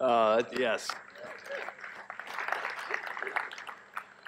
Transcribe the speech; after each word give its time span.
Uh, 0.00 0.42
yes. 0.58 0.88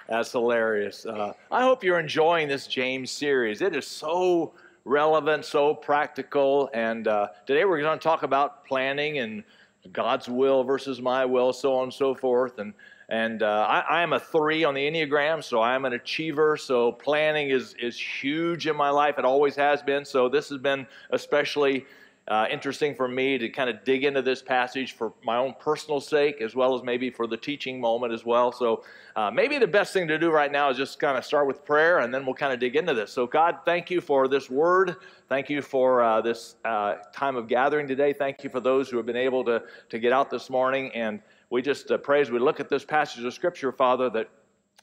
That's 0.07 0.31
hilarious. 0.31 1.05
Uh, 1.05 1.33
I 1.49 1.63
hope 1.63 1.83
you're 1.83 1.99
enjoying 1.99 2.47
this 2.47 2.67
James 2.67 3.09
series. 3.09 3.61
It 3.61 3.75
is 3.75 3.87
so 3.87 4.53
relevant, 4.85 5.45
so 5.45 5.73
practical. 5.73 6.69
And 6.75 7.07
uh, 7.07 7.29
today 7.47 7.65
we're 7.65 7.81
going 7.81 7.97
to 7.97 8.03
talk 8.03 8.21
about 8.21 8.65
planning 8.65 9.17
and 9.17 9.43
God's 9.91 10.29
will 10.29 10.63
versus 10.63 11.01
my 11.01 11.25
will, 11.25 11.51
so 11.51 11.73
on 11.75 11.85
and 11.85 11.93
so 11.93 12.13
forth. 12.13 12.59
And 12.59 12.73
and 13.09 13.43
uh, 13.43 13.65
I, 13.67 13.79
I, 13.99 14.01
am 14.01 14.13
a 14.13 14.19
three 14.19 14.63
on 14.63 14.73
the 14.73 14.89
Enneagram, 14.89 15.43
so 15.43 15.61
I'm 15.61 15.83
an 15.83 15.93
achiever. 15.93 16.55
So 16.55 16.93
planning 16.93 17.49
is 17.49 17.75
is 17.79 17.99
huge 17.99 18.65
in 18.65 18.77
my 18.77 18.89
life. 18.89 19.19
It 19.19 19.25
always 19.25 19.55
has 19.57 19.81
been. 19.81 20.05
So 20.05 20.29
this 20.29 20.49
has 20.49 20.57
been 20.57 20.87
especially 21.09 21.85
uh, 22.27 22.45
interesting 22.49 22.95
for 22.95 23.07
me 23.07 23.37
to 23.37 23.49
kind 23.49 23.69
of 23.69 23.83
dig 23.83 24.05
into 24.05 24.21
this 24.21 24.41
passage 24.41 24.93
for 24.93 25.13
my 25.23 25.37
own 25.37 25.53
personal 25.59 25.99
sake, 25.99 26.41
as 26.41 26.55
well 26.55 26.75
as 26.75 26.83
maybe 26.83 27.09
for 27.09 27.27
the 27.27 27.35
teaching 27.35 27.81
moment 27.81 28.13
as 28.13 28.25
well. 28.25 28.51
So 28.51 28.83
uh, 29.15 29.29
maybe 29.29 29.57
the 29.57 29.67
best 29.67 29.93
thing 29.93 30.07
to 30.07 30.17
do 30.17 30.31
right 30.31 30.51
now 30.51 30.69
is 30.69 30.77
just 30.77 30.99
kind 30.99 31.17
of 31.17 31.25
start 31.25 31.47
with 31.47 31.65
prayer, 31.65 31.99
and 31.99 32.13
then 32.13 32.25
we'll 32.25 32.35
kind 32.35 32.53
of 32.53 32.59
dig 32.59 32.75
into 32.75 32.93
this. 32.93 33.11
So 33.11 33.27
God, 33.27 33.59
thank 33.65 33.91
you 33.91 33.99
for 33.99 34.27
this 34.27 34.49
word. 34.49 34.95
Thank 35.27 35.49
you 35.49 35.61
for 35.61 36.01
uh, 36.01 36.21
this 36.21 36.55
uh, 36.63 36.95
time 37.13 37.35
of 37.35 37.47
gathering 37.47 37.87
today. 37.87 38.13
Thank 38.13 38.43
you 38.43 38.49
for 38.49 38.59
those 38.59 38.89
who 38.89 38.97
have 38.97 39.05
been 39.05 39.15
able 39.15 39.43
to 39.45 39.63
to 39.89 39.99
get 39.99 40.13
out 40.13 40.29
this 40.29 40.49
morning 40.49 40.91
and 40.93 41.21
we 41.53 41.61
just 41.61 41.91
uh, 41.91 41.99
pray 41.99 42.19
as 42.19 42.31
we 42.31 42.39
look 42.39 42.59
at 42.59 42.67
this 42.67 42.83
passage 42.83 43.23
of 43.23 43.31
Scripture, 43.31 43.71
Father, 43.71 44.09
that, 44.09 44.27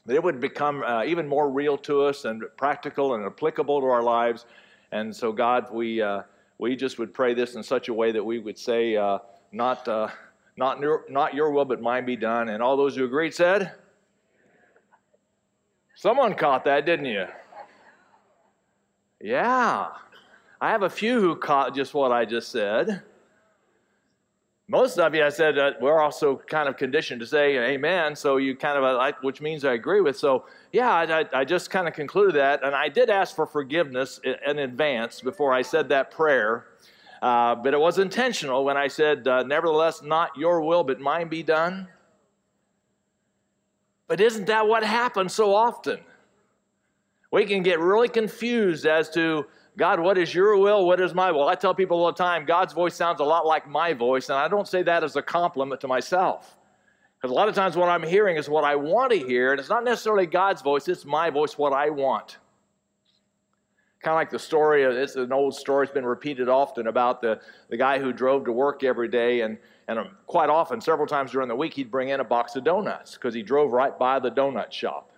that 0.05 0.15
it 0.15 0.23
would 0.23 0.39
become 0.39 0.83
uh, 0.83 1.03
even 1.03 1.27
more 1.27 1.49
real 1.49 1.77
to 1.79 2.03
us 2.03 2.23
and 2.23 2.45
practical 2.55 3.15
and 3.15 3.25
applicable 3.25 3.81
to 3.81 3.87
our 3.87 4.01
lives. 4.01 4.45
And 4.93 5.13
so, 5.13 5.33
God, 5.33 5.69
we, 5.69 6.01
we 6.61 6.75
just 6.75 6.99
would 6.99 7.11
pray 7.11 7.33
this 7.33 7.55
in 7.55 7.63
such 7.63 7.89
a 7.89 7.93
way 7.93 8.11
that 8.11 8.23
we 8.23 8.37
would 8.37 8.57
say, 8.57 8.95
uh, 8.95 9.17
not, 9.51 9.87
uh, 9.87 10.07
not, 10.55 10.79
not 11.09 11.33
your 11.33 11.49
will, 11.49 11.65
but 11.65 11.81
mine 11.81 12.05
be 12.05 12.15
done. 12.15 12.49
And 12.49 12.61
all 12.61 12.77
those 12.77 12.95
who 12.95 13.03
agreed 13.03 13.33
said, 13.33 13.73
Someone 15.95 16.35
caught 16.35 16.63
that, 16.65 16.85
didn't 16.85 17.05
you? 17.05 17.25
Yeah. 19.19 19.87
I 20.59 20.69
have 20.69 20.83
a 20.83 20.89
few 20.89 21.19
who 21.19 21.35
caught 21.35 21.73
just 21.73 21.95
what 21.95 22.11
I 22.11 22.25
just 22.25 22.51
said. 22.51 23.01
Most 24.71 24.99
of 24.99 25.13
you, 25.13 25.21
I 25.21 25.27
said, 25.27 25.57
uh, 25.57 25.73
we're 25.81 25.99
also 25.99 26.37
kind 26.47 26.69
of 26.69 26.77
conditioned 26.77 27.19
to 27.19 27.27
say 27.27 27.73
amen. 27.73 28.15
So 28.15 28.37
you 28.37 28.55
kind 28.55 28.77
of 28.77 28.85
uh, 28.85 28.95
like, 28.95 29.21
which 29.21 29.41
means 29.41 29.65
I 29.65 29.73
agree 29.73 29.99
with. 29.99 30.17
So 30.17 30.45
yeah, 30.71 30.89
I, 30.89 31.25
I 31.33 31.43
just 31.43 31.69
kind 31.69 31.89
of 31.89 31.93
concluded 31.93 32.35
that. 32.35 32.63
And 32.63 32.73
I 32.73 32.87
did 32.87 33.09
ask 33.09 33.35
for 33.35 33.45
forgiveness 33.45 34.21
in 34.23 34.59
advance 34.59 35.19
before 35.19 35.53
I 35.53 35.61
said 35.61 35.89
that 35.89 36.09
prayer. 36.09 36.67
Uh, 37.21 37.53
but 37.53 37.73
it 37.73 37.79
was 37.81 37.99
intentional 37.99 38.63
when 38.63 38.77
I 38.77 38.87
said, 38.87 39.27
uh, 39.27 39.43
nevertheless, 39.43 40.03
not 40.03 40.37
your 40.37 40.61
will, 40.61 40.85
but 40.85 41.01
mine 41.01 41.27
be 41.27 41.43
done. 41.43 41.89
But 44.07 44.21
isn't 44.21 44.45
that 44.45 44.69
what 44.69 44.85
happens 44.85 45.33
so 45.33 45.53
often? 45.53 45.99
We 47.29 47.43
can 47.43 47.61
get 47.61 47.81
really 47.81 48.07
confused 48.07 48.85
as 48.85 49.09
to 49.09 49.47
God, 49.81 49.99
what 49.99 50.19
is 50.19 50.31
your 50.31 50.57
will? 50.57 50.85
What 50.85 51.01
is 51.01 51.15
my 51.15 51.31
will? 51.31 51.47
I 51.47 51.55
tell 51.55 51.73
people 51.73 51.97
all 51.97 52.11
the 52.11 52.13
time, 52.13 52.45
God's 52.45 52.71
voice 52.71 52.93
sounds 52.93 53.19
a 53.19 53.23
lot 53.23 53.47
like 53.47 53.67
my 53.67 53.93
voice, 53.93 54.29
and 54.29 54.37
I 54.37 54.47
don't 54.47 54.67
say 54.67 54.83
that 54.83 55.03
as 55.03 55.15
a 55.15 55.23
compliment 55.23 55.81
to 55.81 55.87
myself. 55.87 56.55
Because 57.17 57.31
a 57.31 57.33
lot 57.33 57.49
of 57.49 57.55
times 57.55 57.75
what 57.75 57.89
I'm 57.89 58.03
hearing 58.03 58.37
is 58.37 58.47
what 58.47 58.63
I 58.63 58.75
want 58.75 59.11
to 59.11 59.17
hear, 59.17 59.49
and 59.49 59.59
it's 59.59 59.69
not 59.69 59.83
necessarily 59.83 60.27
God's 60.27 60.61
voice, 60.61 60.87
it's 60.87 61.03
my 61.03 61.31
voice, 61.31 61.57
what 61.57 61.73
I 61.73 61.89
want. 61.89 62.37
Kind 64.03 64.13
of 64.13 64.17
like 64.17 64.29
the 64.29 64.37
story, 64.37 64.85
uh, 64.85 64.91
it's 64.91 65.15
an 65.15 65.33
old 65.33 65.55
story, 65.55 65.85
it's 65.85 65.93
been 65.95 66.05
repeated 66.05 66.47
often 66.47 66.85
about 66.85 67.19
the, 67.19 67.41
the 67.71 67.77
guy 67.77 67.97
who 67.97 68.13
drove 68.13 68.45
to 68.45 68.51
work 68.51 68.83
every 68.83 69.07
day, 69.07 69.41
and, 69.41 69.57
and 69.87 69.97
um, 69.97 70.09
quite 70.27 70.51
often, 70.51 70.79
several 70.79 71.07
times 71.07 71.31
during 71.31 71.47
the 71.47 71.55
week, 71.55 71.73
he'd 71.73 71.89
bring 71.89 72.09
in 72.09 72.19
a 72.19 72.23
box 72.23 72.55
of 72.55 72.63
donuts 72.63 73.15
because 73.15 73.33
he 73.33 73.41
drove 73.41 73.71
right 73.71 73.97
by 73.97 74.19
the 74.19 74.29
donut 74.29 74.71
shop 74.71 75.10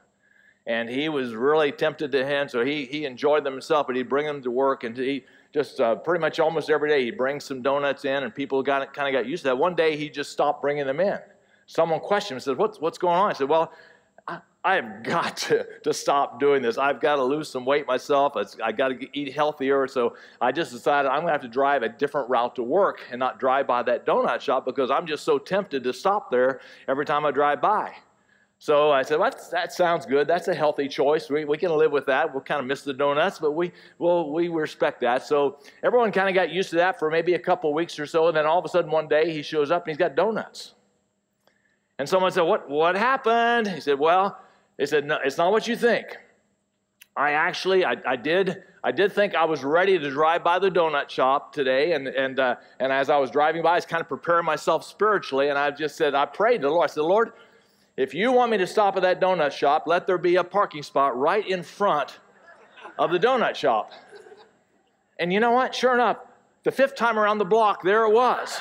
and 0.66 0.90
he 0.90 1.10
was 1.10 1.34
really 1.34 1.72
tempted 1.72 2.12
to 2.12 2.26
him. 2.26 2.48
So 2.48 2.64
he, 2.64 2.86
he 2.86 3.06
enjoyed 3.06 3.44
them 3.44 3.54
himself, 3.54 3.88
but 3.88 3.96
he'd 3.96 4.10
bring 4.10 4.26
them 4.26 4.42
to 4.44 4.52
work, 4.52 4.84
and 4.84 4.96
he 4.96 5.26
just 5.54 5.80
uh, 5.80 5.96
pretty 5.96 6.22
much 6.22 6.40
almost 6.40 6.70
every 6.70 6.90
day 6.90 7.04
he'd 7.06 7.18
bring 7.18 7.40
some 7.40 7.62
donuts 7.62 8.06
in, 8.06 8.24
and 8.24 8.34
people 8.34 8.64
got 8.64 8.94
kind 8.94 9.14
of 9.14 9.20
got 9.20 9.28
used 9.28 9.44
to 9.44 9.50
that. 9.50 9.58
One 9.58 9.76
day 9.76 9.98
he 9.98 10.10
just 10.10 10.32
stopped 10.32 10.62
bringing 10.62 10.86
them 10.86 11.00
in. 11.00 11.20
Someone 11.66 12.00
questioned 12.00 12.38
him, 12.38 12.42
said, 12.42 12.58
"What's 12.58 12.80
what's 12.80 12.98
going 12.98 13.18
on?" 13.18 13.30
I 13.30 13.34
said, 13.34 13.50
"Well." 13.50 13.72
I, 14.26 14.40
I 14.64 14.76
have 14.76 15.04
got 15.04 15.36
to, 15.38 15.66
to 15.84 15.94
stop 15.94 16.40
doing 16.40 16.62
this. 16.62 16.78
I've 16.78 17.02
got 17.02 17.18
to 17.18 17.24
lose 17.24 17.50
some 17.50 17.66
weight 17.66 17.86
myself. 17.86 18.38
I've 18.64 18.78
got 18.78 18.88
to 18.88 19.08
eat 19.12 19.34
healthier. 19.34 19.86
So 19.86 20.16
I 20.40 20.54
just 20.54 20.72
decided 20.72 21.10
I'm 21.10 21.18
going 21.18 21.28
to 21.28 21.34
have 21.34 21.42
to 21.42 21.50
drive 21.50 21.84
a 21.84 21.90
different 21.90 22.30
route 22.30 22.56
to 22.56 22.64
work 22.64 23.02
and 23.12 23.20
not 23.20 23.38
drive 23.38 23.68
by 23.68 23.84
that 23.84 24.06
donut 24.06 24.40
shop 24.40 24.64
because 24.64 24.90
I'm 24.90 25.06
just 25.06 25.26
so 25.26 25.38
tempted 25.38 25.84
to 25.84 25.92
stop 25.92 26.32
there 26.32 26.62
every 26.88 27.06
time 27.06 27.26
I 27.26 27.32
drive 27.32 27.62
by. 27.62 27.94
So 28.64 28.92
I 28.92 29.02
said, 29.02 29.20
well, 29.20 29.30
that 29.52 29.74
sounds 29.74 30.06
good. 30.06 30.26
That's 30.26 30.48
a 30.48 30.56
healthy 30.56 30.88
choice. 30.88 31.30
We, 31.30 31.44
we 31.44 31.58
can 31.58 31.70
live 31.72 31.92
with 31.92 32.06
that. 32.06 32.34
We'll 32.34 32.44
kind 32.44 32.62
of 32.62 32.66
miss 32.66 32.82
the 32.82 32.94
donuts, 32.94 33.38
but 33.38 33.52
we, 33.52 33.74
we'll, 34.00 34.32
we 34.32 34.48
respect 34.48 35.02
that. 35.02 35.24
So 35.24 35.58
everyone 35.84 36.14
kind 36.14 36.30
of 36.30 36.34
got 36.34 36.50
used 36.50 36.70
to 36.70 36.78
that 36.78 36.98
for 36.98 37.12
maybe 37.12 37.34
a 37.34 37.40
couple 37.40 37.74
weeks 37.74 38.00
or 38.00 38.06
so. 38.06 38.30
And 38.30 38.38
then 38.38 38.46
all 38.46 38.58
of 38.58 38.64
a 38.64 38.70
sudden, 38.70 38.90
one 38.90 39.10
day, 39.10 39.34
he 39.34 39.42
shows 39.42 39.70
up 39.70 39.84
and 39.84 39.90
he's 39.92 39.98
got 39.98 40.16
donuts. 40.16 40.76
And 42.00 42.08
someone 42.08 42.32
said, 42.32 42.44
What, 42.44 42.70
what 42.70 42.96
happened? 42.96 43.68
He 43.68 43.82
said, 43.82 44.00
Well, 44.00 44.40
he 44.78 44.86
said, 44.86 45.04
no, 45.04 45.20
it's 45.22 45.38
not 45.38 45.52
what 45.52 45.68
you 45.68 45.76
think. 45.76 46.18
I 47.18 47.32
actually, 47.32 47.84
I, 47.84 47.98
I, 48.08 48.16
did, 48.16 48.64
I 48.82 48.94
did 48.94 49.12
think 49.12 49.36
I 49.36 49.44
was 49.44 49.66
ready 49.66 50.00
to 50.00 50.10
drive 50.10 50.42
by 50.42 50.58
the 50.60 50.72
donut 50.72 51.10
shop 51.10 51.52
today, 51.52 51.92
and 51.92 52.08
and 52.08 52.40
uh, 52.40 52.56
and 52.80 52.94
as 52.94 53.10
I 53.10 53.18
was 53.18 53.30
driving 53.30 53.62
by, 53.62 53.74
I 53.74 53.76
was 53.76 53.86
kind 53.86 54.00
of 54.00 54.08
preparing 54.08 54.46
myself 54.46 54.86
spiritually, 54.86 55.50
and 55.50 55.60
I 55.60 55.70
just 55.70 55.98
said, 55.98 56.16
I 56.16 56.26
prayed 56.26 56.62
to 56.62 56.68
the 56.68 56.74
Lord. 56.74 56.90
I 56.90 56.94
said, 56.94 57.02
Lord, 57.02 57.34
if 57.96 58.14
you 58.14 58.32
want 58.32 58.52
me 58.52 58.58
to 58.58 58.68
stop 58.68 58.96
at 58.96 59.04
that 59.04 59.22
donut 59.22 59.52
shop, 59.52 59.84
let 59.86 60.08
there 60.08 60.18
be 60.18 60.36
a 60.38 60.44
parking 60.44 60.84
spot 60.84 61.18
right 61.18 61.48
in 61.48 61.62
front 61.62 62.20
of 62.98 63.12
the 63.12 63.20
donut 63.20 63.56
shop. 63.56 63.92
And 65.20 65.32
you 65.32 65.40
know 65.40 65.52
what? 65.52 65.76
Sure 65.76 65.94
enough, 65.94 66.18
the 66.64 66.72
fifth 66.72 66.96
time 66.96 67.20
around 67.20 67.38
the 67.38 67.46
block, 67.46 67.84
there 67.84 68.06
it 68.06 68.12
was. 68.12 68.60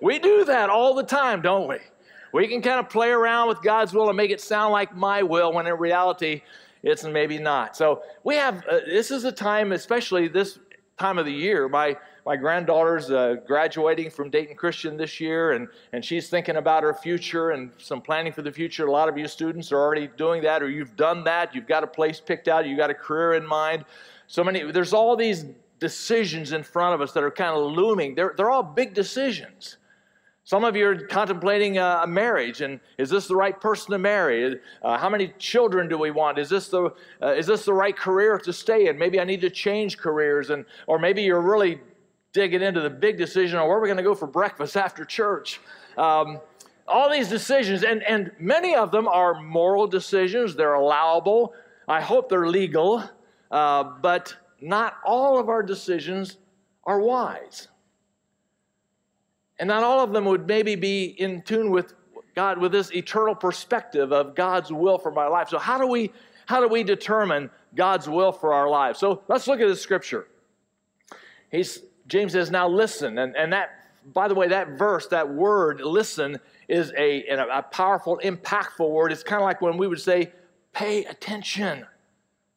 We 0.00 0.18
do 0.18 0.44
that 0.44 0.70
all 0.70 0.94
the 0.94 1.02
time, 1.02 1.42
don't 1.42 1.68
we? 1.68 1.78
We 2.32 2.46
can 2.46 2.62
kind 2.62 2.78
of 2.78 2.88
play 2.88 3.10
around 3.10 3.48
with 3.48 3.62
God's 3.62 3.92
will 3.92 4.08
and 4.08 4.16
make 4.16 4.30
it 4.30 4.40
sound 4.40 4.72
like 4.72 4.94
my 4.94 5.22
will 5.22 5.52
when 5.52 5.66
in 5.66 5.74
reality 5.74 6.42
it's 6.82 7.04
maybe 7.04 7.38
not. 7.38 7.76
So 7.76 8.02
we 8.22 8.36
have, 8.36 8.64
uh, 8.70 8.80
this 8.86 9.10
is 9.10 9.24
a 9.24 9.32
time, 9.32 9.72
especially 9.72 10.28
this 10.28 10.58
time 10.98 11.18
of 11.18 11.26
the 11.26 11.32
year, 11.32 11.68
my 11.68 11.96
my 12.28 12.36
granddaughter's 12.36 13.10
uh, 13.10 13.36
graduating 13.46 14.10
from 14.10 14.28
Dayton 14.28 14.54
Christian 14.54 14.98
this 14.98 15.18
year, 15.18 15.52
and, 15.52 15.66
and 15.94 16.04
she's 16.04 16.28
thinking 16.28 16.56
about 16.56 16.82
her 16.82 16.92
future 16.92 17.52
and 17.52 17.70
some 17.78 18.02
planning 18.02 18.34
for 18.34 18.42
the 18.42 18.52
future. 18.52 18.86
A 18.86 18.92
lot 18.92 19.08
of 19.08 19.16
you 19.16 19.26
students 19.26 19.72
are 19.72 19.80
already 19.80 20.10
doing 20.18 20.42
that, 20.42 20.62
or 20.62 20.68
you've 20.68 20.94
done 20.94 21.24
that. 21.24 21.54
You've 21.54 21.66
got 21.66 21.84
a 21.84 21.86
place 21.86 22.20
picked 22.20 22.46
out, 22.46 22.66
you've 22.66 22.76
got 22.76 22.90
a 22.90 22.94
career 22.94 23.32
in 23.32 23.46
mind. 23.46 23.86
So 24.26 24.44
many, 24.44 24.70
there's 24.70 24.92
all 24.92 25.16
these 25.16 25.46
decisions 25.80 26.52
in 26.52 26.62
front 26.62 26.94
of 26.94 27.00
us 27.00 27.12
that 27.12 27.24
are 27.24 27.30
kind 27.30 27.56
of 27.56 27.72
looming. 27.72 28.14
They're, 28.14 28.34
they're 28.36 28.50
all 28.50 28.62
big 28.62 28.92
decisions. 28.92 29.78
Some 30.44 30.64
of 30.64 30.76
you 30.76 30.86
are 30.86 30.96
contemplating 30.96 31.78
a 31.78 32.06
marriage, 32.06 32.60
and 32.60 32.78
is 32.98 33.08
this 33.08 33.26
the 33.26 33.36
right 33.36 33.58
person 33.58 33.92
to 33.92 33.98
marry? 33.98 34.58
Uh, 34.82 34.98
how 34.98 35.08
many 35.08 35.32
children 35.38 35.88
do 35.88 35.96
we 35.96 36.10
want? 36.10 36.38
Is 36.38 36.50
this 36.50 36.68
the 36.68 36.90
uh, 37.22 37.32
is 37.32 37.46
this 37.46 37.66
the 37.66 37.74
right 37.74 37.94
career 37.94 38.38
to 38.38 38.52
stay 38.52 38.88
in? 38.88 38.98
Maybe 38.98 39.20
I 39.20 39.24
need 39.24 39.42
to 39.42 39.50
change 39.50 39.98
careers, 39.98 40.48
and 40.48 40.64
or 40.86 40.98
maybe 40.98 41.20
you're 41.22 41.42
really 41.42 41.80
digging 42.32 42.62
into 42.62 42.80
the 42.80 42.90
big 42.90 43.16
decision 43.16 43.58
on 43.58 43.68
where 43.68 43.78
we're 43.78 43.86
going 43.86 43.96
to 43.96 44.02
go 44.02 44.14
for 44.14 44.26
breakfast 44.26 44.76
after 44.76 45.04
church. 45.04 45.60
Um, 45.96 46.40
all 46.86 47.10
these 47.10 47.28
decisions, 47.28 47.84
and, 47.84 48.02
and 48.02 48.32
many 48.38 48.74
of 48.74 48.90
them 48.90 49.08
are 49.08 49.40
moral 49.40 49.86
decisions, 49.86 50.54
they're 50.54 50.74
allowable. 50.74 51.52
I 51.86 52.00
hope 52.00 52.28
they're 52.28 52.48
legal, 52.48 53.02
uh, 53.50 53.84
but 53.84 54.34
not 54.60 54.96
all 55.04 55.38
of 55.38 55.48
our 55.48 55.62
decisions 55.62 56.38
are 56.84 57.00
wise. 57.00 57.68
And 59.58 59.68
not 59.68 59.82
all 59.82 60.00
of 60.00 60.12
them 60.12 60.24
would 60.26 60.46
maybe 60.46 60.76
be 60.76 61.04
in 61.04 61.42
tune 61.42 61.70
with 61.70 61.94
God, 62.34 62.58
with 62.58 62.72
this 62.72 62.92
eternal 62.92 63.34
perspective 63.34 64.12
of 64.12 64.34
God's 64.34 64.72
will 64.72 64.98
for 64.98 65.10
my 65.10 65.26
life. 65.26 65.48
So, 65.48 65.58
how 65.58 65.78
do 65.78 65.86
we, 65.86 66.12
how 66.46 66.60
do 66.60 66.68
we 66.68 66.84
determine 66.84 67.50
God's 67.74 68.08
will 68.08 68.30
for 68.30 68.54
our 68.54 68.68
lives? 68.68 69.00
So, 69.00 69.22
let's 69.26 69.48
look 69.48 69.60
at 69.60 69.66
the 69.66 69.74
scripture. 69.74 70.28
He's 71.50 71.80
James 72.08 72.32
says, 72.32 72.50
now 72.50 72.68
listen. 72.68 73.18
And, 73.18 73.36
and 73.36 73.52
that, 73.52 73.84
by 74.12 74.26
the 74.28 74.34
way, 74.34 74.48
that 74.48 74.70
verse, 74.70 75.06
that 75.08 75.28
word, 75.28 75.80
listen, 75.80 76.38
is 76.66 76.92
a, 76.96 77.26
a 77.28 77.62
powerful, 77.62 78.20
impactful 78.24 78.90
word. 78.90 79.12
It's 79.12 79.22
kind 79.22 79.40
of 79.40 79.46
like 79.46 79.60
when 79.60 79.76
we 79.76 79.86
would 79.86 80.00
say, 80.00 80.32
pay 80.72 81.04
attention. 81.04 81.86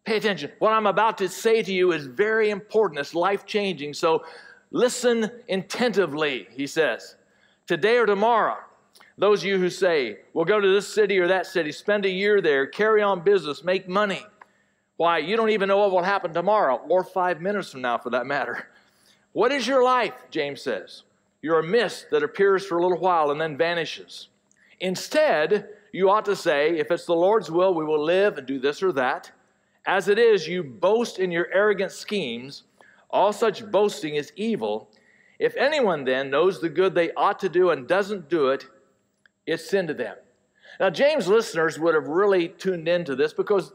Pay 0.03 0.18
attention. 0.18 0.51
What 0.59 0.74
I'm 0.74 0.88
about 0.88 1.18
to 1.19 1.30
say 1.30 1.62
to 1.62 1.71
you 1.71 1.92
is 1.92 2.07
very 2.07 2.50
important. 2.50 3.00
It's 3.00 3.13
life 3.13 3.45
changing. 3.45 3.94
So 3.94 4.25
listen 4.71 5.30
attentively, 5.48 6.48
he 6.51 6.65
says. 6.65 7.15
Today 7.68 7.98
or 7.98 8.06
tomorrow, 8.06 8.57
those 9.18 9.42
of 9.42 9.45
you 9.45 9.59
who 9.59 9.69
say, 9.69 10.19
we'll 10.33 10.45
go 10.45 10.59
to 10.59 10.68
this 10.68 10.88
city 10.88 11.19
or 11.19 11.27
that 11.27 11.45
city, 11.45 11.71
spend 11.71 12.06
a 12.06 12.09
year 12.09 12.42
there, 12.42 12.65
carry 12.65 13.01
on 13.01 13.21
business, 13.21 13.63
make 13.63 13.88
money. 13.88 14.25
Why, 14.98 15.19
you 15.19 15.36
don't 15.36 15.50
even 15.50 15.68
know 15.68 15.77
what 15.77 15.92
will 15.92 16.03
happen 16.03 16.33
tomorrow 16.33 16.81
or 16.89 17.03
five 17.03 17.42
minutes 17.42 17.71
from 17.71 17.81
now 17.81 17.98
for 17.98 18.09
that 18.12 18.25
matter. 18.25 18.69
What 19.33 19.51
is 19.51 19.68
your 19.68 19.83
life? 19.83 20.13
James 20.30 20.62
says. 20.62 21.04
You're 21.42 21.60
a 21.60 21.63
mist 21.63 22.07
that 22.12 22.24
appears 22.24 22.66
for 22.66 22.78
a 22.78 22.81
little 22.81 23.00
while 23.00 23.31
and 23.31 23.42
then 23.42 23.57
vanishes. 23.57 24.28
Instead, 24.80 25.69
you 25.92 26.10
ought 26.10 26.25
to 26.25 26.36
say, 26.36 26.78
if 26.78 26.92
it's 26.92 27.06
the 27.06 27.13
Lord's 27.13 27.50
will, 27.50 27.74
we 27.74 27.86
will 27.86 28.04
live 28.04 28.38
and 28.38 28.48
do 28.48 28.60
this 28.60 28.83
or 28.83 28.92
that. 28.94 29.31
As 29.86 30.07
it 30.07 30.19
is, 30.19 30.48
you 30.48 30.63
boast 30.63 31.19
in 31.19 31.31
your 31.31 31.48
arrogant 31.54 31.92
schemes. 31.92 32.63
All 33.10 33.33
such 33.33 33.69
boasting 33.72 34.16
is 34.16 34.31
evil. 34.36 34.89
If 35.39 35.56
anyone 35.57 36.04
then 36.04 36.30
knows 36.30 36.62
the 36.62 36.69
good 36.69 36.94
they 36.94 37.12
ought 37.13 37.39
to 37.39 37.50
do 37.50 37.72
and 37.72 37.88
doesn't 37.88 38.30
do 38.30 38.50
it, 38.50 38.66
it's 39.48 39.68
sin 39.69 39.88
to 39.88 39.94
them. 39.94 40.16
Now, 40.80 40.89
James 40.89 41.27
listeners 41.27 41.80
would 41.80 41.95
have 41.95 42.07
really 42.07 42.50
tuned 42.50 42.88
into 42.88 43.16
this 43.16 43.34
because 43.34 43.74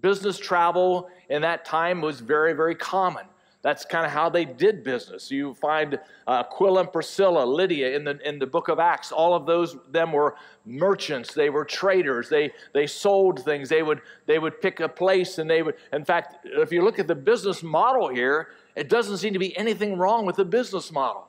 business 0.00 0.38
travel 0.38 1.08
in 1.28 1.42
that 1.42 1.64
time 1.64 2.00
was 2.00 2.20
very, 2.20 2.52
very 2.52 2.74
common. 2.74 3.24
That's 3.60 3.84
kind 3.84 4.06
of 4.06 4.12
how 4.12 4.28
they 4.28 4.44
did 4.44 4.84
business. 4.84 5.30
You 5.32 5.52
find 5.54 5.98
uh, 6.28 6.44
Aquila 6.46 6.82
and 6.82 6.92
Priscilla, 6.92 7.44
Lydia 7.44 7.96
in 7.96 8.04
the, 8.04 8.18
in 8.26 8.38
the 8.38 8.46
book 8.46 8.68
of 8.68 8.78
Acts, 8.78 9.10
all 9.10 9.34
of 9.34 9.46
those 9.46 9.76
them 9.90 10.12
were 10.12 10.36
merchants. 10.64 11.34
They 11.34 11.50
were 11.50 11.64
traders. 11.64 12.28
They, 12.28 12.52
they 12.72 12.86
sold 12.86 13.44
things. 13.44 13.68
They 13.68 13.82
would, 13.82 14.00
they 14.26 14.38
would 14.38 14.60
pick 14.60 14.78
a 14.78 14.88
place 14.88 15.38
and 15.38 15.50
they 15.50 15.62
would, 15.62 15.74
in 15.92 16.04
fact, 16.04 16.36
if 16.44 16.70
you 16.70 16.82
look 16.82 17.00
at 17.00 17.08
the 17.08 17.16
business 17.16 17.62
model 17.64 18.08
here, 18.08 18.48
it 18.76 18.88
doesn't 18.88 19.18
seem 19.18 19.32
to 19.32 19.40
be 19.40 19.56
anything 19.56 19.98
wrong 19.98 20.24
with 20.24 20.36
the 20.36 20.44
business 20.44 20.92
model. 20.92 21.28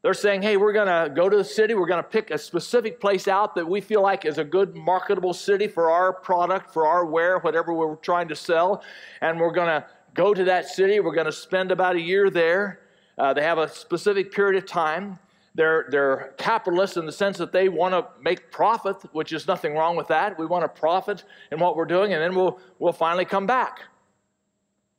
They're 0.00 0.14
saying, 0.14 0.42
hey, 0.42 0.56
we're 0.56 0.72
going 0.72 0.86
to 0.86 1.12
go 1.12 1.28
to 1.28 1.36
the 1.36 1.44
city. 1.44 1.74
We're 1.74 1.88
going 1.88 2.02
to 2.02 2.08
pick 2.08 2.30
a 2.30 2.38
specific 2.38 3.00
place 3.00 3.26
out 3.26 3.56
that 3.56 3.68
we 3.68 3.80
feel 3.80 4.00
like 4.00 4.24
is 4.24 4.38
a 4.38 4.44
good 4.44 4.76
marketable 4.76 5.34
city 5.34 5.66
for 5.66 5.90
our 5.90 6.12
product, 6.12 6.72
for 6.72 6.86
our 6.86 7.04
wear, 7.04 7.40
whatever 7.40 7.74
we're 7.74 7.96
trying 7.96 8.28
to 8.28 8.36
sell. 8.36 8.82
And 9.20 9.40
we're 9.40 9.52
going 9.52 9.66
to 9.66 9.84
go 10.18 10.34
to 10.34 10.42
that 10.42 10.66
city. 10.66 10.98
We're 10.98 11.14
going 11.14 11.26
to 11.26 11.32
spend 11.32 11.70
about 11.70 11.94
a 11.94 12.00
year 12.00 12.28
there. 12.28 12.80
Uh, 13.16 13.32
they 13.32 13.42
have 13.42 13.58
a 13.58 13.68
specific 13.68 14.32
period 14.32 14.60
of 14.60 14.68
time. 14.68 15.20
They're, 15.54 15.86
they're 15.90 16.34
capitalists 16.38 16.96
in 16.96 17.06
the 17.06 17.12
sense 17.12 17.38
that 17.38 17.52
they 17.52 17.68
want 17.68 17.94
to 17.94 18.04
make 18.20 18.50
profit, 18.50 18.96
which 19.12 19.32
is 19.32 19.46
nothing 19.46 19.74
wrong 19.74 19.96
with 19.96 20.08
that. 20.08 20.36
We 20.36 20.44
want 20.44 20.64
to 20.64 20.68
profit 20.68 21.22
in 21.52 21.60
what 21.60 21.76
we're 21.76 21.84
doing, 21.84 22.12
and 22.14 22.20
then 22.20 22.34
we'll, 22.34 22.58
we'll 22.80 22.92
finally 22.92 23.24
come 23.24 23.46
back. 23.46 23.82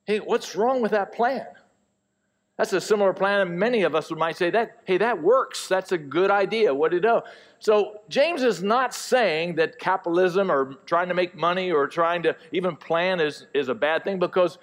Hey, 0.06 0.20
what's 0.20 0.56
wrong 0.56 0.82
with 0.82 0.92
that 0.92 1.14
plan? 1.14 1.46
That's 2.58 2.72
a 2.72 2.82
similar 2.82 3.14
plan, 3.14 3.42
and 3.42 3.60
many 3.60 3.84
of 3.84 3.96
us 3.96 4.12
might 4.12 4.38
say 4.38 4.50
that, 4.52 4.80
hey, 4.86 4.98
that 4.98 5.22
works. 5.22 5.68
That's 5.68 5.92
a 5.92 5.98
good 5.98 6.32
idea. 6.32 6.74
What 6.74 6.92
do 6.92 6.98
you 6.98 7.02
know? 7.02 7.24
So 7.60 8.02
James 8.08 8.42
is 8.42 8.64
not 8.64 8.94
saying 8.94 9.56
that 9.56 9.80
capitalism 9.80 10.50
or 10.50 10.76
trying 10.86 11.10
to 11.10 11.14
make 11.14 11.36
money 11.36 11.72
or 11.72 11.88
trying 11.88 12.24
to 12.24 12.36
even 12.54 12.78
plan 12.78 13.20
is, 13.20 13.48
is 13.54 13.68
a 13.68 13.76
bad 13.76 14.06
thing 14.06 14.18
because 14.18 14.58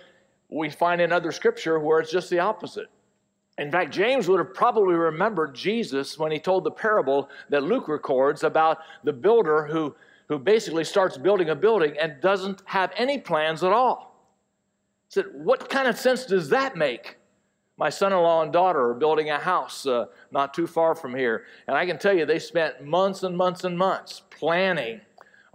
we 0.49 0.71
find 0.71 1.01
in 1.01 1.13
other 1.13 1.33
scripture 1.33 1.79
where 1.79 2.01
it's 2.01 2.11
just 2.11 2.31
the 2.31 2.39
opposite. 2.39 2.89
In 3.59 3.71
fact, 3.71 3.93
James 3.93 4.29
would 4.29 4.39
have 4.39 4.55
probably 4.55 4.95
remembered 4.95 5.55
Jesus 5.55 6.19
when 6.19 6.31
he 6.31 6.39
told 6.39 6.65
the 6.65 6.71
parable 6.71 7.29
that 7.49 7.63
Luke 7.63 7.89
records 7.89 8.45
about 8.45 8.79
the 9.03 9.13
builder 9.13 9.67
who, 9.67 9.95
who 10.29 10.39
basically 10.39 10.85
starts 10.85 11.17
building 11.17 11.49
a 11.49 11.55
building 11.55 11.97
and 11.99 12.21
doesn't 12.21 12.63
have 12.67 12.93
any 12.97 13.19
plans 13.19 13.65
at 13.65 13.73
all. 13.73 14.15
He 15.09 15.15
said, 15.15 15.27
What 15.33 15.71
kind 15.71 15.89
of 15.89 15.99
sense 15.99 16.27
does 16.27 16.51
that 16.51 16.77
make? 16.77 17.17
My 17.79 17.91
son 17.91 18.13
in 18.13 18.19
law 18.19 18.43
and 18.43 18.53
daughter 18.53 18.91
are 18.91 18.95
building 18.95 19.31
a 19.31 19.39
house 19.39 19.87
uh, 19.87 20.07
not 20.31 20.55
too 20.55 20.67
far 20.67 20.95
from 20.95 21.15
here. 21.15 21.45
And 21.67 21.77
I 21.77 21.85
can 21.87 21.99
tell 21.99 22.15
you, 22.15 22.25
they 22.25 22.39
spent 22.39 22.85
months 22.85 23.23
and 23.23 23.37
months 23.37 23.65
and 23.65 23.77
months 23.77 24.23
planning 24.31 25.01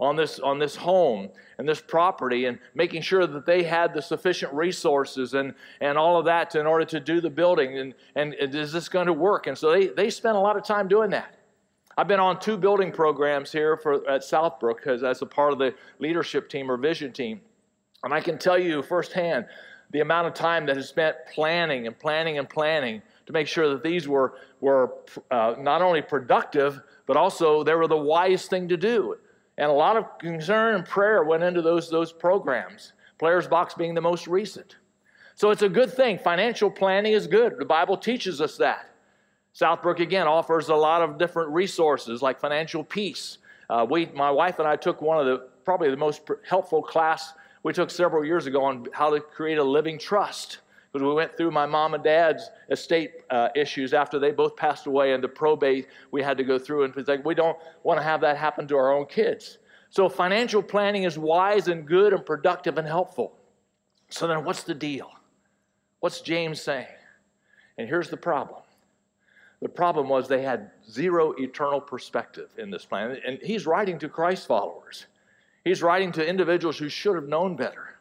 on 0.02 0.16
this, 0.16 0.40
on 0.40 0.58
this 0.58 0.74
home 0.74 1.28
and 1.58 1.68
this 1.68 1.80
property 1.80 2.46
and 2.46 2.58
making 2.74 3.00
sure 3.00 3.24
that 3.24 3.46
they 3.46 3.62
had 3.62 3.94
the 3.94 4.02
sufficient 4.02 4.52
resources 4.52 5.34
and, 5.34 5.54
and 5.80 5.96
all 5.96 6.18
of 6.18 6.24
that 6.24 6.56
in 6.56 6.66
order 6.66 6.84
to 6.84 6.98
do 6.98 7.20
the 7.20 7.30
building. 7.30 7.78
And, 7.78 7.94
and, 8.16 8.34
is 8.34 8.72
this 8.72 8.88
going 8.88 9.06
to 9.06 9.12
work? 9.12 9.46
And 9.46 9.56
so 9.56 9.70
they, 9.70 9.86
they 9.86 10.10
spent 10.10 10.36
a 10.36 10.40
lot 10.40 10.56
of 10.56 10.64
time 10.64 10.88
doing 10.88 11.10
that. 11.10 11.38
I've 11.96 12.08
been 12.08 12.20
on 12.20 12.40
two 12.40 12.56
building 12.56 12.90
programs 12.90 13.52
here 13.52 13.76
for, 13.76 14.08
at 14.10 14.22
Southbrook 14.22 14.86
as, 14.86 15.04
as 15.04 15.22
a 15.22 15.26
part 15.26 15.52
of 15.52 15.58
the 15.58 15.74
leadership 16.00 16.48
team 16.48 16.68
or 16.70 16.76
vision 16.76 17.12
team. 17.12 17.40
And 18.02 18.12
I 18.12 18.20
can 18.20 18.38
tell 18.38 18.58
you 18.58 18.82
firsthand 18.82 19.46
the 19.92 20.00
amount 20.00 20.26
of 20.26 20.34
time 20.34 20.66
that 20.66 20.76
is 20.76 20.88
spent 20.88 21.16
planning 21.32 21.86
and 21.86 21.96
planning 21.96 22.38
and 22.38 22.48
planning 22.48 23.02
to 23.26 23.32
make 23.32 23.46
sure 23.46 23.68
that 23.68 23.84
these 23.84 24.08
were, 24.08 24.34
were 24.60 24.94
uh, 25.30 25.54
not 25.58 25.80
only 25.80 26.02
productive, 26.02 26.80
but 27.06 27.16
also 27.16 27.62
they 27.62 27.74
were 27.74 27.86
the 27.86 27.96
wise 27.96 28.46
thing 28.46 28.66
to 28.68 28.76
do. 28.76 29.16
And 29.58 29.70
a 29.70 29.74
lot 29.74 29.96
of 29.96 30.18
concern 30.18 30.76
and 30.76 30.84
prayer 30.84 31.24
went 31.24 31.42
into 31.42 31.62
those, 31.62 31.90
those 31.90 32.12
programs, 32.12 32.92
Players 33.18 33.46
Box 33.46 33.74
being 33.74 33.94
the 33.94 34.00
most 34.00 34.26
recent. 34.26 34.76
So 35.34 35.50
it's 35.50 35.62
a 35.62 35.68
good 35.68 35.92
thing. 35.92 36.18
Financial 36.18 36.70
planning 36.70 37.12
is 37.12 37.26
good. 37.26 37.58
The 37.58 37.64
Bible 37.64 37.96
teaches 37.96 38.40
us 38.40 38.56
that. 38.58 38.90
Southbrook, 39.54 40.00
again, 40.00 40.26
offers 40.26 40.68
a 40.68 40.74
lot 40.74 41.02
of 41.02 41.18
different 41.18 41.50
resources 41.50 42.22
like 42.22 42.40
financial 42.40 42.82
peace. 42.82 43.38
Uh, 43.68 43.86
we, 43.88 44.06
my 44.06 44.30
wife 44.30 44.58
and 44.58 44.66
I 44.66 44.76
took 44.76 45.02
one 45.02 45.18
of 45.18 45.26
the 45.26 45.48
probably 45.64 45.90
the 45.90 45.96
most 45.96 46.22
helpful 46.48 46.82
class 46.82 47.34
we 47.62 47.72
took 47.72 47.90
several 47.90 48.24
years 48.24 48.46
ago 48.46 48.64
on 48.64 48.86
how 48.92 49.10
to 49.10 49.20
create 49.20 49.58
a 49.58 49.64
living 49.64 49.98
trust 49.98 50.58
because 50.92 51.06
we 51.06 51.14
went 51.14 51.36
through 51.36 51.50
my 51.50 51.64
mom 51.64 51.94
and 51.94 52.04
dad's 52.04 52.50
estate 52.70 53.12
uh, 53.30 53.48
issues 53.54 53.94
after 53.94 54.18
they 54.18 54.30
both 54.30 54.56
passed 54.56 54.86
away 54.86 55.14
and 55.14 55.24
the 55.24 55.28
probate 55.28 55.88
we 56.10 56.22
had 56.22 56.36
to 56.36 56.44
go 56.44 56.58
through. 56.58 56.84
And 56.84 56.94
it's 56.96 57.08
like, 57.08 57.24
we 57.24 57.34
don't 57.34 57.56
want 57.82 57.98
to 57.98 58.04
have 58.04 58.20
that 58.20 58.36
happen 58.36 58.68
to 58.68 58.76
our 58.76 58.92
own 58.92 59.06
kids. 59.06 59.58
So 59.88 60.08
financial 60.08 60.62
planning 60.62 61.04
is 61.04 61.18
wise 61.18 61.68
and 61.68 61.86
good 61.86 62.12
and 62.12 62.24
productive 62.24 62.76
and 62.78 62.86
helpful. 62.86 63.36
So 64.10 64.26
then, 64.26 64.44
what's 64.44 64.64
the 64.64 64.74
deal? 64.74 65.10
What's 66.00 66.20
James 66.20 66.60
saying? 66.60 66.86
And 67.78 67.88
here's 67.88 68.10
the 68.10 68.16
problem. 68.16 68.60
The 69.62 69.68
problem 69.68 70.08
was 70.08 70.28
they 70.28 70.42
had 70.42 70.72
zero 70.90 71.32
eternal 71.38 71.80
perspective 71.80 72.50
in 72.58 72.70
this 72.70 72.84
plan. 72.84 73.16
And 73.26 73.38
he's 73.42 73.64
writing 73.64 73.98
to 74.00 74.08
Christ 74.08 74.46
followers. 74.46 75.06
He's 75.64 75.82
writing 75.82 76.12
to 76.12 76.26
individuals 76.26 76.78
who 76.78 76.88
should 76.88 77.14
have 77.14 77.28
known 77.28 77.56
better. 77.56 77.91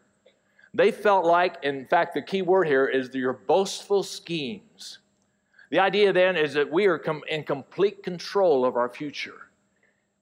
They 0.73 0.91
felt 0.91 1.25
like, 1.25 1.63
in 1.63 1.85
fact, 1.85 2.13
the 2.13 2.21
key 2.21 2.41
word 2.41 2.67
here 2.67 2.87
is 2.87 3.13
your 3.13 3.33
boastful 3.33 4.03
schemes. 4.03 4.99
The 5.69 5.79
idea 5.79 6.13
then 6.13 6.37
is 6.37 6.53
that 6.53 6.71
we 6.71 6.85
are 6.85 6.97
com- 6.97 7.23
in 7.29 7.43
complete 7.43 8.03
control 8.03 8.65
of 8.65 8.75
our 8.75 8.89
future. 8.89 9.47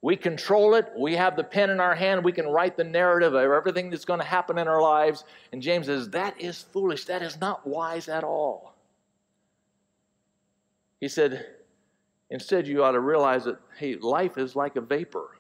We 0.02 0.16
control 0.16 0.76
it. 0.76 0.88
We 0.98 1.16
have 1.16 1.36
the 1.36 1.44
pen 1.44 1.70
in 1.70 1.80
our 1.80 1.94
hand. 1.94 2.24
We 2.24 2.32
can 2.32 2.48
write 2.48 2.78
the 2.78 2.84
narrative 2.84 3.34
of 3.34 3.52
everything 3.52 3.90
that's 3.90 4.06
going 4.06 4.22
to 4.22 4.26
happen 4.26 4.58
in 4.58 4.68
our 4.68 4.82
lives. 4.82 5.26
And 5.52 5.62
James 5.62 5.88
says, 5.88 6.10
that 6.12 6.40
is 6.40 6.62
foolish. 6.62 7.06
That 7.06 7.22
is 7.22 7.40
not 7.40 7.68
wise 7.68 8.08
at 8.08 8.24
all. 8.24 8.76
He 11.02 11.10
said, 11.10 11.46
instead, 12.30 12.68
you 12.68 12.84
ought 12.84 12.94
to 12.94 13.00
realize 13.00 13.44
that, 13.44 13.60
hey, 13.78 13.96
life 13.96 14.38
is 14.38 14.56
like 14.56 14.78
a 14.78 14.82
vapor. 14.82 15.38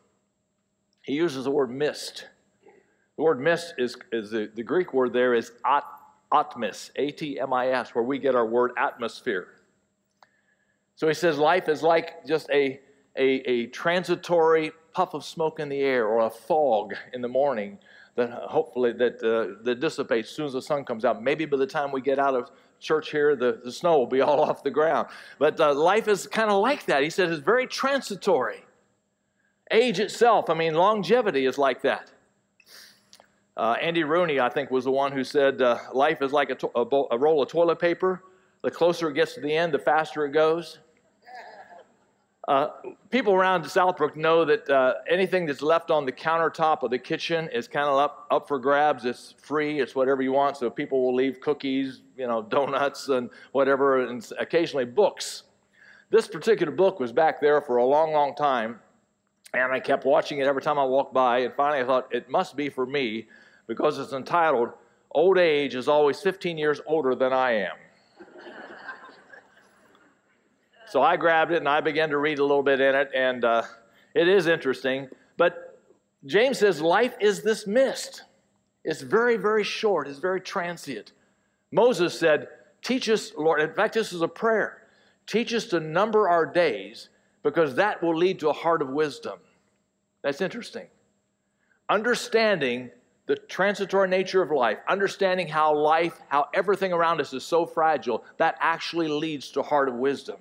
He 1.01 1.13
uses 1.13 1.45
the 1.45 1.51
word 1.51 1.71
mist. 1.71 2.27
The 3.19 3.25
word 3.25 3.41
mist 3.41 3.73
is, 3.77 3.97
is 4.13 4.31
the, 4.31 4.49
the 4.55 4.63
Greek 4.63 4.93
word 4.93 5.11
there 5.11 5.33
is 5.33 5.51
at, 5.65 5.83
atmis, 6.31 6.89
A 6.95 7.11
T 7.11 7.38
M 7.38 7.51
I 7.51 7.67
S, 7.71 7.93
where 7.93 8.01
we 8.05 8.17
get 8.17 8.33
our 8.33 8.45
word 8.45 8.71
atmosphere. 8.77 9.49
So 10.95 11.05
he 11.05 11.13
says 11.13 11.38
life 11.38 11.67
is 11.67 11.83
like 11.83 12.25
just 12.25 12.49
a, 12.49 12.79
a, 13.17 13.25
a 13.25 13.67
transitory 13.67 14.71
puff 14.93 15.13
of 15.13 15.25
smoke 15.25 15.59
in 15.59 15.67
the 15.67 15.81
air 15.81 16.07
or 16.07 16.27
a 16.27 16.29
fog 16.29 16.93
in 17.11 17.21
the 17.21 17.27
morning 17.27 17.77
that 18.15 18.31
hopefully 18.31 18.93
that, 18.93 19.21
uh, 19.21 19.61
that 19.65 19.81
dissipates 19.81 20.29
as 20.29 20.35
soon 20.38 20.45
as 20.45 20.53
the 20.53 20.61
sun 20.61 20.85
comes 20.85 21.03
out. 21.03 21.21
Maybe 21.21 21.43
by 21.43 21.57
the 21.57 21.67
time 21.67 21.91
we 21.91 21.99
get 21.99 22.19
out 22.19 22.35
of 22.35 22.49
church 22.79 23.11
here, 23.11 23.35
the, 23.35 23.59
the 23.65 23.71
snow 23.73 23.97
will 23.97 24.07
be 24.07 24.21
all 24.27 24.39
off 24.39 24.63
the 24.63 24.71
ground. 24.71 25.09
But 25.39 25.59
uh, 25.59 25.73
life 25.73 26.07
is 26.07 26.25
kind 26.25 26.49
of 26.49 26.61
like 26.61 26.85
that. 26.85 27.03
He 27.03 27.09
says 27.09 27.31
it's 27.31 27.43
very 27.43 27.67
transitory. 27.67 28.63
Age 29.71 29.99
itself, 29.99 30.49
I 30.49 30.53
mean, 30.53 30.73
longevity 30.73 31.45
is 31.45 31.57
like 31.57 31.81
that. 31.81 32.13
Uh, 33.59 33.73
Andy 33.81 34.05
Rooney, 34.05 34.39
I 34.39 34.47
think, 34.47 34.71
was 34.71 34.85
the 34.85 34.91
one 34.91 35.11
who 35.11 35.21
said, 35.21 35.61
uh, 35.61 35.79
Life 35.93 36.21
is 36.21 36.31
like 36.31 36.49
a, 36.49 36.55
to- 36.55 36.71
a, 36.79 36.85
bo- 36.85 37.09
a 37.11 37.17
roll 37.17 37.43
of 37.43 37.49
toilet 37.49 37.77
paper. 37.77 38.23
The 38.61 38.71
closer 38.71 39.09
it 39.09 39.15
gets 39.15 39.33
to 39.33 39.41
the 39.41 39.53
end, 39.53 39.73
the 39.73 39.79
faster 39.79 40.23
it 40.25 40.31
goes. 40.31 40.79
Uh, 42.47 42.69
people 43.09 43.33
around 43.33 43.65
Southbrook 43.65 44.15
know 44.15 44.45
that 44.45 44.69
uh, 44.69 44.93
anything 45.09 45.45
that's 45.45 45.61
left 45.61 45.91
on 45.91 46.05
the 46.05 46.11
countertop 46.13 46.83
of 46.83 46.89
the 46.89 46.97
kitchen 46.97 47.49
is 47.51 47.67
kind 47.67 47.85
of 47.89 47.97
up, 47.97 48.27
up 48.31 48.47
for 48.47 48.59
grabs. 48.59 49.03
It's 49.03 49.35
free. 49.37 49.81
It's 49.81 49.93
whatever 49.93 50.21
you 50.21 50.31
want. 50.31 50.55
So 50.55 50.69
people 50.69 51.03
will 51.03 51.13
leave 51.13 51.41
cookies, 51.41 52.01
you 52.15 52.27
know, 52.27 52.41
donuts 52.41 53.09
and 53.09 53.29
whatever, 53.51 54.05
and 54.05 54.25
occasionally 54.39 54.85
books. 54.85 55.43
This 56.11 56.29
particular 56.29 56.71
book 56.71 57.01
was 57.01 57.11
back 57.11 57.41
there 57.41 57.59
for 57.59 57.75
a 57.75 57.85
long, 57.85 58.13
long 58.13 58.35
time, 58.35 58.79
and 59.53 59.73
I 59.73 59.81
kept 59.81 60.05
watching 60.05 60.39
it 60.39 60.47
every 60.47 60.61
time 60.61 60.79
I 60.79 60.85
walked 60.85 61.13
by. 61.13 61.39
And 61.39 61.53
finally, 61.55 61.81
I 61.81 61.85
thought 61.85 62.07
it 62.15 62.29
must 62.29 62.55
be 62.55 62.69
for 62.69 62.85
me 62.85 63.27
because 63.69 63.99
it's 63.99 64.13
entitled 64.13 64.71
Old 65.11 65.38
Age 65.38 65.75
is 65.75 65.88
Always 65.88 66.19
15 66.21 66.57
Years 66.57 66.81
Older 66.88 67.13
Than 67.13 67.31
I 67.31 67.51
Am. 67.51 67.75
so 70.88 71.03
I 71.03 71.17
grabbed 71.17 71.51
it 71.51 71.57
and 71.57 71.69
I 71.69 71.79
began 71.79 72.09
to 72.09 72.17
read 72.17 72.39
a 72.39 72.43
little 72.43 72.63
bit 72.63 72.81
in 72.81 72.95
it, 72.95 73.11
and 73.15 73.45
uh, 73.45 73.61
it 74.15 74.27
is 74.27 74.47
interesting. 74.47 75.07
But 75.38 75.79
James 76.25 76.57
says 76.57 76.81
life 76.81 77.15
is 77.21 77.43
this 77.43 77.67
mist. 77.67 78.23
It's 78.83 79.01
very, 79.01 79.38
very 79.38 79.63
short, 79.63 80.07
it's 80.07 80.19
very 80.19 80.41
transient. 80.41 81.13
Moses 81.71 82.19
said, 82.19 82.47
Teach 82.81 83.07
us, 83.07 83.33
Lord. 83.38 83.61
In 83.61 83.73
fact, 83.73 83.93
this 83.93 84.13
is 84.13 84.21
a 84.21 84.27
prayer. 84.27 84.83
Teach 85.27 85.53
us 85.53 85.65
to 85.65 85.79
number 85.79 86.27
our 86.27 86.45
days 86.45 87.09
because 87.43 87.75
that 87.75 88.01
will 88.01 88.17
lead 88.17 88.39
to 88.39 88.49
a 88.49 88.53
heart 88.53 88.81
of 88.81 88.89
wisdom. 88.89 89.38
That's 90.23 90.41
interesting. 90.41 90.88
Understanding 91.89 92.89
the 93.29 93.36
transitory 93.36 94.09
nature 94.09 94.41
of 94.41 94.50
life, 94.50 94.79
understanding 94.88 95.48
how 95.48 95.71
life, 95.71 96.19
how 96.29 96.48
everything 96.55 96.91
around 96.91 97.21
us 97.21 97.31
is 97.31 97.43
so 97.43 97.63
fragile, 97.63 98.24
that 98.38 98.55
actually 98.59 99.07
leads 99.07 99.51
to 99.51 99.62
heart 99.62 99.88
of 99.88 99.93
wisdom. 99.93 100.38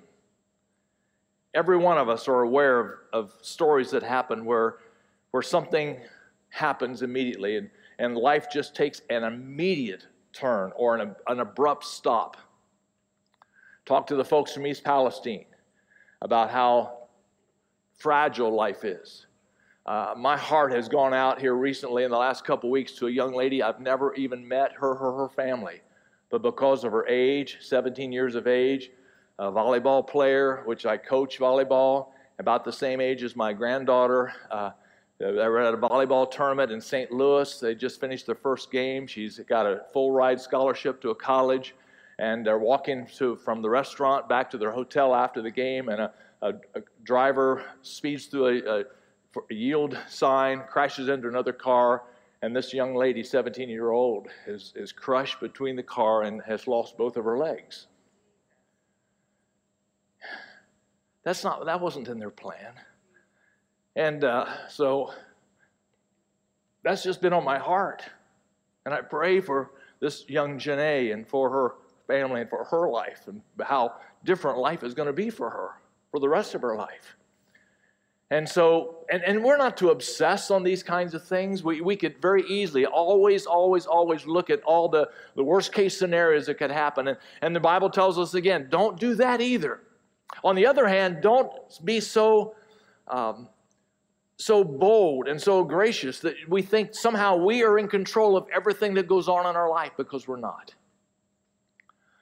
Every 1.53 1.77
one 1.77 1.99
of 1.99 2.09
us 2.09 2.27
are 2.27 2.41
aware 2.41 2.79
of, 2.79 2.91
of 3.13 3.33
stories 3.41 3.91
that 3.91 4.01
happen 4.01 4.43
where, 4.43 4.77
where 5.29 5.43
something 5.43 5.99
happens 6.49 7.03
immediately 7.03 7.57
and, 7.57 7.69
and 7.99 8.17
life 8.17 8.47
just 8.51 8.75
takes 8.75 9.03
an 9.11 9.23
immediate 9.23 10.07
turn 10.33 10.71
or 10.75 10.97
an, 10.97 11.15
an 11.27 11.41
abrupt 11.41 11.85
stop. 11.85 12.37
Talk 13.85 14.07
to 14.07 14.15
the 14.15 14.25
folks 14.25 14.51
from 14.51 14.65
East 14.65 14.83
Palestine 14.83 15.45
about 16.23 16.49
how 16.49 17.03
fragile 17.99 18.51
life 18.51 18.83
is. 18.83 19.27
Uh, 19.89 20.13
my 20.15 20.37
heart 20.37 20.71
has 20.71 20.87
gone 20.87 21.15
out 21.15 21.41
here 21.41 21.55
recently 21.55 22.03
in 22.03 22.11
the 22.11 22.17
last 22.17 22.45
couple 22.45 22.69
weeks 22.69 22.91
to 22.91 23.07
a 23.07 23.09
young 23.09 23.33
lady 23.33 23.63
I've 23.63 23.79
never 23.79 24.13
even 24.13 24.47
met 24.47 24.71
her 24.73 24.93
or 24.93 25.17
her 25.17 25.29
family. 25.29 25.81
But 26.29 26.43
because 26.43 26.83
of 26.83 26.91
her 26.91 27.07
age, 27.07 27.57
17 27.59 28.11
years 28.11 28.35
of 28.35 28.45
age, 28.45 28.91
a 29.39 29.51
volleyball 29.51 30.07
player, 30.07 30.61
which 30.65 30.85
I 30.85 30.95
coach 30.95 31.39
volleyball, 31.39 32.09
about 32.37 32.63
the 32.63 32.71
same 32.71 33.01
age 33.01 33.23
as 33.23 33.35
my 33.35 33.51
granddaughter. 33.51 34.31
Uh, 34.51 34.69
they 35.17 35.25
were 35.25 35.59
at 35.59 35.73
a 35.73 35.77
volleyball 35.77 36.29
tournament 36.29 36.71
in 36.71 36.79
St. 36.79 37.11
Louis. 37.11 37.59
They 37.59 37.73
just 37.73 37.99
finished 37.99 38.27
their 38.27 38.35
first 38.35 38.71
game. 38.71 39.07
She's 39.07 39.39
got 39.39 39.65
a 39.65 39.85
full 39.91 40.11
ride 40.11 40.39
scholarship 40.39 41.01
to 41.01 41.09
a 41.09 41.15
college, 41.15 41.73
and 42.19 42.45
they're 42.45 42.59
walking 42.59 43.07
to, 43.17 43.37
from 43.37 43.63
the 43.63 43.69
restaurant 43.71 44.29
back 44.29 44.51
to 44.51 44.59
their 44.59 44.71
hotel 44.71 45.15
after 45.15 45.41
the 45.41 45.51
game, 45.51 45.89
and 45.89 45.99
a, 45.99 46.13
a, 46.43 46.49
a 46.75 46.81
driver 47.03 47.63
speeds 47.81 48.27
through 48.27 48.61
a, 48.67 48.81
a 48.81 48.83
yield 49.49 49.97
sign, 50.07 50.63
crashes 50.69 51.09
into 51.09 51.27
another 51.27 51.53
car, 51.53 52.03
and 52.41 52.55
this 52.55 52.73
young 52.73 52.95
lady, 52.95 53.23
17 53.23 53.69
year 53.69 53.91
old, 53.91 54.27
is, 54.47 54.73
is 54.75 54.91
crushed 54.91 55.39
between 55.39 55.75
the 55.75 55.83
car 55.83 56.23
and 56.23 56.41
has 56.43 56.67
lost 56.67 56.97
both 56.97 57.17
of 57.17 57.25
her 57.25 57.37
legs. 57.37 57.87
That's 61.23 61.43
not, 61.43 61.65
that 61.65 61.81
wasn't 61.81 62.07
in 62.07 62.17
their 62.17 62.29
plan. 62.29 62.73
And 63.95 64.23
uh, 64.23 64.45
so 64.69 65.11
that's 66.83 67.03
just 67.03 67.21
been 67.21 67.33
on 67.33 67.43
my 67.43 67.57
heart. 67.57 68.03
And 68.85 68.93
I 68.93 69.01
pray 69.01 69.41
for 69.41 69.71
this 69.99 70.25
young 70.29 70.57
Janae 70.57 71.13
and 71.13 71.27
for 71.27 71.49
her 71.49 71.75
family 72.07 72.41
and 72.41 72.49
for 72.49 72.63
her 72.63 72.89
life 72.89 73.27
and 73.27 73.41
how 73.61 73.95
different 74.23 74.57
life 74.57 74.83
is 74.83 74.93
going 74.93 75.07
to 75.07 75.13
be 75.13 75.29
for 75.29 75.49
her 75.49 75.71
for 76.11 76.19
the 76.19 76.29
rest 76.29 76.55
of 76.55 76.61
her 76.61 76.75
life. 76.75 77.17
And 78.31 78.47
so, 78.47 79.05
and, 79.11 79.23
and 79.23 79.43
we're 79.43 79.57
not 79.57 79.75
to 79.77 79.89
obsess 79.89 80.51
on 80.51 80.63
these 80.63 80.83
kinds 80.83 81.15
of 81.15 81.23
things. 81.23 81.63
We, 81.63 81.81
we 81.81 81.95
could 81.95 82.21
very 82.21 82.43
easily 82.43 82.85
always, 82.85 83.47
always, 83.47 83.87
always 83.87 84.27
look 84.27 84.51
at 84.51 84.61
all 84.63 84.87
the, 84.87 85.09
the 85.35 85.43
worst 85.43 85.73
case 85.73 85.97
scenarios 85.97 86.45
that 86.45 86.59
could 86.59 86.69
happen. 86.69 87.07
And, 87.07 87.17
and 87.41 87.55
the 87.55 87.59
Bible 87.59 87.89
tells 87.89 88.19
us 88.19 88.35
again, 88.35 88.67
don't 88.69 88.99
do 88.99 89.15
that 89.15 89.41
either. 89.41 89.81
On 90.43 90.55
the 90.55 90.67
other 90.67 90.87
hand, 90.87 91.21
don't 91.21 91.51
be 91.83 91.99
so, 91.99 92.53
um, 93.07 93.49
so 94.37 94.63
bold 94.63 95.27
and 95.27 95.41
so 95.41 95.63
gracious 95.63 96.19
that 96.19 96.35
we 96.47 96.61
think 96.61 96.93
somehow 96.93 97.35
we 97.35 97.63
are 97.63 97.79
in 97.79 97.87
control 97.87 98.37
of 98.37 98.45
everything 98.53 98.93
that 98.93 99.07
goes 99.07 99.27
on 99.27 99.49
in 99.49 99.55
our 99.55 99.69
life 99.69 99.91
because 99.97 100.27
we're 100.27 100.37
not. 100.37 100.75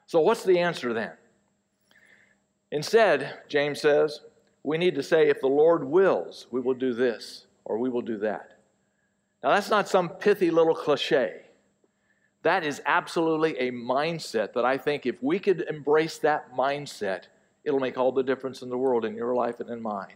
So, 0.06 0.22
what's 0.22 0.46
the 0.46 0.60
answer 0.60 0.94
then? 0.94 1.12
Instead, 2.72 3.40
James 3.50 3.82
says, 3.82 4.22
we 4.64 4.78
need 4.78 4.96
to 4.96 5.04
say, 5.04 5.30
if 5.30 5.40
the 5.40 5.48
Lord 5.48 5.84
wills, 5.84 6.48
we 6.52 6.60
will 6.60 6.74
do 6.74 6.94
this 6.94 7.46
or 7.66 7.78
we 7.78 7.90
will 7.90 8.02
do 8.02 8.18
that. 8.20 8.58
Now, 9.44 9.54
that's 9.54 9.70
not 9.70 9.88
some 9.88 10.10
pithy 10.10 10.52
little 10.52 10.76
cliche. 10.76 11.42
That 12.44 12.64
is 12.64 12.82
absolutely 12.86 13.58
a 13.60 13.72
mindset 13.72 14.54
that 14.54 14.66
I 14.66 14.78
think 14.78 15.06
if 15.06 15.22
we 15.22 15.40
could 15.40 15.62
embrace 15.70 16.18
that 16.20 16.54
mindset, 16.56 17.24
it'll 17.64 17.80
make 17.80 17.98
all 17.98 18.12
the 18.12 18.24
difference 18.24 18.62
in 18.62 18.70
the 18.70 18.78
world 18.78 19.06
in 19.06 19.16
your 19.16 19.36
life 19.36 19.60
and 19.60 19.70
in 19.70 19.82
mine. 19.82 20.14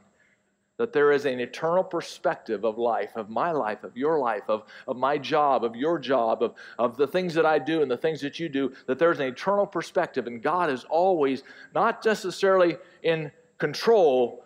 That 0.78 0.94
there 0.94 1.12
is 1.12 1.26
an 1.26 1.40
eternal 1.40 1.84
perspective 1.84 2.64
of 2.64 2.78
life, 2.78 3.12
of 3.16 3.30
my 3.30 3.52
life, 3.52 3.84
of 3.84 3.96
your 3.96 4.18
life, 4.18 4.44
of, 4.48 4.64
of 4.88 4.98
my 4.98 5.18
job, 5.18 5.64
of 5.64 5.76
your 5.76 6.00
job, 6.00 6.42
of, 6.42 6.56
of 6.80 6.98
the 6.98 7.06
things 7.06 7.34
that 7.34 7.46
I 7.46 7.60
do 7.60 7.82
and 7.82 7.92
the 7.92 7.98
things 7.98 8.22
that 8.22 8.40
you 8.40 8.50
do, 8.50 8.74
that 8.88 8.98
there's 8.98 9.20
an 9.20 9.28
eternal 9.28 9.68
perspective. 9.68 10.26
And 10.26 10.42
God 10.42 10.72
is 10.72 10.86
always 10.86 11.44
not 11.76 12.04
necessarily 12.04 12.78
in 13.04 13.32
control, 13.62 14.44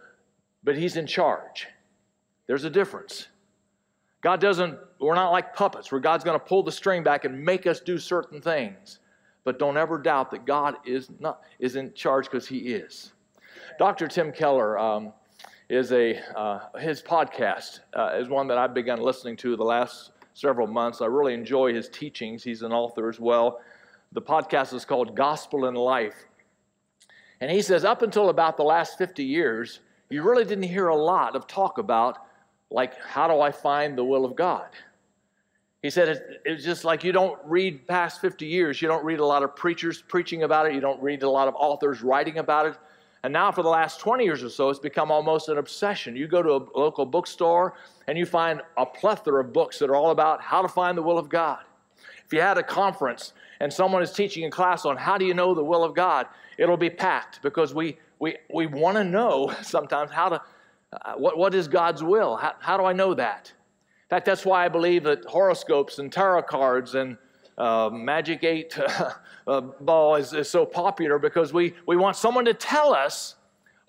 but 0.63 0.77
He's 0.77 0.97
in 0.97 1.07
charge. 1.07 1.67
There's 2.45 2.65
a 2.65 2.69
difference. 2.69 3.27
God 4.21 4.39
doesn't, 4.39 4.77
we're 4.99 5.15
not 5.15 5.31
like 5.31 5.55
puppets 5.55 5.91
where 5.91 6.01
God's 6.01 6.23
going 6.23 6.39
to 6.39 6.45
pull 6.45 6.61
the 6.61 6.71
string 6.71 7.03
back 7.03 7.25
and 7.25 7.43
make 7.43 7.65
us 7.65 7.79
do 7.79 7.97
certain 7.97 8.41
things. 8.41 8.99
But 9.43 9.57
don't 9.57 9.77
ever 9.77 9.97
doubt 9.97 10.31
that 10.31 10.45
God 10.45 10.75
is, 10.85 11.09
not, 11.19 11.41
is 11.59 11.75
in 11.75 11.93
charge 11.93 12.25
because 12.25 12.47
He 12.47 12.57
is. 12.57 13.13
Dr. 13.79 14.07
Tim 14.07 14.31
Keller 14.31 14.77
um, 14.77 15.13
is 15.69 15.91
a, 15.91 16.19
uh, 16.35 16.77
his 16.79 17.01
podcast 17.01 17.79
uh, 17.95 18.17
is 18.19 18.29
one 18.29 18.47
that 18.47 18.57
I've 18.57 18.73
begun 18.73 18.99
listening 18.99 19.37
to 19.37 19.55
the 19.55 19.63
last 19.63 20.11
several 20.33 20.67
months. 20.67 21.01
I 21.01 21.05
really 21.05 21.33
enjoy 21.33 21.73
his 21.73 21.89
teachings. 21.89 22.43
He's 22.43 22.61
an 22.61 22.71
author 22.71 23.09
as 23.09 23.19
well. 23.19 23.61
The 24.11 24.21
podcast 24.21 24.73
is 24.73 24.85
called 24.85 25.15
Gospel 25.15 25.65
in 25.65 25.75
Life. 25.75 26.15
And 27.41 27.51
he 27.51 27.61
says, 27.61 27.83
up 27.83 28.01
until 28.01 28.29
about 28.29 28.57
the 28.57 28.63
last 28.63 28.97
50 28.97 29.23
years, 29.23 29.81
you 30.09 30.23
really 30.23 30.45
didn't 30.45 30.63
hear 30.63 30.87
a 30.87 30.95
lot 30.95 31.35
of 31.35 31.47
talk 31.47 31.77
about, 31.77 32.19
like, 32.69 32.99
how 33.01 33.27
do 33.27 33.41
I 33.41 33.51
find 33.51 33.97
the 33.97 34.03
will 34.03 34.25
of 34.25 34.35
God? 34.35 34.69
He 35.81 35.89
said 35.91 36.39
it's 36.45 36.63
just 36.63 36.83
like 36.83 37.03
you 37.03 37.11
don't 37.11 37.39
read 37.45 37.87
past 37.87 38.19
50 38.19 38.45
years, 38.45 38.81
you 38.81 38.87
don't 38.87 39.05
read 39.05 39.19
a 39.19 39.25
lot 39.25 39.43
of 39.43 39.55
preachers 39.55 40.01
preaching 40.01 40.41
about 40.41 40.65
it, 40.65 40.73
you 40.73 40.79
don't 40.79 40.99
read 41.01 41.21
a 41.21 41.29
lot 41.29 41.47
of 41.47 41.53
authors 41.55 42.01
writing 42.01 42.39
about 42.39 42.65
it. 42.65 42.75
And 43.23 43.33
now, 43.33 43.51
for 43.51 43.63
the 43.63 43.69
last 43.69 43.99
20 43.99 44.23
years 44.23 44.43
or 44.43 44.49
so, 44.49 44.69
it's 44.69 44.79
become 44.79 45.11
almost 45.11 45.49
an 45.49 45.57
obsession. 45.57 46.15
You 46.15 46.27
go 46.27 46.43
to 46.43 46.53
a 46.53 46.79
local 46.79 47.05
bookstore 47.05 47.73
and 48.07 48.17
you 48.17 48.25
find 48.25 48.61
a 48.77 48.85
plethora 48.85 49.43
of 49.43 49.51
books 49.51 49.79
that 49.79 49.89
are 49.89 49.95
all 49.95 50.11
about 50.11 50.41
how 50.41 50.61
to 50.61 50.67
find 50.67 50.97
the 50.97 51.01
will 51.01 51.17
of 51.17 51.27
God. 51.27 51.59
If 52.25 52.33
you 52.33 52.41
had 52.41 52.57
a 52.57 52.63
conference 52.63 53.33
and 53.59 53.71
someone 53.71 54.01
is 54.01 54.11
teaching 54.11 54.45
a 54.45 54.49
class 54.49 54.85
on 54.85 54.97
how 54.97 55.17
do 55.17 55.25
you 55.25 55.33
know 55.33 55.53
the 55.53 55.63
will 55.63 55.83
of 55.83 55.93
God, 55.93 56.27
it'll 56.57 56.77
be 56.77 56.89
packed 56.89 57.41
because 57.41 57.73
we, 57.73 57.97
we, 58.19 58.37
we 58.53 58.65
want 58.65 58.97
to 58.97 59.03
know 59.03 59.53
sometimes 59.61 60.11
how 60.11 60.29
to, 60.29 60.41
uh, 60.91 61.13
what, 61.13 61.37
what 61.37 61.53
is 61.53 61.67
God's 61.67 62.03
will? 62.03 62.35
How, 62.35 62.53
how 62.59 62.77
do 62.77 62.85
I 62.85 62.93
know 62.93 63.13
that? 63.13 63.53
In 64.05 64.09
fact, 64.09 64.25
that's 64.25 64.45
why 64.45 64.65
I 64.65 64.69
believe 64.69 65.03
that 65.03 65.25
horoscopes 65.25 65.99
and 65.99 66.11
tarot 66.11 66.43
cards 66.43 66.95
and 66.95 67.17
uh, 67.57 67.89
Magic 67.91 68.43
8 68.43 68.77
uh, 69.47 69.61
ball 69.61 70.15
is, 70.15 70.33
is 70.33 70.49
so 70.49 70.65
popular 70.65 71.19
because 71.19 71.53
we, 71.53 71.73
we 71.87 71.95
want 71.95 72.15
someone 72.15 72.45
to 72.45 72.53
tell 72.53 72.93
us 72.93 73.35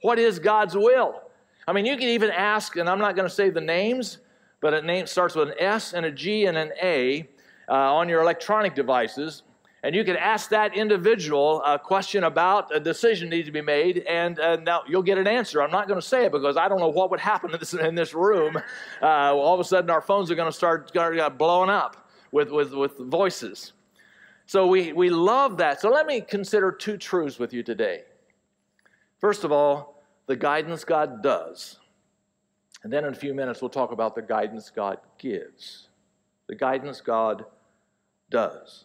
what 0.03 0.19
is 0.19 0.39
God's 0.39 0.77
will. 0.77 1.23
I 1.67 1.73
mean, 1.73 1.85
you 1.85 1.97
can 1.97 2.09
even 2.09 2.31
ask, 2.31 2.77
and 2.77 2.89
I'm 2.89 2.99
not 2.99 3.17
going 3.17 3.29
to 3.29 3.35
say 3.35 3.51
the 3.51 3.61
names, 3.61 4.19
but 4.61 4.73
a 4.73 4.83
name 4.83 5.07
starts 5.07 5.35
with 5.35 5.49
an 5.49 5.55
S 5.59 5.93
and 5.93 6.07
a 6.07 6.13
G 6.13 6.47
and 6.47 6.57
an 6.57 6.73
A 6.83 7.29
uh, 7.69 7.73
on 7.73 8.09
your 8.09 8.21
electronic 8.23 8.75
devices 8.75 9.43
and 9.87 9.95
you 9.95 10.03
can 10.03 10.17
ask 10.17 10.51
that 10.51 10.77
individual 10.77 11.63
a 11.63 11.79
question 11.79 12.25
about 12.25 12.75
a 12.75 12.81
decision 12.81 13.29
needs 13.29 13.47
to 13.47 13.53
be 13.53 13.61
made, 13.61 13.99
and 13.99 14.41
uh, 14.41 14.57
now 14.57 14.83
you'll 14.89 15.01
get 15.01 15.17
an 15.17 15.29
answer. 15.29 15.63
I'm 15.63 15.71
not 15.71 15.87
going 15.87 16.01
to 16.01 16.05
say 16.05 16.25
it 16.25 16.33
because 16.33 16.57
I 16.57 16.69
don't 16.69 16.81
know 16.81 16.89
what 16.89 17.09
would 17.13 17.21
happen 17.21 17.53
in 17.53 17.61
this, 17.61 17.73
in 17.73 17.95
this 17.95 18.13
room. 18.13 18.61
Uh, 19.01 19.07
all 19.07 19.55
of 19.55 19.61
a 19.61 19.65
sudden, 19.65 19.89
our 19.89 20.01
phones 20.01 20.29
are 20.29 20.35
going 20.35 20.51
to 20.51 20.57
start, 20.57 20.89
start 20.89 21.39
blowing 21.39 21.71
up 21.71 22.09
with, 22.33 22.51
with, 22.51 22.73
with 22.73 22.99
voices. 22.99 23.75
So 24.47 24.67
we, 24.67 24.93
we 24.93 25.09
love 25.09 25.59
that. 25.59 25.81
So 25.81 25.89
let 25.89 26.07
me 26.07 26.21
consider 26.21 26.73
two 26.73 26.97
truths 26.97 27.39
with 27.39 27.53
you 27.53 27.63
today. 27.63 28.03
First 29.21 29.45
of 29.45 29.53
all, 29.53 30.03
the 30.27 30.35
guidance 30.35 30.83
God 30.83 31.23
does. 31.23 31.79
And 32.83 32.93
then 32.93 33.05
in 33.05 33.13
a 33.13 33.17
few 33.17 33.35
minutes, 33.35 33.61
we'll 33.61 33.69
talk 33.69 33.93
about 33.93 34.17
the 34.17 34.23
guidance 34.23 34.69
God 34.69 34.99
gives. 35.17 35.91
The 36.49 36.57
guidance 36.57 37.01
God 37.01 37.45
does. 38.31 38.85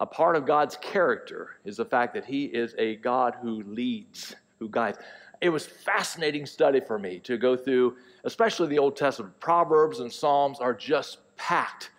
A 0.00 0.06
part 0.06 0.36
of 0.36 0.46
God's 0.46 0.76
character 0.76 1.56
is 1.64 1.76
the 1.76 1.84
fact 1.84 2.14
that 2.14 2.24
He 2.24 2.44
is 2.44 2.74
a 2.78 2.96
God 2.96 3.36
who 3.42 3.62
leads, 3.62 4.34
who 4.58 4.68
guides. 4.68 4.98
It 5.40 5.50
was 5.50 5.66
fascinating 5.66 6.46
study 6.46 6.80
for 6.80 6.98
me 6.98 7.18
to 7.20 7.36
go 7.36 7.56
through, 7.56 7.96
especially 8.24 8.68
the 8.68 8.78
Old 8.78 8.96
Testament. 8.96 9.38
Proverbs 9.40 10.00
and 10.00 10.12
Psalms 10.12 10.60
are 10.60 10.74
just 10.74 11.18
packed 11.36 11.90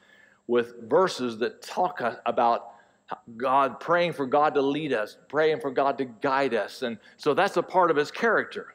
with 0.47 0.89
verses 0.89 1.37
that 1.39 1.61
talk 1.61 2.01
about 2.25 2.73
God, 3.37 3.79
praying 3.79 4.13
for 4.13 4.25
God 4.25 4.53
to 4.55 4.61
lead 4.61 4.93
us, 4.93 5.17
praying 5.27 5.59
for 5.59 5.71
God 5.71 5.97
to 5.97 6.05
guide 6.05 6.53
us. 6.53 6.81
And 6.81 6.97
so 7.17 7.33
that's 7.33 7.57
a 7.57 7.63
part 7.63 7.91
of 7.91 7.97
his 7.97 8.11
character. 8.11 8.73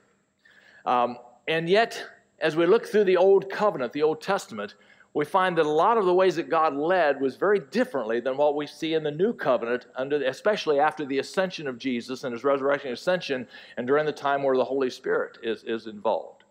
Um, 0.84 1.18
and 1.48 1.68
yet, 1.68 2.02
as 2.40 2.56
we 2.56 2.66
look 2.66 2.86
through 2.86 3.04
the 3.04 3.16
Old 3.16 3.50
Covenant, 3.50 3.92
the 3.92 4.02
Old 4.02 4.20
Testament, 4.20 4.74
we 5.16 5.24
find 5.24 5.56
that 5.56 5.64
a 5.64 5.70
lot 5.70 5.96
of 5.96 6.04
the 6.04 6.12
ways 6.12 6.36
that 6.36 6.50
God 6.50 6.76
led 6.76 7.22
was 7.22 7.36
very 7.36 7.58
differently 7.58 8.20
than 8.20 8.36
what 8.36 8.54
we 8.54 8.66
see 8.66 8.92
in 8.92 9.02
the 9.02 9.10
new 9.10 9.32
covenant, 9.32 9.86
under, 9.96 10.22
especially 10.22 10.78
after 10.78 11.06
the 11.06 11.20
ascension 11.20 11.66
of 11.66 11.78
Jesus 11.78 12.24
and 12.24 12.34
his 12.34 12.44
resurrection 12.44 12.88
and 12.88 12.98
ascension, 12.98 13.48
and 13.78 13.86
during 13.86 14.04
the 14.04 14.12
time 14.12 14.42
where 14.42 14.58
the 14.58 14.64
Holy 14.64 14.90
Spirit 14.90 15.38
is, 15.42 15.64
is 15.64 15.86
involved. 15.86 16.44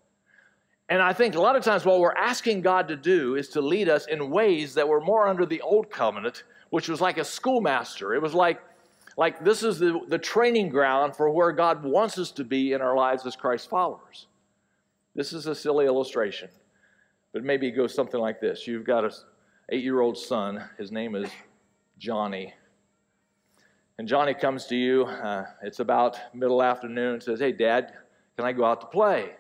And 0.90 1.00
I 1.00 1.14
think 1.14 1.36
a 1.36 1.40
lot 1.40 1.56
of 1.56 1.64
times 1.64 1.86
what 1.86 2.00
we're 2.00 2.16
asking 2.16 2.62
God 2.62 2.88
to 2.88 2.96
do 2.96 3.36
is 3.36 3.50
to 3.50 3.62
lead 3.62 3.88
us 3.88 4.08
in 4.08 4.32
ways 4.32 4.74
that 4.74 4.88
were 4.88 5.00
more 5.00 5.28
under 5.28 5.46
the 5.46 5.62
old 5.62 5.92
covenant, 5.92 6.42
which 6.72 6.90
was 6.90 7.00
like 7.00 7.20
a 7.20 7.24
schoolmaster. 7.24 8.16
It 8.16 8.22
was 8.24 8.34
like, 8.34 8.64
like 9.16 9.46
this 9.46 9.62
is 9.62 9.78
the, 9.78 10.00
the 10.08 10.18
training 10.18 10.70
ground 10.70 11.16
for 11.16 11.30
where 11.30 11.52
God 11.52 11.84
wants 11.84 12.18
us 12.18 12.32
to 12.32 12.44
be 12.44 12.74
in 12.74 12.82
our 12.82 12.96
lives 12.96 13.28
as 13.28 13.36
Christ 13.36 13.70
followers. 13.70 14.26
This 15.14 15.34
is 15.34 15.46
a 15.46 15.54
silly 15.54 15.86
illustration. 15.86 16.50
But 17.36 17.44
maybe 17.44 17.68
it 17.68 17.72
goes 17.72 17.94
something 17.94 18.22
like 18.22 18.40
this 18.40 18.66
You've 18.66 18.86
got 18.86 19.04
an 19.04 19.12
eight 19.70 19.84
year 19.84 20.00
old 20.00 20.18
son, 20.18 20.64
his 20.78 20.90
name 20.90 21.16
is 21.16 21.30
Johnny. 22.00 22.54
And 24.00 24.08
Johnny 24.08 24.34
comes 24.34 24.68
to 24.68 24.76
you, 24.78 25.04
uh, 25.04 25.44
it's 25.62 25.82
about 25.82 26.18
middle 26.34 26.64
afternoon, 26.64 27.20
says, 27.20 27.42
Hey, 27.42 27.52
Dad, 27.52 27.92
can 28.38 28.46
I 28.46 28.54
go 28.54 28.64
out 28.64 28.80
to 28.82 28.88
play? 28.88 29.32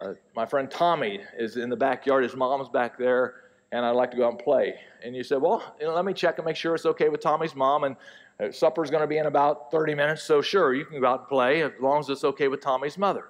Uh, 0.00 0.14
my 0.34 0.46
friend 0.46 0.70
Tommy 0.70 1.20
is 1.38 1.58
in 1.58 1.68
the 1.68 1.76
backyard, 1.76 2.24
his 2.24 2.34
mom's 2.34 2.70
back 2.70 2.96
there, 2.96 3.34
and 3.72 3.84
I'd 3.84 3.90
like 3.90 4.10
to 4.12 4.16
go 4.16 4.24
out 4.24 4.30
and 4.30 4.38
play. 4.38 4.76
And 5.04 5.14
you 5.14 5.22
said, 5.22 5.42
Well, 5.42 5.62
you 5.78 5.86
know, 5.86 5.94
let 5.94 6.06
me 6.06 6.14
check 6.14 6.38
and 6.38 6.46
make 6.46 6.56
sure 6.56 6.74
it's 6.74 6.86
okay 6.86 7.10
with 7.10 7.20
Tommy's 7.20 7.54
mom, 7.54 7.84
and 7.84 7.96
uh, 8.40 8.50
supper's 8.52 8.90
going 8.90 9.02
to 9.02 9.06
be 9.06 9.18
in 9.18 9.26
about 9.26 9.70
30 9.70 9.94
minutes, 9.94 10.22
so 10.22 10.40
sure, 10.40 10.72
you 10.72 10.86
can 10.86 10.98
go 10.98 11.06
out 11.08 11.20
and 11.20 11.28
play 11.28 11.60
as 11.60 11.72
long 11.78 12.00
as 12.00 12.08
it's 12.08 12.24
okay 12.24 12.48
with 12.48 12.62
Tommy's 12.62 12.96
mother. 12.96 13.26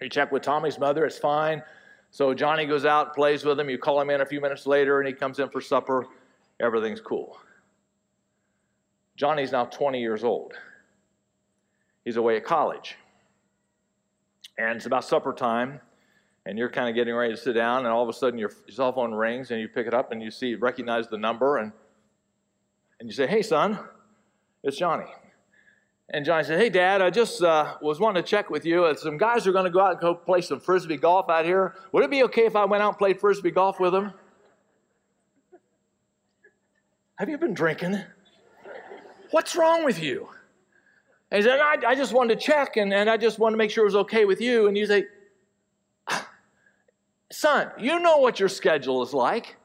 You 0.00 0.08
check 0.08 0.32
with 0.32 0.42
Tommy's 0.42 0.78
mother, 0.78 1.04
it's 1.04 1.18
fine. 1.18 1.62
So 2.10 2.32
Johnny 2.34 2.66
goes 2.66 2.84
out, 2.84 3.14
plays 3.14 3.44
with 3.44 3.58
him. 3.60 3.68
You 3.68 3.78
call 3.78 4.00
him 4.00 4.10
in 4.10 4.20
a 4.20 4.26
few 4.26 4.40
minutes 4.40 4.66
later, 4.66 5.00
and 5.00 5.08
he 5.08 5.14
comes 5.14 5.38
in 5.38 5.48
for 5.50 5.60
supper. 5.60 6.06
Everything's 6.60 7.00
cool. 7.00 7.38
Johnny's 9.16 9.52
now 9.52 9.64
20 9.64 10.00
years 10.00 10.24
old. 10.24 10.54
He's 12.04 12.16
away 12.16 12.36
at 12.36 12.44
college. 12.44 12.96
And 14.58 14.76
it's 14.76 14.86
about 14.86 15.04
supper 15.04 15.32
time, 15.32 15.80
and 16.46 16.56
you're 16.56 16.70
kind 16.70 16.88
of 16.88 16.94
getting 16.94 17.14
ready 17.14 17.34
to 17.34 17.40
sit 17.40 17.54
down, 17.54 17.78
and 17.78 17.88
all 17.88 18.02
of 18.02 18.08
a 18.08 18.12
sudden 18.12 18.38
your 18.38 18.50
cell 18.70 18.92
phone 18.92 19.12
rings, 19.12 19.50
and 19.50 19.60
you 19.60 19.68
pick 19.68 19.86
it 19.86 19.92
up, 19.92 20.12
and 20.12 20.22
you 20.22 20.30
see, 20.30 20.54
recognize 20.54 21.08
the 21.08 21.18
number, 21.18 21.58
and, 21.58 21.72
and 23.00 23.08
you 23.08 23.14
say, 23.14 23.26
Hey, 23.26 23.42
son, 23.42 23.78
it's 24.62 24.78
Johnny. 24.78 25.06
And 26.10 26.24
Johnny 26.24 26.44
said, 26.44 26.60
Hey, 26.60 26.68
Dad, 26.68 27.02
I 27.02 27.10
just 27.10 27.42
uh, 27.42 27.74
was 27.82 27.98
wanting 27.98 28.22
to 28.22 28.28
check 28.28 28.48
with 28.48 28.64
you. 28.64 28.94
Some 28.96 29.18
guys 29.18 29.46
are 29.46 29.52
going 29.52 29.64
to 29.64 29.70
go 29.70 29.80
out 29.80 29.92
and 29.92 30.00
go 30.00 30.14
play 30.14 30.40
some 30.40 30.60
frisbee 30.60 30.96
golf 30.96 31.28
out 31.28 31.44
here. 31.44 31.74
Would 31.92 32.04
it 32.04 32.10
be 32.10 32.22
okay 32.24 32.46
if 32.46 32.54
I 32.54 32.64
went 32.64 32.82
out 32.82 32.90
and 32.90 32.98
played 32.98 33.18
frisbee 33.18 33.50
golf 33.50 33.80
with 33.80 33.92
them? 33.92 34.12
Have 37.16 37.28
you 37.28 37.38
been 37.38 37.54
drinking? 37.54 37.98
What's 39.30 39.56
wrong 39.56 39.84
with 39.84 40.00
you? 40.00 40.28
And 41.30 41.42
he 41.42 41.48
said, 41.48 41.58
I, 41.58 41.76
I 41.88 41.94
just 41.94 42.12
wanted 42.12 42.38
to 42.38 42.46
check 42.46 42.76
and, 42.76 42.92
and 42.92 43.10
I 43.10 43.16
just 43.16 43.38
wanted 43.38 43.54
to 43.54 43.58
make 43.58 43.70
sure 43.70 43.82
it 43.84 43.88
was 43.88 43.96
okay 43.96 44.24
with 44.24 44.40
you. 44.40 44.68
And 44.68 44.76
you 44.76 44.86
say, 44.86 45.06
Son, 47.32 47.70
you 47.78 47.98
know 47.98 48.18
what 48.18 48.38
your 48.38 48.48
schedule 48.48 49.02
is 49.02 49.12
like. 49.12 49.56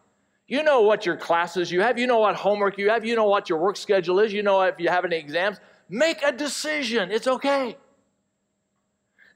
You 0.48 0.64
know 0.64 0.82
what 0.82 1.06
your 1.06 1.16
classes 1.16 1.72
you 1.72 1.82
have. 1.82 2.00
You 2.00 2.08
know 2.08 2.20
what 2.20 2.36
homework 2.36 2.78
you 2.78 2.90
have. 2.90 3.06
You 3.06 3.16
know 3.16 3.26
what 3.26 3.48
your 3.48 3.60
work 3.60 3.78
schedule 3.78 4.20
is. 4.20 4.34
You 4.34 4.44
know 4.44 4.62
if 4.62 4.80
you 4.80 4.90
have 4.90 5.06
any 5.06 5.18
exams. 5.18 5.60
Make 5.92 6.24
a 6.24 6.32
decision. 6.32 7.12
It's 7.12 7.28
okay. 7.28 7.76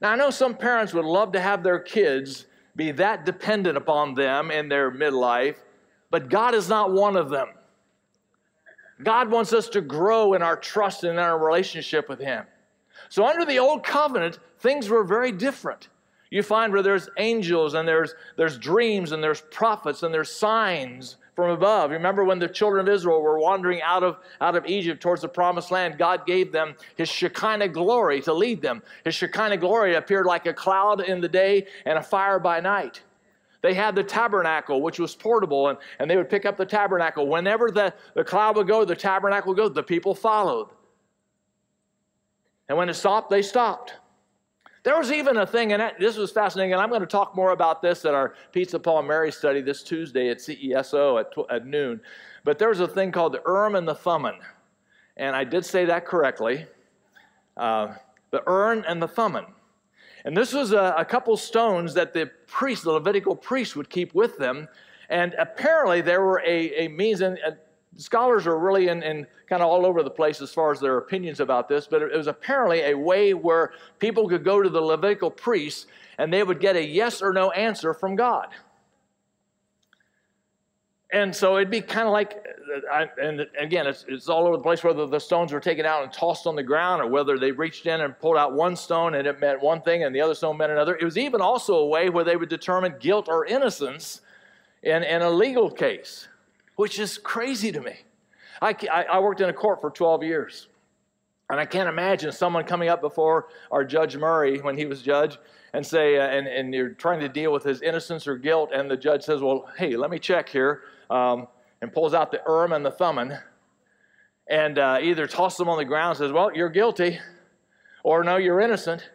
Now, 0.00 0.12
I 0.12 0.16
know 0.16 0.30
some 0.30 0.54
parents 0.56 0.94
would 0.94 1.04
love 1.04 1.32
to 1.32 1.40
have 1.40 1.62
their 1.62 1.78
kids 1.78 2.46
be 2.74 2.92
that 2.92 3.26
dependent 3.26 3.76
upon 3.76 4.14
them 4.14 4.50
in 4.50 4.68
their 4.68 4.90
midlife, 4.90 5.56
but 6.10 6.30
God 6.30 6.54
is 6.54 6.68
not 6.68 6.92
one 6.92 7.14
of 7.14 7.28
them. 7.28 7.48
God 9.02 9.30
wants 9.30 9.52
us 9.52 9.68
to 9.70 9.82
grow 9.82 10.32
in 10.32 10.40
our 10.40 10.56
trust 10.56 11.04
and 11.04 11.12
in 11.12 11.18
our 11.18 11.38
relationship 11.38 12.08
with 12.08 12.20
Him. 12.20 12.44
So, 13.10 13.26
under 13.26 13.44
the 13.44 13.58
old 13.58 13.84
covenant, 13.84 14.38
things 14.58 14.88
were 14.88 15.04
very 15.04 15.32
different. 15.32 15.88
You 16.30 16.42
find 16.42 16.72
where 16.72 16.82
there's 16.82 17.10
angels 17.18 17.74
and 17.74 17.86
there's, 17.86 18.14
there's 18.36 18.56
dreams 18.56 19.12
and 19.12 19.22
there's 19.22 19.42
prophets 19.42 20.02
and 20.02 20.12
there's 20.12 20.30
signs 20.30 21.16
from 21.36 21.50
above. 21.50 21.90
Remember 21.90 22.24
when 22.24 22.38
the 22.38 22.48
children 22.48 22.88
of 22.88 22.92
Israel 22.92 23.20
were 23.20 23.38
wandering 23.38 23.82
out 23.82 24.02
of, 24.02 24.16
out 24.40 24.56
of 24.56 24.64
Egypt 24.66 25.02
towards 25.02 25.20
the 25.20 25.28
promised 25.28 25.70
land, 25.70 25.98
God 25.98 26.26
gave 26.26 26.50
them 26.50 26.74
his 26.96 27.10
Shekinah 27.10 27.68
glory 27.68 28.22
to 28.22 28.32
lead 28.32 28.62
them. 28.62 28.82
His 29.04 29.14
Shekinah 29.14 29.58
glory 29.58 29.94
appeared 29.94 30.24
like 30.24 30.46
a 30.46 30.54
cloud 30.54 31.02
in 31.02 31.20
the 31.20 31.28
day 31.28 31.66
and 31.84 31.98
a 31.98 32.02
fire 32.02 32.38
by 32.38 32.60
night. 32.60 33.02
They 33.60 33.74
had 33.74 33.94
the 33.94 34.02
tabernacle, 34.02 34.80
which 34.80 34.98
was 34.98 35.14
portable, 35.14 35.68
and, 35.68 35.78
and 35.98 36.10
they 36.10 36.16
would 36.16 36.30
pick 36.30 36.46
up 36.46 36.56
the 36.56 36.64
tabernacle. 36.64 37.26
Whenever 37.26 37.70
the, 37.70 37.92
the 38.14 38.24
cloud 38.24 38.56
would 38.56 38.66
go, 38.66 38.84
the 38.84 38.96
tabernacle 38.96 39.50
would 39.50 39.58
go, 39.58 39.68
the 39.68 39.82
people 39.82 40.14
followed. 40.14 40.70
And 42.68 42.78
when 42.78 42.88
it 42.88 42.94
stopped, 42.94 43.28
they 43.28 43.42
stopped. 43.42 43.94
There 44.86 44.96
was 44.96 45.10
even 45.10 45.38
a 45.38 45.44
thing, 45.44 45.72
and 45.72 45.82
this 45.98 46.16
was 46.16 46.30
fascinating, 46.30 46.72
and 46.72 46.80
I'm 46.80 46.90
going 46.90 47.00
to 47.00 47.08
talk 47.08 47.34
more 47.34 47.50
about 47.50 47.82
this 47.82 48.04
at 48.04 48.14
our 48.14 48.34
Pizza 48.52 48.78
Paul 48.78 49.00
and 49.00 49.08
Mary 49.08 49.32
study 49.32 49.60
this 49.60 49.82
Tuesday 49.82 50.28
at 50.28 50.38
CESO 50.38 51.18
at, 51.18 51.32
at 51.52 51.66
noon. 51.66 52.00
But 52.44 52.60
there 52.60 52.68
was 52.68 52.78
a 52.78 52.86
thing 52.86 53.10
called 53.10 53.32
the 53.32 53.42
Urim 53.48 53.74
and 53.74 53.88
the 53.88 53.96
Thummim. 53.96 54.36
And 55.16 55.34
I 55.34 55.42
did 55.42 55.64
say 55.64 55.86
that 55.86 56.06
correctly. 56.06 56.66
Uh, 57.56 57.94
the 58.30 58.44
Urim 58.46 58.84
and 58.86 59.02
the 59.02 59.08
Thummim. 59.08 59.46
And 60.24 60.36
this 60.36 60.52
was 60.52 60.70
a, 60.70 60.94
a 60.96 61.04
couple 61.04 61.36
stones 61.36 61.92
that 61.94 62.12
the 62.12 62.30
priest, 62.46 62.84
the 62.84 62.92
Levitical 62.92 63.34
priest, 63.34 63.74
would 63.74 63.90
keep 63.90 64.14
with 64.14 64.38
them. 64.38 64.68
And 65.08 65.34
apparently 65.36 66.00
there 66.00 66.22
were 66.22 66.44
a, 66.46 66.84
a 66.84 66.86
means, 66.86 67.22
and, 67.22 67.40
scholars 67.96 68.46
are 68.46 68.58
really 68.58 68.88
in, 68.88 69.02
in 69.02 69.26
kind 69.48 69.62
of 69.62 69.68
all 69.68 69.86
over 69.86 70.02
the 70.02 70.10
place 70.10 70.40
as 70.40 70.52
far 70.52 70.72
as 70.72 70.80
their 70.80 70.98
opinions 70.98 71.40
about 71.40 71.68
this, 71.68 71.86
but 71.86 72.02
it 72.02 72.16
was 72.16 72.26
apparently 72.26 72.80
a 72.82 72.94
way 72.94 73.34
where 73.34 73.72
people 73.98 74.28
could 74.28 74.44
go 74.44 74.62
to 74.62 74.68
the 74.68 74.80
Levitical 74.80 75.30
priests 75.30 75.86
and 76.18 76.32
they 76.32 76.42
would 76.42 76.60
get 76.60 76.76
a 76.76 76.84
yes 76.84 77.22
or 77.22 77.32
no 77.32 77.50
answer 77.52 77.94
from 77.94 78.16
God. 78.16 78.48
And 81.12 81.34
so 81.34 81.56
it'd 81.56 81.70
be 81.70 81.80
kind 81.80 82.06
of 82.06 82.12
like, 82.12 82.44
uh, 82.92 83.06
and 83.22 83.46
again, 83.60 83.86
it's, 83.86 84.04
it's 84.08 84.28
all 84.28 84.44
over 84.46 84.56
the 84.56 84.62
place 84.62 84.82
whether 84.82 85.06
the 85.06 85.20
stones 85.20 85.52
were 85.52 85.60
taken 85.60 85.86
out 85.86 86.02
and 86.02 86.12
tossed 86.12 86.48
on 86.48 86.56
the 86.56 86.64
ground 86.64 87.00
or 87.00 87.06
whether 87.06 87.38
they 87.38 87.52
reached 87.52 87.86
in 87.86 88.00
and 88.00 88.18
pulled 88.18 88.36
out 88.36 88.54
one 88.54 88.74
stone 88.74 89.14
and 89.14 89.26
it 89.26 89.38
meant 89.38 89.62
one 89.62 89.80
thing 89.82 90.02
and 90.02 90.14
the 90.14 90.20
other 90.20 90.34
stone 90.34 90.56
meant 90.56 90.72
another. 90.72 90.96
It 90.96 91.04
was 91.04 91.16
even 91.16 91.40
also 91.40 91.76
a 91.76 91.86
way 91.86 92.10
where 92.10 92.24
they 92.24 92.36
would 92.36 92.48
determine 92.48 92.96
guilt 92.98 93.28
or 93.28 93.46
innocence 93.46 94.20
in, 94.82 95.04
in 95.04 95.22
a 95.22 95.30
legal 95.30 95.70
case 95.70 96.26
which 96.76 96.98
is 96.98 97.18
crazy 97.18 97.72
to 97.72 97.80
me. 97.80 97.96
I, 98.62 98.74
I 99.10 99.18
worked 99.18 99.40
in 99.40 99.48
a 99.48 99.52
court 99.52 99.80
for 99.80 99.90
12 99.90 100.22
years. 100.22 100.68
And 101.48 101.60
I 101.60 101.64
can't 101.64 101.88
imagine 101.88 102.32
someone 102.32 102.64
coming 102.64 102.88
up 102.88 103.00
before 103.00 103.48
our 103.70 103.84
Judge 103.84 104.16
Murray 104.16 104.58
when 104.60 104.76
he 104.76 104.84
was 104.84 105.02
judge 105.02 105.38
and 105.72 105.86
say, 105.86 106.16
uh, 106.16 106.26
and, 106.26 106.46
and 106.48 106.74
you're 106.74 106.90
trying 106.90 107.20
to 107.20 107.28
deal 107.28 107.52
with 107.52 107.62
his 107.62 107.82
innocence 107.82 108.26
or 108.26 108.36
guilt, 108.36 108.70
and 108.74 108.90
the 108.90 108.96
judge 108.96 109.22
says, 109.22 109.42
Well, 109.42 109.68
hey, 109.78 109.96
let 109.96 110.10
me 110.10 110.18
check 110.18 110.48
here, 110.48 110.82
um, 111.08 111.46
and 111.82 111.92
pulls 111.92 112.14
out 112.14 112.32
the 112.32 112.40
Urim 112.48 112.72
and 112.72 112.84
the 112.84 112.90
Thummim, 112.90 113.32
and 114.48 114.78
uh, 114.78 114.98
either 115.00 115.26
tosses 115.26 115.58
them 115.58 115.68
on 115.68 115.78
the 115.78 115.84
ground 115.84 116.10
and 116.10 116.18
says, 116.18 116.32
Well, 116.32 116.50
you're 116.52 116.70
guilty, 116.70 117.20
or 118.02 118.24
no, 118.24 118.38
you're 118.38 118.60
innocent. 118.60 119.10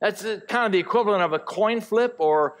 That's 0.00 0.22
kind 0.22 0.66
of 0.66 0.72
the 0.72 0.78
equivalent 0.78 1.22
of 1.22 1.32
a 1.32 1.38
coin 1.38 1.80
flip 1.80 2.16
or 2.18 2.56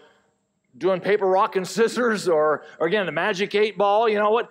doing 0.78 1.00
paper, 1.00 1.26
rock, 1.26 1.56
and 1.56 1.66
scissors, 1.66 2.28
or, 2.28 2.64
or 2.78 2.86
again, 2.86 3.06
the 3.06 3.12
magic 3.12 3.54
eight 3.54 3.78
ball. 3.78 4.08
You 4.08 4.18
know 4.18 4.30
what? 4.30 4.50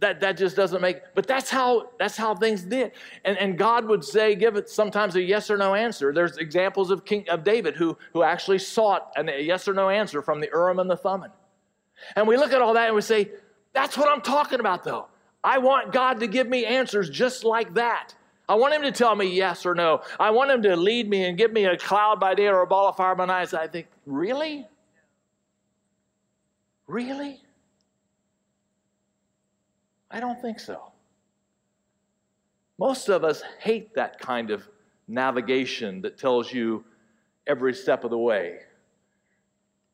That, 0.00 0.18
that 0.20 0.36
just 0.36 0.56
doesn't 0.56 0.80
make 0.80 1.00
but 1.14 1.28
that's 1.28 1.48
how 1.48 1.90
that's 1.96 2.16
how 2.16 2.34
things 2.34 2.64
did 2.64 2.90
and, 3.24 3.38
and 3.38 3.56
god 3.56 3.84
would 3.84 4.02
say 4.02 4.34
give 4.34 4.56
it 4.56 4.68
sometimes 4.68 5.14
a 5.14 5.22
yes 5.22 5.48
or 5.48 5.56
no 5.56 5.76
answer 5.76 6.12
there's 6.12 6.38
examples 6.38 6.90
of 6.90 7.04
king 7.04 7.24
of 7.28 7.44
david 7.44 7.76
who 7.76 7.96
who 8.12 8.24
actually 8.24 8.58
sought 8.58 9.12
a 9.16 9.40
yes 9.40 9.68
or 9.68 9.74
no 9.74 9.90
answer 9.90 10.20
from 10.20 10.40
the 10.40 10.48
urim 10.52 10.80
and 10.80 10.90
the 10.90 10.96
thummim 10.96 11.30
and 12.16 12.26
we 12.26 12.36
look 12.36 12.52
at 12.52 12.60
all 12.60 12.74
that 12.74 12.86
and 12.86 12.96
we 12.96 13.00
say 13.00 13.30
that's 13.74 13.96
what 13.96 14.08
i'm 14.08 14.20
talking 14.20 14.58
about 14.58 14.82
though 14.82 15.06
i 15.44 15.56
want 15.56 15.92
god 15.92 16.18
to 16.18 16.26
give 16.26 16.48
me 16.48 16.64
answers 16.64 17.08
just 17.08 17.44
like 17.44 17.72
that 17.74 18.12
I 18.48 18.54
want 18.56 18.74
him 18.74 18.82
to 18.82 18.92
tell 18.92 19.14
me 19.14 19.26
yes 19.26 19.64
or 19.64 19.74
no. 19.74 20.02
I 20.18 20.30
want 20.30 20.50
him 20.50 20.62
to 20.62 20.76
lead 20.76 21.08
me 21.08 21.24
and 21.24 21.38
give 21.38 21.52
me 21.52 21.64
a 21.64 21.76
cloud 21.76 22.18
by 22.20 22.34
day 22.34 22.48
or 22.48 22.60
a 22.60 22.66
ball 22.66 22.88
of 22.88 22.96
fire 22.96 23.14
by 23.14 23.24
night. 23.24 23.54
I 23.54 23.66
think, 23.66 23.86
really? 24.04 24.66
Really? 26.92 27.40
I 30.10 30.20
don't 30.20 30.38
think 30.42 30.60
so. 30.60 30.92
Most 32.78 33.08
of 33.08 33.24
us 33.24 33.42
hate 33.60 33.94
that 33.94 34.18
kind 34.18 34.50
of 34.50 34.68
navigation 35.08 36.02
that 36.02 36.18
tells 36.18 36.52
you 36.52 36.84
every 37.46 37.72
step 37.72 38.04
of 38.04 38.10
the 38.10 38.18
way. 38.18 38.58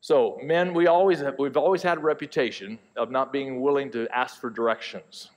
So, 0.01 0.41
men, 0.43 0.75
we 0.75 0.89
always 0.89 1.21
have, 1.21 1.37
we've 1.39 1.57
always 1.57 1.85
had 1.85 1.99
a 1.99 2.01
reputation 2.01 2.81
of 2.97 3.13
not 3.13 3.33
being 3.33 3.61
willing 3.61 3.93
to 3.93 4.09
ask 4.13 4.41
for 4.41 4.51
directions. 4.51 5.31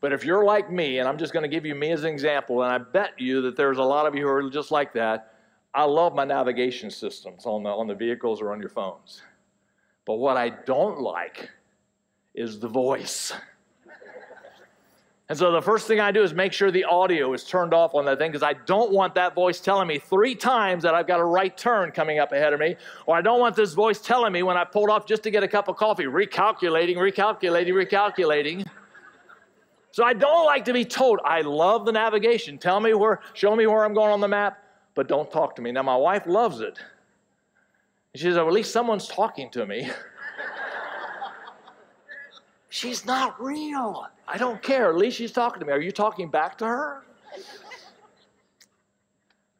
But 0.00 0.12
if 0.12 0.24
you're 0.24 0.44
like 0.44 0.68
me, 0.68 0.98
and 0.98 1.08
I'm 1.08 1.16
just 1.16 1.32
going 1.32 1.44
to 1.44 1.48
give 1.48 1.64
you 1.64 1.76
me 1.76 1.92
as 1.92 2.02
an 2.02 2.10
example, 2.10 2.64
and 2.64 2.72
I 2.72 2.78
bet 2.78 3.12
you 3.18 3.40
that 3.42 3.56
there's 3.56 3.78
a 3.78 3.84
lot 3.84 4.04
of 4.06 4.16
you 4.16 4.22
who 4.22 4.32
are 4.32 4.50
just 4.50 4.72
like 4.72 4.92
that, 4.94 5.34
I 5.72 5.84
love 5.84 6.12
my 6.12 6.24
navigation 6.24 6.90
systems 6.90 7.46
on 7.46 7.62
the, 7.62 7.70
on 7.70 7.86
the 7.86 7.94
vehicles 7.94 8.42
or 8.42 8.52
on 8.52 8.58
your 8.58 8.70
phones. 8.70 9.22
But 10.06 10.14
what 10.14 10.38
I 10.38 10.48
don't 10.48 11.00
like 11.00 11.50
is 12.34 12.58
the 12.58 12.68
voice. 12.68 13.32
And 15.28 15.36
so 15.36 15.50
the 15.50 15.60
first 15.60 15.88
thing 15.88 15.98
I 15.98 16.12
do 16.12 16.22
is 16.22 16.32
make 16.32 16.52
sure 16.52 16.70
the 16.70 16.84
audio 16.84 17.32
is 17.32 17.42
turned 17.42 17.74
off 17.74 17.96
on 17.96 18.04
that 18.04 18.18
thing 18.18 18.30
because 18.30 18.44
I 18.44 18.52
don't 18.52 18.92
want 18.92 19.16
that 19.16 19.34
voice 19.34 19.58
telling 19.58 19.88
me 19.88 19.98
three 19.98 20.36
times 20.36 20.84
that 20.84 20.94
I've 20.94 21.08
got 21.08 21.18
a 21.18 21.24
right 21.24 21.56
turn 21.58 21.90
coming 21.90 22.20
up 22.20 22.30
ahead 22.30 22.52
of 22.52 22.60
me. 22.60 22.76
Or 23.06 23.16
I 23.16 23.22
don't 23.22 23.40
want 23.40 23.56
this 23.56 23.74
voice 23.74 24.00
telling 24.00 24.32
me 24.32 24.44
when 24.44 24.56
I 24.56 24.62
pulled 24.62 24.88
off 24.88 25.04
just 25.04 25.24
to 25.24 25.32
get 25.32 25.42
a 25.42 25.48
cup 25.48 25.66
of 25.66 25.76
coffee, 25.76 26.04
recalculating, 26.04 26.94
recalculating, 26.96 27.72
recalculating. 27.72 28.64
So 29.90 30.04
I 30.04 30.12
don't 30.12 30.44
like 30.44 30.64
to 30.66 30.72
be 30.72 30.84
told. 30.84 31.18
I 31.24 31.40
love 31.40 31.86
the 31.86 31.92
navigation. 31.92 32.56
Tell 32.56 32.78
me 32.78 32.94
where, 32.94 33.20
show 33.32 33.56
me 33.56 33.66
where 33.66 33.84
I'm 33.84 33.94
going 33.94 34.12
on 34.12 34.20
the 34.20 34.28
map, 34.28 34.62
but 34.94 35.08
don't 35.08 35.28
talk 35.28 35.56
to 35.56 35.62
me. 35.62 35.72
Now, 35.72 35.82
my 35.82 35.96
wife 35.96 36.26
loves 36.26 36.60
it. 36.60 36.78
She 38.16 38.24
says, 38.24 38.36
well, 38.36 38.46
at 38.46 38.52
least 38.52 38.72
someone's 38.72 39.08
talking 39.08 39.50
to 39.50 39.66
me. 39.66 39.90
She's 42.70 43.04
not 43.04 43.42
real. 43.42 44.06
I 44.26 44.38
don't 44.38 44.62
care. 44.62 44.88
At 44.88 44.96
least 44.96 45.18
she's 45.18 45.32
talking 45.32 45.60
to 45.60 45.66
me. 45.66 45.72
Are 45.72 45.80
you 45.80 45.92
talking 45.92 46.28
back 46.28 46.58
to 46.58 46.66
her? 46.66 47.04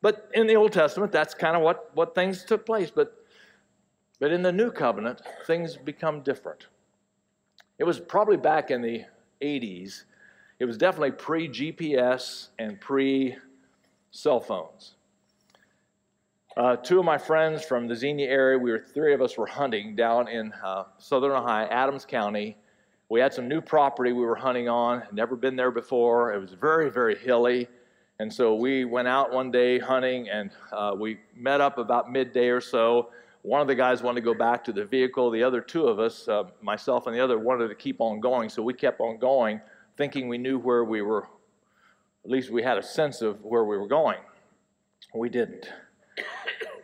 But 0.00 0.30
in 0.34 0.46
the 0.46 0.54
Old 0.56 0.72
Testament, 0.72 1.12
that's 1.12 1.34
kind 1.34 1.56
of 1.56 1.62
what, 1.62 1.90
what 1.94 2.14
things 2.14 2.44
took 2.44 2.64
place. 2.64 2.90
But, 2.90 3.24
but 4.20 4.32
in 4.32 4.42
the 4.42 4.52
New 4.52 4.70
Covenant, 4.70 5.20
things 5.46 5.76
become 5.76 6.22
different. 6.22 6.66
It 7.78 7.84
was 7.84 8.00
probably 8.00 8.36
back 8.36 8.70
in 8.70 8.82
the 8.82 9.04
80s. 9.42 10.04
It 10.58 10.64
was 10.64 10.78
definitely 10.78 11.12
pre 11.12 11.48
GPS 11.48 12.48
and 12.58 12.80
pre 12.80 13.36
cell 14.10 14.40
phones. 14.40 14.94
Uh, 16.56 16.74
two 16.76 16.98
of 16.98 17.04
my 17.04 17.18
friends 17.18 17.64
from 17.64 17.86
the 17.86 17.94
Xenia 17.94 18.28
area, 18.28 18.58
we 18.58 18.70
were 18.70 18.78
three 18.78 19.12
of 19.12 19.20
us 19.20 19.36
were 19.36 19.46
hunting 19.46 19.94
down 19.94 20.26
in 20.28 20.52
uh, 20.64 20.84
southern 20.98 21.32
Ohio, 21.32 21.68
Adams 21.70 22.06
County, 22.06 22.56
we 23.08 23.20
had 23.20 23.32
some 23.32 23.48
new 23.48 23.60
property 23.60 24.12
we 24.12 24.24
were 24.24 24.34
hunting 24.34 24.68
on, 24.68 25.04
never 25.12 25.36
been 25.36 25.54
there 25.54 25.70
before. 25.70 26.34
It 26.34 26.40
was 26.40 26.54
very, 26.54 26.90
very 26.90 27.16
hilly. 27.16 27.68
And 28.18 28.32
so 28.32 28.56
we 28.56 28.84
went 28.84 29.06
out 29.06 29.32
one 29.32 29.50
day 29.52 29.78
hunting 29.78 30.28
and 30.28 30.50
uh, 30.72 30.92
we 30.98 31.18
met 31.36 31.60
up 31.60 31.78
about 31.78 32.10
midday 32.10 32.48
or 32.48 32.60
so. 32.60 33.10
One 33.42 33.60
of 33.60 33.68
the 33.68 33.76
guys 33.76 34.02
wanted 34.02 34.22
to 34.22 34.24
go 34.24 34.34
back 34.34 34.64
to 34.64 34.72
the 34.72 34.84
vehicle. 34.84 35.30
The 35.30 35.42
other 35.44 35.60
two 35.60 35.86
of 35.86 36.00
us, 36.00 36.26
uh, 36.26 36.44
myself 36.62 37.06
and 37.06 37.14
the 37.14 37.20
other, 37.20 37.38
wanted 37.38 37.68
to 37.68 37.76
keep 37.76 38.00
on 38.00 38.18
going. 38.18 38.48
So 38.48 38.60
we 38.60 38.74
kept 38.74 39.00
on 39.00 39.18
going, 39.18 39.60
thinking 39.96 40.26
we 40.28 40.38
knew 40.38 40.58
where 40.58 40.84
we 40.84 41.00
were, 41.02 41.28
at 42.24 42.30
least 42.30 42.50
we 42.50 42.64
had 42.64 42.76
a 42.76 42.82
sense 42.82 43.22
of 43.22 43.44
where 43.44 43.64
we 43.64 43.76
were 43.76 43.86
going. 43.86 44.18
We 45.14 45.28
didn't. 45.28 45.68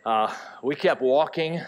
Uh, 0.05 0.33
we 0.61 0.75
kept 0.75 1.01
walking 1.01 1.61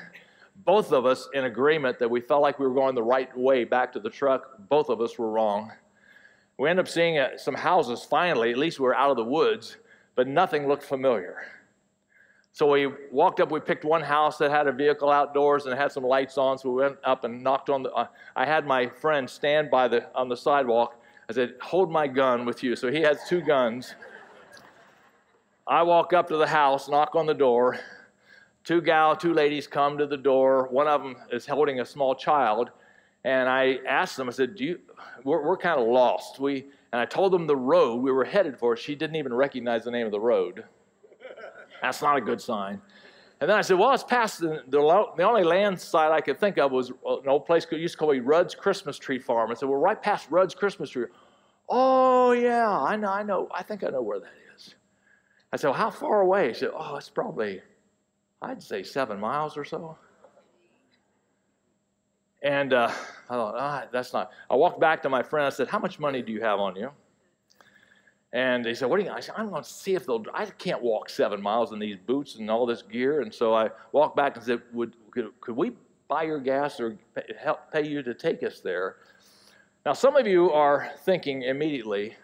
both 0.65 0.91
of 0.91 1.05
us 1.05 1.29
in 1.33 1.45
agreement 1.45 1.99
that 1.99 2.09
we 2.09 2.21
felt 2.21 2.41
like 2.41 2.59
we 2.59 2.67
were 2.67 2.73
going 2.73 2.95
the 2.95 3.03
right 3.03 3.35
way 3.37 3.63
back 3.63 3.93
to 3.93 3.99
the 3.99 4.09
truck. 4.09 4.57
Both 4.69 4.89
of 4.89 5.01
us 5.01 5.17
were 5.17 5.29
wrong. 5.29 5.71
We 6.57 6.69
ended 6.69 6.85
up 6.85 6.91
seeing 6.91 7.17
uh, 7.17 7.37
some 7.37 7.55
houses 7.55 8.03
finally, 8.03 8.51
at 8.51 8.57
least 8.57 8.79
we 8.79 8.85
were 8.85 8.95
out 8.95 9.11
of 9.11 9.17
the 9.17 9.23
woods, 9.23 9.77
but 10.15 10.27
nothing 10.27 10.67
looked 10.67 10.83
familiar. 10.83 11.43
So 12.53 12.71
we 12.71 12.87
walked 13.11 13.41
up, 13.41 13.51
we 13.51 13.59
picked 13.59 13.83
one 13.83 14.01
house 14.01 14.37
that 14.37 14.49
had 14.49 14.65
a 14.65 14.71
vehicle 14.71 15.09
outdoors 15.09 15.65
and 15.65 15.77
had 15.77 15.91
some 15.91 16.05
lights 16.05 16.37
on. 16.37 16.57
So 16.57 16.69
we 16.71 16.83
went 16.83 16.97
up 17.03 17.25
and 17.25 17.43
knocked 17.43 17.69
on 17.69 17.83
the. 17.83 17.91
Uh, 17.91 18.07
I 18.33 18.45
had 18.45 18.65
my 18.65 18.87
friend 18.87 19.29
stand 19.29 19.69
by 19.69 19.89
the 19.89 20.07
on 20.15 20.29
the 20.29 20.37
sidewalk. 20.37 21.01
I 21.29 21.33
said, 21.33 21.55
"Hold 21.61 21.91
my 21.91 22.07
gun 22.07 22.45
with 22.45 22.63
you." 22.63 22.77
So 22.77 22.89
he 22.89 23.01
has 23.01 23.17
two 23.27 23.41
guns. 23.41 23.95
I 25.67 25.81
walk 25.81 26.13
up 26.13 26.27
to 26.27 26.37
the 26.37 26.47
house, 26.47 26.87
knock 26.87 27.15
on 27.15 27.25
the 27.25 27.33
door, 27.33 27.79
two 28.63 28.81
gal, 28.81 29.15
two 29.15 29.33
ladies 29.33 29.65
come 29.65 29.97
to 29.97 30.05
the 30.05 30.17
door. 30.17 30.67
One 30.69 30.87
of 30.87 31.01
them 31.01 31.15
is 31.31 31.47
holding 31.47 31.79
a 31.79 31.85
small 31.85 32.13
child, 32.13 32.69
and 33.23 33.49
I 33.49 33.79
asked 33.87 34.15
them. 34.15 34.29
I 34.29 34.31
said, 34.31 34.55
"Do 34.55 34.63
you? 34.63 34.79
We're, 35.23 35.43
we're 35.43 35.57
kind 35.57 35.79
of 35.79 35.87
lost." 35.87 36.39
We 36.39 36.65
and 36.91 37.01
I 37.01 37.05
told 37.05 37.33
them 37.33 37.47
the 37.47 37.55
road 37.55 37.95
we 37.95 38.11
were 38.11 38.25
headed 38.25 38.59
for. 38.59 38.77
She 38.77 38.93
didn't 38.93 39.15
even 39.15 39.33
recognize 39.33 39.83
the 39.83 39.91
name 39.91 40.05
of 40.05 40.11
the 40.11 40.19
road. 40.19 40.65
That's 41.81 42.01
not 42.01 42.15
a 42.15 42.21
good 42.21 42.39
sign. 42.39 42.79
And 43.41 43.49
then 43.49 43.57
I 43.57 43.61
said, 43.61 43.79
"Well, 43.79 43.91
it's 43.91 44.03
past 44.03 44.41
the, 44.41 44.63
the, 44.67 45.05
the 45.17 45.23
only 45.23 45.43
land 45.43 45.81
site 45.81 46.11
I 46.11 46.21
could 46.21 46.39
think 46.39 46.59
of 46.59 46.71
was 46.71 46.89
an 46.89 47.27
old 47.27 47.47
place 47.47 47.65
used 47.71 47.93
to 47.93 47.97
call 47.97 48.11
it 48.11 48.19
Rudd's 48.19 48.53
Christmas 48.53 48.99
Tree 48.99 49.19
Farm." 49.19 49.49
I 49.49 49.55
said, 49.55 49.67
"We're 49.67 49.79
right 49.79 49.99
past 49.99 50.27
Rudd's 50.29 50.53
Christmas 50.53 50.91
Tree." 50.91 51.05
Oh 51.67 52.33
yeah, 52.33 52.69
I 52.69 52.95
know, 52.95 53.09
I 53.09 53.23
know. 53.23 53.49
I 53.51 53.63
think 53.63 53.83
I 53.83 53.87
know 53.87 54.03
where 54.03 54.19
that 54.19 54.27
is. 54.27 54.44
I 55.51 55.57
said, 55.57 55.69
well, 55.69 55.77
"How 55.77 55.89
far 55.89 56.21
away?" 56.21 56.53
She 56.53 56.59
said, 56.59 56.71
"Oh, 56.73 56.95
it's 56.95 57.09
probably 57.09 57.61
I'd 58.41 58.61
say 58.61 58.83
seven 58.83 59.19
miles 59.19 59.57
or 59.57 59.65
so. 59.65 59.97
And 62.43 62.73
uh, 62.73 62.91
I 63.29 63.33
thought, 63.33 63.55
ah, 63.57 63.85
that's 63.91 64.13
not. 64.13 64.31
I 64.49 64.55
walked 64.55 64.79
back 64.79 65.01
to 65.03 65.09
my 65.09 65.23
friend. 65.23 65.47
I 65.47 65.49
said, 65.49 65.67
How 65.67 65.79
much 65.79 65.99
money 65.99 66.21
do 66.21 66.31
you 66.31 66.41
have 66.41 66.59
on 66.59 66.75
you? 66.75 66.91
And 68.33 68.65
he 68.65 68.75
said, 68.75 68.87
What 68.87 68.99
are 68.99 69.03
you? 69.03 69.09
I 69.09 69.19
said, 69.19 69.33
I'm 69.35 69.49
going 69.49 69.63
to 69.63 69.69
see 69.69 69.95
if 69.95 70.05
they'll. 70.05 70.23
I 70.31 70.45
can't 70.45 70.81
walk 70.81 71.09
seven 71.09 71.41
miles 71.41 71.73
in 71.73 71.79
these 71.79 71.97
boots 71.97 72.35
and 72.35 72.51
all 72.51 72.67
this 72.67 72.83
gear. 72.83 73.21
And 73.21 73.33
so 73.33 73.55
I 73.55 73.69
walked 73.93 74.15
back 74.15 74.35
and 74.35 74.45
said, 74.45 74.61
Would 74.73 74.95
could, 75.09 75.31
could 75.41 75.55
we 75.55 75.71
buy 76.07 76.23
your 76.23 76.39
gas 76.39 76.79
or 76.79 76.99
help 77.41 77.71
pay 77.71 77.87
you 77.87 78.03
to 78.03 78.13
take 78.13 78.43
us 78.43 78.59
there? 78.59 78.97
Now, 79.83 79.93
some 79.93 80.15
of 80.15 80.27
you 80.27 80.51
are 80.51 80.91
thinking 81.03 81.43
immediately, 81.43 82.15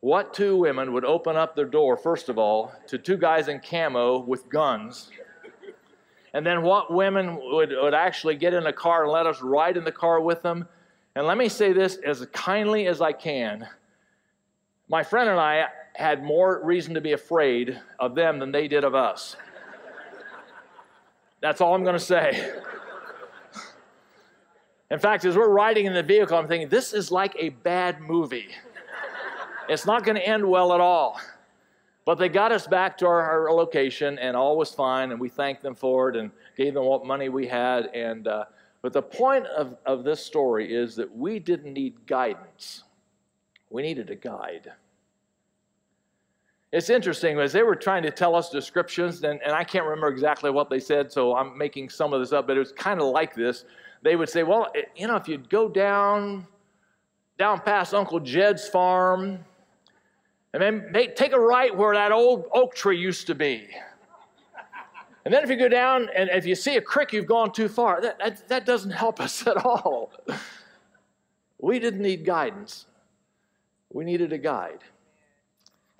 what 0.00 0.32
two 0.32 0.56
women 0.56 0.92
would 0.92 1.04
open 1.04 1.36
up 1.36 1.56
their 1.56 1.64
door, 1.64 1.96
first 1.96 2.28
of 2.28 2.38
all, 2.38 2.72
to 2.86 2.98
two 2.98 3.16
guys 3.16 3.48
in 3.48 3.60
camo 3.60 4.20
with 4.20 4.48
guns 4.48 5.10
and 6.34 6.46
then 6.46 6.62
what 6.62 6.92
women 6.92 7.36
would, 7.36 7.70
would 7.70 7.94
actually 7.94 8.36
get 8.36 8.54
in 8.54 8.66
a 8.66 8.72
car 8.72 9.04
and 9.04 9.12
let 9.12 9.26
us 9.26 9.40
ride 9.40 9.76
in 9.76 9.84
the 9.84 9.92
car 9.92 10.20
with 10.20 10.42
them. 10.42 10.68
And 11.14 11.26
let 11.26 11.38
me 11.38 11.48
say 11.48 11.72
this 11.72 11.96
as 11.96 12.24
kindly 12.32 12.86
as 12.86 13.00
I 13.00 13.12
can. 13.12 13.66
My 14.88 15.02
friend 15.02 15.28
and 15.28 15.40
I 15.40 15.66
had 15.94 16.22
more 16.22 16.64
reason 16.64 16.94
to 16.94 17.00
be 17.00 17.12
afraid 17.12 17.80
of 17.98 18.14
them 18.14 18.38
than 18.38 18.52
they 18.52 18.68
did 18.68 18.84
of 18.84 18.94
us. 18.94 19.36
That's 21.40 21.60
all 21.60 21.74
I'm 21.74 21.82
going 21.82 21.94
to 21.94 22.00
say. 22.00 22.52
In 24.90 24.98
fact, 24.98 25.24
as 25.24 25.36
we're 25.36 25.48
riding 25.48 25.86
in 25.86 25.92
the 25.92 26.02
vehicle, 26.02 26.38
I'm 26.38 26.48
thinking, 26.48 26.68
this 26.68 26.92
is 26.92 27.10
like 27.10 27.34
a 27.38 27.50
bad 27.50 28.00
movie. 28.00 28.48
It's 29.68 29.84
not 29.84 30.04
going 30.04 30.16
to 30.16 30.26
end 30.26 30.48
well 30.48 30.72
at 30.72 30.80
all. 30.80 31.20
But 32.08 32.16
they 32.16 32.30
got 32.30 32.52
us 32.52 32.66
back 32.66 32.96
to 32.98 33.06
our, 33.06 33.48
our, 33.48 33.52
location, 33.52 34.18
and 34.18 34.34
all 34.34 34.56
was 34.56 34.70
fine, 34.70 35.10
and 35.10 35.20
we 35.20 35.28
thanked 35.28 35.60
them 35.60 35.74
for 35.74 36.08
it 36.08 36.16
and 36.16 36.30
gave 36.56 36.72
them 36.72 36.86
what 36.86 37.04
money 37.04 37.28
we 37.28 37.46
had. 37.46 37.90
And 37.94 38.26
uh, 38.26 38.46
but 38.80 38.94
the 38.94 39.02
point 39.02 39.44
of, 39.48 39.76
of 39.84 40.04
this 40.04 40.24
story 40.24 40.74
is 40.74 40.96
that 40.96 41.14
we 41.14 41.38
didn't 41.38 41.74
need 41.74 42.06
guidance; 42.06 42.84
we 43.68 43.82
needed 43.82 44.08
a 44.08 44.14
guide. 44.14 44.72
It's 46.72 46.88
interesting 46.88 47.38
as 47.38 47.52
they 47.52 47.62
were 47.62 47.76
trying 47.76 48.04
to 48.04 48.10
tell 48.10 48.34
us 48.34 48.48
descriptions, 48.48 49.22
and, 49.22 49.38
and 49.42 49.52
I 49.52 49.62
can't 49.62 49.84
remember 49.84 50.08
exactly 50.08 50.50
what 50.50 50.70
they 50.70 50.80
said, 50.80 51.12
so 51.12 51.36
I'm 51.36 51.58
making 51.58 51.90
some 51.90 52.14
of 52.14 52.20
this 52.20 52.32
up. 52.32 52.46
But 52.46 52.56
it 52.56 52.60
was 52.60 52.72
kind 52.72 53.02
of 53.02 53.08
like 53.08 53.34
this. 53.34 53.66
They 54.00 54.16
would 54.16 54.30
say, 54.30 54.44
"Well, 54.44 54.72
you 54.96 55.08
know, 55.08 55.16
if 55.16 55.28
you 55.28 55.36
go 55.36 55.68
down 55.68 56.46
down 57.36 57.60
past 57.60 57.92
Uncle 57.92 58.18
Jed's 58.18 58.66
farm." 58.66 59.44
And 60.52 60.62
then 60.62 60.90
make, 60.92 61.16
take 61.16 61.32
a 61.32 61.40
right 61.40 61.76
where 61.76 61.94
that 61.94 62.12
old 62.12 62.46
oak 62.52 62.74
tree 62.74 62.98
used 62.98 63.26
to 63.26 63.34
be. 63.34 63.68
And 65.24 65.34
then 65.34 65.42
if 65.44 65.50
you 65.50 65.56
go 65.56 65.68
down 65.68 66.08
and 66.14 66.30
if 66.30 66.46
you 66.46 66.54
see 66.54 66.76
a 66.76 66.80
creek, 66.80 67.12
you've 67.12 67.26
gone 67.26 67.52
too 67.52 67.68
far. 67.68 68.00
That, 68.00 68.18
that, 68.18 68.48
that 68.48 68.66
doesn't 68.66 68.92
help 68.92 69.20
us 69.20 69.46
at 69.46 69.58
all. 69.58 70.10
We 71.58 71.78
didn't 71.78 72.00
need 72.00 72.24
guidance, 72.24 72.86
we 73.92 74.04
needed 74.04 74.32
a 74.32 74.38
guide. 74.38 74.80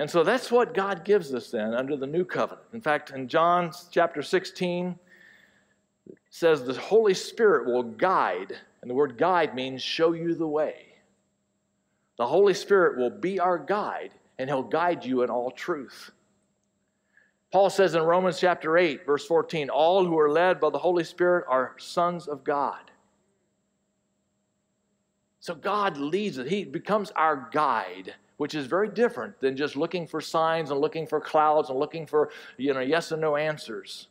And 0.01 0.09
so 0.09 0.23
that's 0.23 0.53
what 0.53 0.75
God 0.75 1.05
gives 1.05 1.35
us 1.35 1.51
then 1.51 1.75
under 1.75 1.97
the 1.97 2.07
new 2.07 2.25
covenant. 2.25 2.69
In 2.73 2.81
fact, 2.81 3.11
in 3.11 3.27
John 3.27 3.73
chapter 3.91 4.23
16, 4.23 4.97
it 6.09 6.17
says 6.31 6.63
the 6.63 6.75
Holy 6.75 7.15
Spirit 7.15 7.67
will 7.67 7.83
guide, 7.83 8.57
and 8.81 8.89
the 8.89 8.95
word 8.95 9.19
guide 9.19 9.57
means 9.57 9.83
show 9.83 10.13
you 10.13 10.37
the 10.37 10.47
way. 10.47 10.87
The 12.17 12.27
Holy 12.27 12.55
Spirit 12.55 12.97
will 12.97 13.11
be 13.11 13.41
our 13.41 13.59
guide 13.59 14.13
and 14.39 14.49
he'll 14.49 14.63
guide 14.63 15.05
you 15.05 15.23
in 15.23 15.31
all 15.31 15.51
truth. 15.51 16.11
Paul 17.51 17.71
says 17.71 17.95
in 17.95 18.03
Romans 18.03 18.39
chapter 18.39 18.77
8, 18.77 19.07
verse 19.07 19.27
14, 19.27 19.71
all 19.71 20.05
who 20.05 20.19
are 20.19 20.31
led 20.31 20.61
by 20.61 20.71
the 20.71 20.79
Holy 20.79 21.05
Spirit 21.05 21.47
are 21.49 21.75
sons 21.79 22.29
of 22.29 22.45
God. 22.45 22.91
So 25.41 25.55
God 25.55 25.97
leads 25.97 26.39
us. 26.39 26.49
He 26.49 26.65
becomes 26.65 27.11
our 27.13 27.49
guide, 27.53 28.15
which 28.37 28.55
is 28.55 28.67
very 28.67 28.89
different 28.89 29.41
than 29.41 29.57
just 29.57 29.77
looking 29.77 30.07
for 30.07 30.21
signs 30.21 30.71
and 30.71 30.81
looking 30.81 31.07
for 31.07 31.21
clouds 31.21 31.71
and 31.71 31.79
looking 31.79 32.07
for, 32.07 32.31
you 32.59 32.75
know, 32.75 32.81
yes 32.81 33.13
and 33.13 33.21
no 33.21 33.37
answers. 33.37 34.09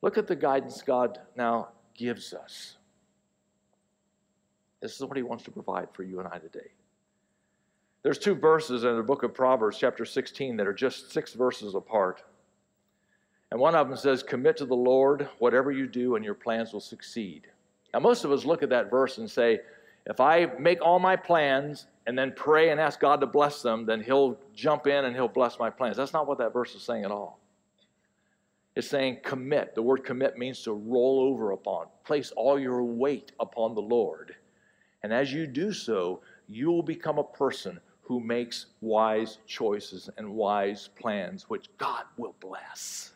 Look 0.00 0.16
at 0.16 0.26
the 0.26 0.36
guidance 0.36 0.80
God 0.80 1.18
now 1.36 1.68
gives 1.94 2.32
us. 2.32 2.76
This 4.80 4.96
is 4.96 5.02
what 5.02 5.16
he 5.16 5.22
wants 5.22 5.44
to 5.44 5.50
provide 5.50 5.88
for 5.92 6.02
you 6.02 6.18
and 6.18 6.28
I 6.28 6.38
today. 6.38 6.70
There's 8.02 8.18
two 8.18 8.34
verses 8.34 8.82
in 8.82 8.96
the 8.96 9.02
book 9.02 9.22
of 9.22 9.32
Proverbs, 9.32 9.78
chapter 9.78 10.04
16, 10.04 10.56
that 10.56 10.66
are 10.66 10.72
just 10.72 11.12
six 11.12 11.34
verses 11.34 11.74
apart. 11.74 12.22
And 13.52 13.60
one 13.60 13.76
of 13.76 13.88
them 13.88 13.96
says, 13.96 14.22
Commit 14.24 14.56
to 14.56 14.64
the 14.64 14.74
Lord 14.74 15.28
whatever 15.38 15.70
you 15.70 15.86
do, 15.86 16.16
and 16.16 16.24
your 16.24 16.34
plans 16.34 16.72
will 16.72 16.80
succeed. 16.80 17.46
Now, 17.94 18.00
most 18.00 18.24
of 18.24 18.32
us 18.32 18.44
look 18.44 18.62
at 18.62 18.70
that 18.70 18.90
verse 18.90 19.18
and 19.18 19.30
say, 19.30 19.60
if 20.06 20.18
I 20.18 20.46
make 20.58 20.82
all 20.82 20.98
my 20.98 21.14
plans 21.14 21.86
and 22.06 22.18
then 22.18 22.32
pray 22.34 22.70
and 22.70 22.80
ask 22.80 22.98
God 22.98 23.20
to 23.20 23.26
bless 23.26 23.62
them, 23.62 23.86
then 23.86 24.02
He'll 24.02 24.36
jump 24.54 24.86
in 24.86 25.04
and 25.04 25.14
He'll 25.14 25.28
bless 25.28 25.58
my 25.58 25.70
plans. 25.70 25.96
That's 25.96 26.12
not 26.12 26.26
what 26.26 26.38
that 26.38 26.52
verse 26.52 26.74
is 26.74 26.82
saying 26.82 27.04
at 27.04 27.12
all. 27.12 27.38
It's 28.74 28.88
saying 28.88 29.18
commit. 29.22 29.74
The 29.74 29.82
word 29.82 30.02
commit 30.02 30.36
means 30.38 30.62
to 30.62 30.72
roll 30.72 31.20
over 31.20 31.52
upon, 31.52 31.86
place 32.04 32.32
all 32.34 32.58
your 32.58 32.82
weight 32.82 33.32
upon 33.38 33.74
the 33.74 33.82
Lord. 33.82 34.34
And 35.04 35.12
as 35.12 35.32
you 35.32 35.46
do 35.46 35.72
so, 35.72 36.20
you 36.48 36.70
will 36.70 36.82
become 36.82 37.18
a 37.18 37.24
person 37.24 37.78
who 38.02 38.20
makes 38.20 38.66
wise 38.80 39.38
choices 39.46 40.10
and 40.18 40.34
wise 40.34 40.88
plans, 41.00 41.48
which 41.48 41.66
God 41.78 42.04
will 42.16 42.34
bless. 42.40 43.12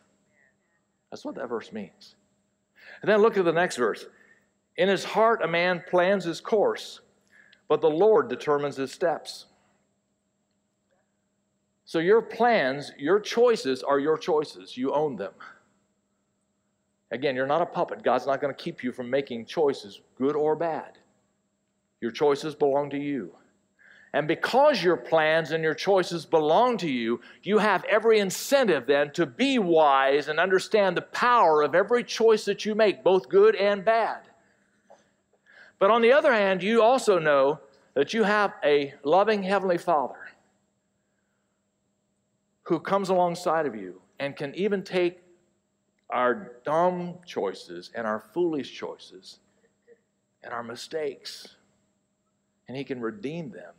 That's 1.11 1.23
what 1.23 1.35
that 1.35 1.49
verse 1.49 1.71
means. 1.71 2.15
And 3.01 3.09
then 3.09 3.21
look 3.21 3.37
at 3.37 3.45
the 3.45 3.51
next 3.51 3.77
verse. 3.77 4.05
In 4.77 4.89
his 4.89 5.03
heart, 5.03 5.41
a 5.43 5.47
man 5.47 5.83
plans 5.89 6.23
his 6.23 6.39
course, 6.39 7.01
but 7.67 7.81
the 7.81 7.89
Lord 7.89 8.29
determines 8.29 8.77
his 8.77 8.91
steps. 8.91 9.45
So 11.85 11.99
your 11.99 12.21
plans, 12.21 12.91
your 12.97 13.19
choices 13.19 13.81
are 13.81 13.99
your 13.99 14.17
choices. 14.17 14.75
You 14.77 14.93
own 14.93 15.15
them. 15.15 15.33
Again, 17.11 17.35
you're 17.35 17.47
not 17.47 17.61
a 17.61 17.65
puppet. 17.65 18.03
God's 18.03 18.27
not 18.27 18.41
going 18.41 18.53
to 18.53 18.61
keep 18.61 18.83
you 18.83 18.91
from 18.91 19.09
making 19.09 19.45
choices, 19.45 20.01
good 20.17 20.35
or 20.35 20.55
bad. 20.55 20.97
Your 22.01 22.11
choices 22.11 22.55
belong 22.55 22.89
to 22.89 22.97
you. 22.97 23.33
And 24.13 24.27
because 24.27 24.81
your 24.81 24.97
plans 24.97 25.51
and 25.51 25.63
your 25.63 25.73
choices 25.73 26.25
belong 26.25 26.77
to 26.77 26.89
you, 26.89 27.19
you 27.43 27.57
have 27.57 27.83
every 27.85 28.19
incentive 28.19 28.87
then 28.87 29.11
to 29.11 29.25
be 29.25 29.59
wise 29.59 30.27
and 30.27 30.39
understand 30.39 30.95
the 30.95 31.01
power 31.01 31.61
of 31.61 31.75
every 31.75 32.03
choice 32.03 32.45
that 32.45 32.65
you 32.65 32.73
make, 32.73 33.03
both 33.03 33.29
good 33.29 33.55
and 33.55 33.83
bad. 33.83 34.21
But 35.77 35.91
on 35.91 36.01
the 36.01 36.13
other 36.13 36.33
hand, 36.33 36.63
you 36.63 36.81
also 36.81 37.19
know 37.19 37.59
that 37.93 38.13
you 38.13 38.23
have 38.23 38.53
a 38.63 38.93
loving 39.03 39.43
Heavenly 39.43 39.77
Father 39.77 40.31
who 42.63 42.79
comes 42.79 43.09
alongside 43.09 43.65
of 43.65 43.75
you 43.75 44.01
and 44.19 44.35
can 44.35 44.55
even 44.55 44.83
take 44.83 45.19
our 46.09 46.53
dumb 46.65 47.15
choices 47.25 47.91
and 47.93 48.07
our 48.07 48.19
foolish 48.33 48.73
choices 48.73 49.39
and 50.43 50.53
our 50.53 50.63
mistakes, 50.63 51.55
and 52.67 52.77
He 52.77 52.83
can 52.83 53.01
redeem 53.01 53.51
them 53.51 53.73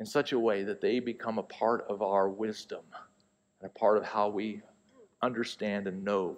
in 0.00 0.06
such 0.06 0.32
a 0.32 0.38
way 0.38 0.64
that 0.64 0.80
they 0.80 0.98
become 0.98 1.38
a 1.38 1.42
part 1.42 1.84
of 1.88 2.02
our 2.02 2.28
wisdom 2.28 2.82
and 3.60 3.70
a 3.70 3.78
part 3.78 3.98
of 3.98 4.02
how 4.02 4.28
we 4.28 4.62
understand 5.22 5.86
and 5.86 6.02
know 6.02 6.36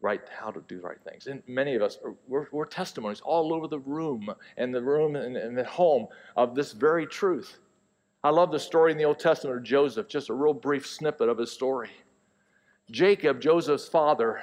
right 0.00 0.20
how 0.30 0.52
to 0.52 0.62
do 0.68 0.80
right 0.80 0.98
things. 1.02 1.26
And 1.26 1.42
many 1.48 1.74
of 1.74 1.82
us, 1.82 1.98
are, 2.04 2.14
we're, 2.28 2.46
we're 2.52 2.64
testimonies 2.64 3.20
all 3.20 3.52
over 3.52 3.66
the 3.66 3.80
room 3.80 4.32
and 4.56 4.72
the 4.72 4.80
room 4.80 5.16
and, 5.16 5.36
and 5.36 5.58
the 5.58 5.64
home 5.64 6.06
of 6.36 6.54
this 6.54 6.72
very 6.72 7.06
truth. 7.06 7.58
I 8.22 8.30
love 8.30 8.52
the 8.52 8.60
story 8.60 8.92
in 8.92 8.98
the 8.98 9.04
Old 9.04 9.18
Testament 9.18 9.56
of 9.56 9.64
Joseph, 9.64 10.08
just 10.08 10.30
a 10.30 10.34
real 10.34 10.54
brief 10.54 10.86
snippet 10.86 11.28
of 11.28 11.38
his 11.38 11.50
story. 11.50 11.90
Jacob, 12.90 13.40
Joseph's 13.40 13.88
father, 13.88 14.40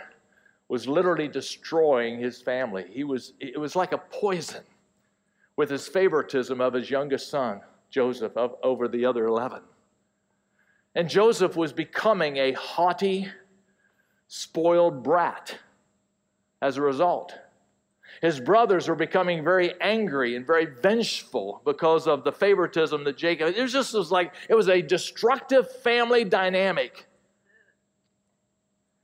was 0.68 0.86
literally 0.86 1.30
destroying 1.30 2.20
his 2.20 2.42
family. 2.42 2.86
He 2.90 3.06
was, 3.06 3.34
it 3.40 3.60
was 3.60 3.76
like 3.76 3.94
a 3.94 3.98
poison 3.98 4.64
with 5.56 5.70
his 5.70 5.88
favoritism 5.88 6.60
of 6.60 6.74
his 6.74 6.90
youngest 6.90 7.30
son, 7.30 7.62
Joseph, 7.94 8.36
of, 8.36 8.56
over 8.64 8.88
the 8.88 9.06
other 9.06 9.28
11. 9.28 9.62
And 10.96 11.08
Joseph 11.08 11.56
was 11.56 11.72
becoming 11.72 12.38
a 12.38 12.54
haughty, 12.54 13.28
spoiled 14.28 15.04
brat 15.04 15.60
as 16.60 16.78
a 16.78 16.82
result. 16.82 17.38
His 18.20 18.40
brothers 18.40 18.88
were 18.88 18.96
becoming 18.96 19.44
very 19.44 19.80
angry 19.80 20.36
and 20.36 20.46
very 20.46 20.66
vengeful 20.66 21.62
because 21.66 22.08
of 22.08 22.24
the 22.24 22.32
favoritism 22.32 23.04
that 23.04 23.16
Jacob. 23.16 23.54
It 23.56 23.62
was 23.62 23.72
just 23.72 23.94
it 23.94 23.98
was 23.98 24.12
like 24.12 24.34
it 24.50 24.56
was 24.56 24.70
a 24.70 24.82
destructive 24.82 25.72
family 25.82 26.24
dynamic. 26.24 27.06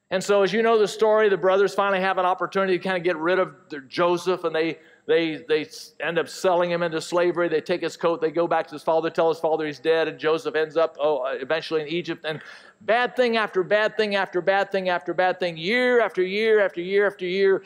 And 0.09 0.23
so, 0.23 0.41
as 0.41 0.51
you 0.51 0.63
know 0.63 0.79
the 0.79 0.87
story, 0.87 1.29
the 1.29 1.37
brothers 1.37 1.75
finally 1.75 2.01
have 2.01 2.17
an 2.17 2.25
opportunity 2.25 2.77
to 2.77 2.83
kind 2.83 2.97
of 2.97 3.03
get 3.03 3.17
rid 3.17 3.37
of 3.37 3.53
Joseph, 3.87 4.43
and 4.43 4.55
they 4.55 4.79
they, 5.09 5.37
they 5.37 5.67
end 6.01 6.19
up 6.19 6.29
selling 6.29 6.69
him 6.69 6.83
into 6.83 7.01
slavery. 7.01 7.49
They 7.49 7.61
take 7.61 7.81
his 7.81 7.97
coat, 7.97 8.21
they 8.21 8.29
go 8.29 8.47
back 8.47 8.67
to 8.67 8.75
his 8.75 8.83
father, 8.83 9.09
tell 9.09 9.27
his 9.29 9.39
father 9.39 9.65
he's 9.65 9.79
dead, 9.79 10.07
and 10.07 10.19
Joseph 10.19 10.53
ends 10.53 10.77
up 10.77 10.97
oh, 10.99 11.25
uh, 11.25 11.31
eventually 11.41 11.81
in 11.81 11.87
Egypt. 11.87 12.25
And 12.27 12.39
bad 12.81 13.15
thing 13.15 13.35
after 13.35 13.63
bad 13.63 13.97
thing 13.97 14.13
after 14.13 14.39
bad 14.39 14.71
thing 14.71 14.89
after 14.89 15.15
bad 15.15 15.39
thing, 15.39 15.57
year 15.57 15.99
after 15.99 16.21
year 16.21 16.63
after 16.63 16.79
year 16.79 17.07
after 17.07 17.25
year, 17.25 17.63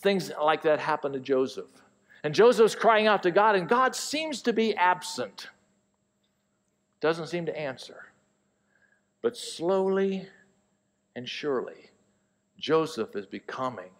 things 0.00 0.30
like 0.38 0.60
that 0.64 0.78
happen 0.78 1.10
to 1.14 1.20
Joseph. 1.20 1.70
And 2.22 2.34
Joseph's 2.34 2.74
crying 2.74 3.06
out 3.06 3.22
to 3.22 3.30
God, 3.30 3.56
and 3.56 3.66
God 3.66 3.96
seems 3.96 4.42
to 4.42 4.52
be 4.52 4.74
absent, 4.74 5.48
doesn't 7.00 7.28
seem 7.28 7.46
to 7.46 7.58
answer. 7.58 8.08
But 9.22 9.38
slowly 9.38 10.28
and 11.16 11.26
surely, 11.26 11.92
Joseph 12.58 13.16
is 13.16 13.24
becoming 13.24 13.90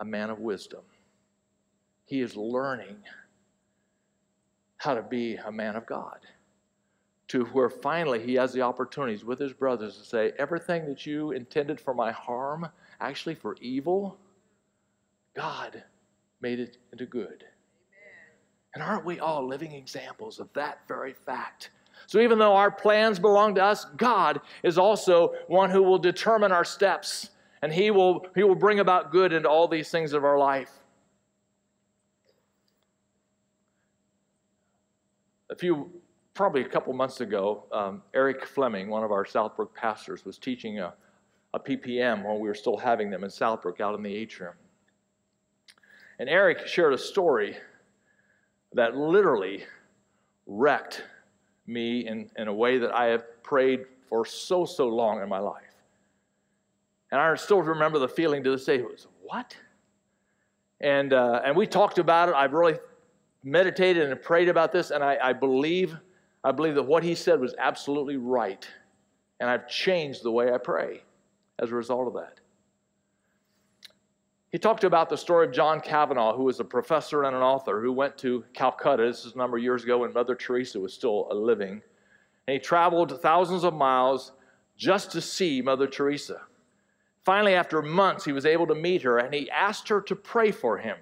a 0.00 0.04
man 0.04 0.30
of 0.30 0.40
wisdom 0.40 0.80
he 2.10 2.20
is 2.20 2.36
learning 2.36 2.96
how 4.78 4.94
to 4.94 5.02
be 5.02 5.36
a 5.36 5.52
man 5.52 5.76
of 5.76 5.86
God. 5.86 6.18
To 7.28 7.44
where 7.44 7.70
finally 7.70 8.18
he 8.20 8.34
has 8.34 8.52
the 8.52 8.62
opportunities 8.62 9.24
with 9.24 9.38
his 9.38 9.52
brothers 9.52 9.96
to 9.96 10.04
say, 10.04 10.32
Everything 10.36 10.86
that 10.86 11.06
you 11.06 11.30
intended 11.30 11.80
for 11.80 11.94
my 11.94 12.10
harm, 12.10 12.68
actually 13.00 13.36
for 13.36 13.54
evil, 13.60 14.18
God 15.36 15.84
made 16.40 16.58
it 16.58 16.78
into 16.90 17.06
good. 17.06 17.44
Amen. 17.44 18.32
And 18.74 18.82
aren't 18.82 19.04
we 19.04 19.20
all 19.20 19.46
living 19.46 19.70
examples 19.70 20.40
of 20.40 20.52
that 20.54 20.80
very 20.88 21.12
fact? 21.12 21.70
So 22.08 22.18
even 22.18 22.40
though 22.40 22.56
our 22.56 22.72
plans 22.72 23.20
belong 23.20 23.54
to 23.54 23.62
us, 23.62 23.84
God 23.96 24.40
is 24.64 24.78
also 24.78 25.34
one 25.46 25.70
who 25.70 25.84
will 25.84 25.98
determine 25.98 26.50
our 26.50 26.64
steps 26.64 27.30
and 27.62 27.72
he 27.72 27.92
will, 27.92 28.26
he 28.34 28.42
will 28.42 28.56
bring 28.56 28.80
about 28.80 29.12
good 29.12 29.32
into 29.32 29.48
all 29.48 29.68
these 29.68 29.90
things 29.90 30.12
of 30.12 30.24
our 30.24 30.38
life. 30.38 30.79
A 35.50 35.54
few, 35.54 35.90
probably 36.34 36.62
a 36.62 36.68
couple 36.68 36.92
months 36.92 37.20
ago, 37.20 37.64
um, 37.72 38.02
Eric 38.14 38.46
Fleming, 38.46 38.88
one 38.88 39.02
of 39.02 39.10
our 39.10 39.24
Southbrook 39.24 39.74
pastors, 39.74 40.24
was 40.24 40.38
teaching 40.38 40.78
a, 40.78 40.94
a 41.52 41.60
PPM 41.60 42.24
while 42.24 42.38
we 42.38 42.48
were 42.48 42.54
still 42.54 42.76
having 42.76 43.10
them 43.10 43.24
in 43.24 43.30
Southbrook 43.30 43.80
out 43.80 43.94
in 43.94 44.02
the 44.02 44.14
atrium. 44.14 44.54
And 46.18 46.28
Eric 46.28 46.66
shared 46.66 46.92
a 46.92 46.98
story 46.98 47.56
that 48.74 48.96
literally 48.96 49.64
wrecked 50.46 51.02
me 51.66 52.06
in, 52.06 52.30
in 52.36 52.48
a 52.48 52.54
way 52.54 52.78
that 52.78 52.94
I 52.94 53.06
have 53.06 53.42
prayed 53.42 53.86
for 54.08 54.24
so, 54.24 54.64
so 54.64 54.88
long 54.88 55.22
in 55.22 55.28
my 55.28 55.38
life. 55.38 55.62
And 57.10 57.20
I 57.20 57.34
still 57.34 57.62
remember 57.62 57.98
the 57.98 58.08
feeling 58.08 58.44
to 58.44 58.50
this 58.50 58.64
day. 58.64 58.76
It 58.76 58.84
was, 58.84 59.08
what? 59.22 59.56
And, 60.80 61.12
uh, 61.12 61.40
and 61.44 61.56
we 61.56 61.66
talked 61.66 61.98
about 61.98 62.28
it. 62.28 62.34
I've 62.34 62.52
really 62.52 62.78
meditated 63.42 64.10
and 64.10 64.20
prayed 64.20 64.48
about 64.48 64.72
this, 64.72 64.90
and 64.90 65.02
I, 65.02 65.18
I 65.22 65.32
believe 65.32 65.96
I 66.42 66.52
believe 66.52 66.74
that 66.76 66.84
what 66.84 67.02
he 67.02 67.14
said 67.14 67.40
was 67.40 67.54
absolutely 67.58 68.16
right. 68.16 68.66
And 69.40 69.50
I've 69.50 69.68
changed 69.68 70.22
the 70.22 70.30
way 70.30 70.52
I 70.52 70.58
pray 70.58 71.02
as 71.58 71.70
a 71.70 71.74
result 71.74 72.06
of 72.06 72.14
that. 72.14 72.40
He 74.50 74.58
talked 74.58 74.84
about 74.84 75.08
the 75.08 75.16
story 75.16 75.46
of 75.46 75.52
John 75.52 75.80
Kavanaugh, 75.80 76.34
who 76.34 76.44
was 76.44 76.58
a 76.58 76.64
professor 76.64 77.24
and 77.24 77.36
an 77.36 77.42
author 77.42 77.80
who 77.80 77.92
went 77.92 78.18
to 78.18 78.44
Calcutta. 78.52 79.04
This 79.04 79.24
is 79.24 79.34
a 79.34 79.38
number 79.38 79.56
of 79.56 79.62
years 79.62 79.84
ago 79.84 79.98
when 79.98 80.12
Mother 80.12 80.34
Teresa 80.34 80.80
was 80.80 80.92
still 80.92 81.28
living. 81.30 81.82
And 82.46 82.54
he 82.54 82.58
traveled 82.58 83.20
thousands 83.22 83.62
of 83.62 83.74
miles 83.74 84.32
just 84.76 85.12
to 85.12 85.20
see 85.20 85.62
Mother 85.62 85.86
Teresa. 85.86 86.40
Finally, 87.22 87.54
after 87.54 87.80
months, 87.80 88.24
he 88.24 88.32
was 88.32 88.46
able 88.46 88.66
to 88.66 88.74
meet 88.74 89.02
her 89.02 89.18
and 89.18 89.32
he 89.32 89.48
asked 89.50 89.88
her 89.88 90.00
to 90.00 90.16
pray 90.16 90.50
for 90.50 90.78
him. 90.78 90.96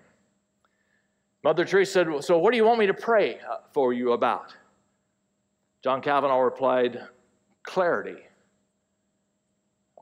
Mother 1.45 1.65
Teresa 1.65 1.93
said, 1.93 2.25
So 2.25 2.39
what 2.39 2.51
do 2.53 2.57
you 2.57 2.65
want 2.65 2.79
me 2.79 2.87
to 2.87 2.95
pray 2.95 3.39
uh, 3.39 3.59
for 3.73 3.93
you 3.93 4.13
about? 4.13 4.55
John 5.83 6.03
Kavanaugh 6.03 6.41
replied, 6.41 7.01
Clarity. 7.63 8.21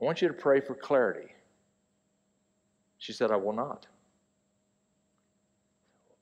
I 0.01 0.05
want 0.05 0.21
you 0.21 0.27
to 0.27 0.33
pray 0.33 0.61
for 0.61 0.75
clarity. 0.75 1.31
She 2.99 3.13
said, 3.13 3.31
I 3.31 3.35
will 3.35 3.53
not. 3.53 3.87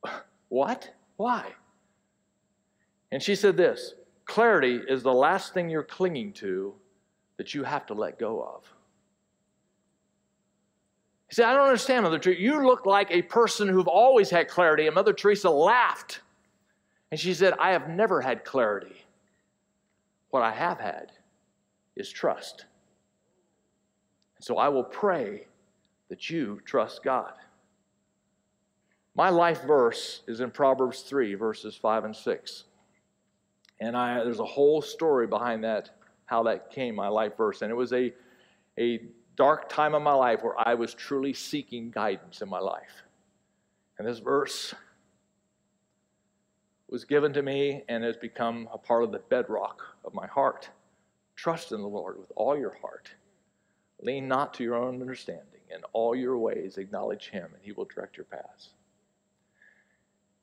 What? 0.49 0.93
Why? 1.17 1.51
And 3.11 3.21
she 3.21 3.35
said 3.35 3.57
this 3.57 3.95
clarity 4.25 4.79
is 4.87 5.03
the 5.03 5.13
last 5.13 5.53
thing 5.53 5.69
you're 5.69 5.83
clinging 5.83 6.33
to 6.33 6.73
that 7.37 7.53
you 7.53 7.63
have 7.63 7.85
to 7.87 7.93
let 7.93 8.19
go 8.19 8.41
of. 8.41 8.74
He 11.29 11.35
said, 11.35 11.45
I 11.45 11.53
don't 11.53 11.65
understand, 11.65 12.03
Mother 12.03 12.19
Teresa. 12.19 12.41
You 12.41 12.65
look 12.65 12.85
like 12.85 13.09
a 13.09 13.23
person 13.23 13.67
who've 13.67 13.87
always 13.87 14.29
had 14.29 14.47
clarity. 14.47 14.85
And 14.85 14.95
Mother 14.95 15.13
Teresa 15.13 15.49
laughed. 15.49 16.21
And 17.11 17.19
she 17.19 17.33
said, 17.33 17.53
I 17.59 17.71
have 17.71 17.89
never 17.89 18.21
had 18.21 18.45
clarity. 18.45 19.05
What 20.29 20.43
I 20.43 20.51
have 20.51 20.79
had 20.79 21.11
is 21.95 22.11
trust. 22.11 22.65
And 24.37 24.43
so 24.43 24.57
I 24.57 24.67
will 24.67 24.83
pray 24.83 25.47
that 26.09 26.29
you 26.29 26.61
trust 26.65 27.03
God. 27.03 27.33
My 29.15 29.29
life 29.29 29.63
verse 29.63 30.21
is 30.27 30.41
in 30.41 30.51
Proverbs 30.51 31.01
3, 31.01 31.35
verses 31.35 31.75
5 31.75 32.05
and 32.05 32.15
6. 32.15 32.63
And 33.79 33.95
I, 33.95 34.23
there's 34.23 34.39
a 34.39 34.45
whole 34.45 34.81
story 34.81 35.25
behind 35.25 35.63
that, 35.63 35.89
how 36.25 36.43
that 36.43 36.69
came, 36.69 36.95
my 36.95 37.07
life 37.07 37.37
verse. 37.37 37.61
And 37.61 37.71
it 37.71 37.75
was 37.75 37.93
a, 37.93 38.13
a 38.77 38.99
dark 39.35 39.69
time 39.69 39.93
of 39.93 40.01
my 40.01 40.13
life 40.13 40.43
where 40.43 40.55
I 40.57 40.73
was 40.73 40.93
truly 40.93 41.33
seeking 41.33 41.91
guidance 41.91 42.41
in 42.41 42.49
my 42.49 42.59
life. 42.59 43.03
And 43.97 44.07
this 44.07 44.19
verse 44.19 44.73
was 46.89 47.05
given 47.05 47.33
to 47.33 47.41
me 47.41 47.83
and 47.89 48.03
has 48.03 48.17
become 48.17 48.69
a 48.71 48.77
part 48.77 49.03
of 49.03 49.11
the 49.11 49.19
bedrock 49.19 49.81
of 50.03 50.13
my 50.13 50.27
heart. 50.27 50.69
Trust 51.35 51.71
in 51.71 51.81
the 51.81 51.87
Lord 51.87 52.17
with 52.19 52.31
all 52.35 52.57
your 52.57 52.77
heart. 52.81 53.09
Lean 54.01 54.27
not 54.27 54.53
to 54.55 54.63
your 54.63 54.75
own 54.75 55.01
understanding. 55.01 55.45
In 55.69 55.81
all 55.93 56.15
your 56.15 56.37
ways, 56.37 56.77
acknowledge 56.77 57.29
Him, 57.29 57.49
and 57.53 57.61
He 57.61 57.71
will 57.71 57.85
direct 57.85 58.17
your 58.17 58.25
paths. 58.25 58.69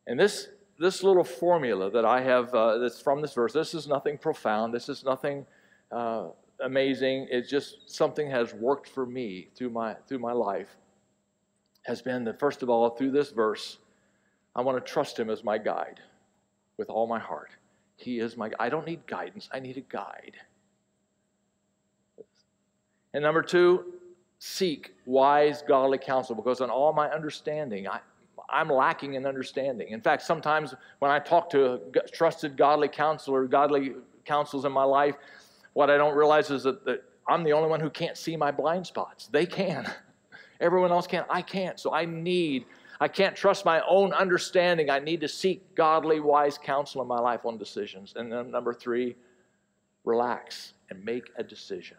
And 0.06 0.18
this, 0.18 0.48
this 0.78 1.02
little 1.02 1.24
formula 1.24 1.90
that 1.90 2.04
I 2.04 2.22
have 2.22 2.52
uh, 2.54 2.78
that's 2.78 3.00
from 3.00 3.22
this 3.22 3.32
verse, 3.32 3.52
this 3.52 3.72
is 3.72 3.86
nothing 3.86 4.18
profound. 4.18 4.74
This 4.74 4.88
is 4.88 5.04
nothing 5.04 5.46
uh, 5.92 6.28
amazing. 6.62 7.28
It's 7.30 7.48
just 7.48 7.90
something 7.90 8.30
has 8.30 8.54
worked 8.54 8.88
for 8.88 9.06
me 9.06 9.48
through 9.56 9.70
my, 9.70 9.94
through 10.08 10.18
my 10.18 10.32
life. 10.32 10.76
Has 11.82 12.00
been 12.00 12.24
that, 12.24 12.38
first 12.38 12.62
of 12.62 12.70
all, 12.70 12.90
through 12.90 13.10
this 13.10 13.30
verse, 13.30 13.78
I 14.54 14.60
want 14.60 14.84
to 14.84 14.92
trust 14.92 15.18
Him 15.18 15.30
as 15.30 15.42
my 15.42 15.58
guide 15.58 16.00
with 16.76 16.88
all 16.88 17.06
my 17.06 17.18
heart. 17.18 17.50
He 17.96 18.18
is 18.18 18.36
my 18.36 18.50
I 18.58 18.68
don't 18.68 18.86
need 18.86 19.06
guidance, 19.06 19.48
I 19.52 19.60
need 19.60 19.76
a 19.76 19.80
guide. 19.80 20.36
And 23.14 23.22
number 23.22 23.42
two, 23.42 23.84
seek 24.38 24.94
wise, 25.04 25.62
godly 25.62 25.98
counsel 25.98 26.34
because 26.34 26.60
in 26.60 26.70
all 26.70 26.92
my 26.92 27.08
understanding, 27.10 27.86
I, 27.86 28.00
I'm 28.48 28.68
lacking 28.68 29.14
in 29.14 29.26
understanding. 29.26 29.88
In 29.88 30.00
fact, 30.00 30.22
sometimes 30.22 30.74
when 30.98 31.10
I 31.10 31.18
talk 31.18 31.50
to 31.50 31.80
trusted 32.12 32.56
godly 32.56 32.88
counselor, 32.88 33.46
godly 33.46 33.92
counsels 34.24 34.64
in 34.64 34.72
my 34.72 34.84
life, 34.84 35.16
what 35.72 35.90
I 35.90 35.96
don't 35.96 36.16
realize 36.16 36.50
is 36.50 36.62
that, 36.64 36.84
that 36.84 37.04
I'm 37.26 37.44
the 37.44 37.52
only 37.52 37.68
one 37.68 37.80
who 37.80 37.90
can't 37.90 38.16
see 38.16 38.36
my 38.36 38.50
blind 38.50 38.86
spots. 38.86 39.28
They 39.28 39.46
can. 39.46 39.90
Everyone 40.60 40.90
else 40.92 41.06
can. 41.06 41.24
I 41.30 41.42
can't. 41.42 41.78
So 41.78 41.92
I 41.92 42.04
need 42.04 42.66
I 43.02 43.08
can't 43.08 43.34
trust 43.34 43.64
my 43.64 43.82
own 43.88 44.12
understanding. 44.12 44.88
I 44.88 45.00
need 45.00 45.22
to 45.22 45.28
seek 45.28 45.74
godly, 45.74 46.20
wise 46.20 46.56
counsel 46.56 47.02
in 47.02 47.08
my 47.08 47.18
life 47.18 47.44
on 47.44 47.58
decisions. 47.58 48.12
And 48.14 48.30
then 48.30 48.52
number 48.52 48.72
three, 48.72 49.16
relax 50.04 50.74
and 50.88 51.04
make 51.04 51.24
a 51.36 51.42
decision. 51.42 51.96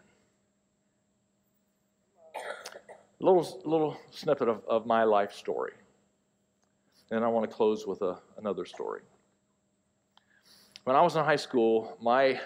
Little, 3.20 3.60
little 3.66 3.98
snippet 4.12 4.48
of, 4.48 4.62
of 4.66 4.86
my 4.86 5.04
life 5.04 5.34
story. 5.34 5.72
And 7.10 7.22
I 7.22 7.28
want 7.28 7.50
to 7.50 7.54
close 7.54 7.86
with 7.86 8.00
a, 8.00 8.18
another 8.38 8.64
story. 8.64 9.02
When 10.84 10.96
I 10.96 11.02
was 11.02 11.16
in 11.16 11.24
high 11.24 11.36
school, 11.36 11.98
my 12.00 12.40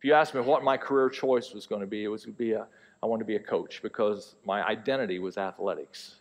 if 0.00 0.04
you 0.04 0.14
asked 0.14 0.34
me 0.34 0.40
what 0.40 0.64
my 0.64 0.78
career 0.78 1.10
choice 1.10 1.52
was 1.52 1.66
going 1.66 1.82
to 1.82 1.86
be, 1.86 2.04
it 2.04 2.08
was 2.08 2.22
to 2.22 2.30
be 2.30 2.52
a, 2.52 2.66
I 3.02 3.06
wanted 3.06 3.24
to 3.24 3.26
be 3.26 3.36
a 3.36 3.40
coach 3.40 3.82
because 3.82 4.34
my 4.46 4.66
identity 4.66 5.18
was 5.18 5.36
athletics 5.36 6.14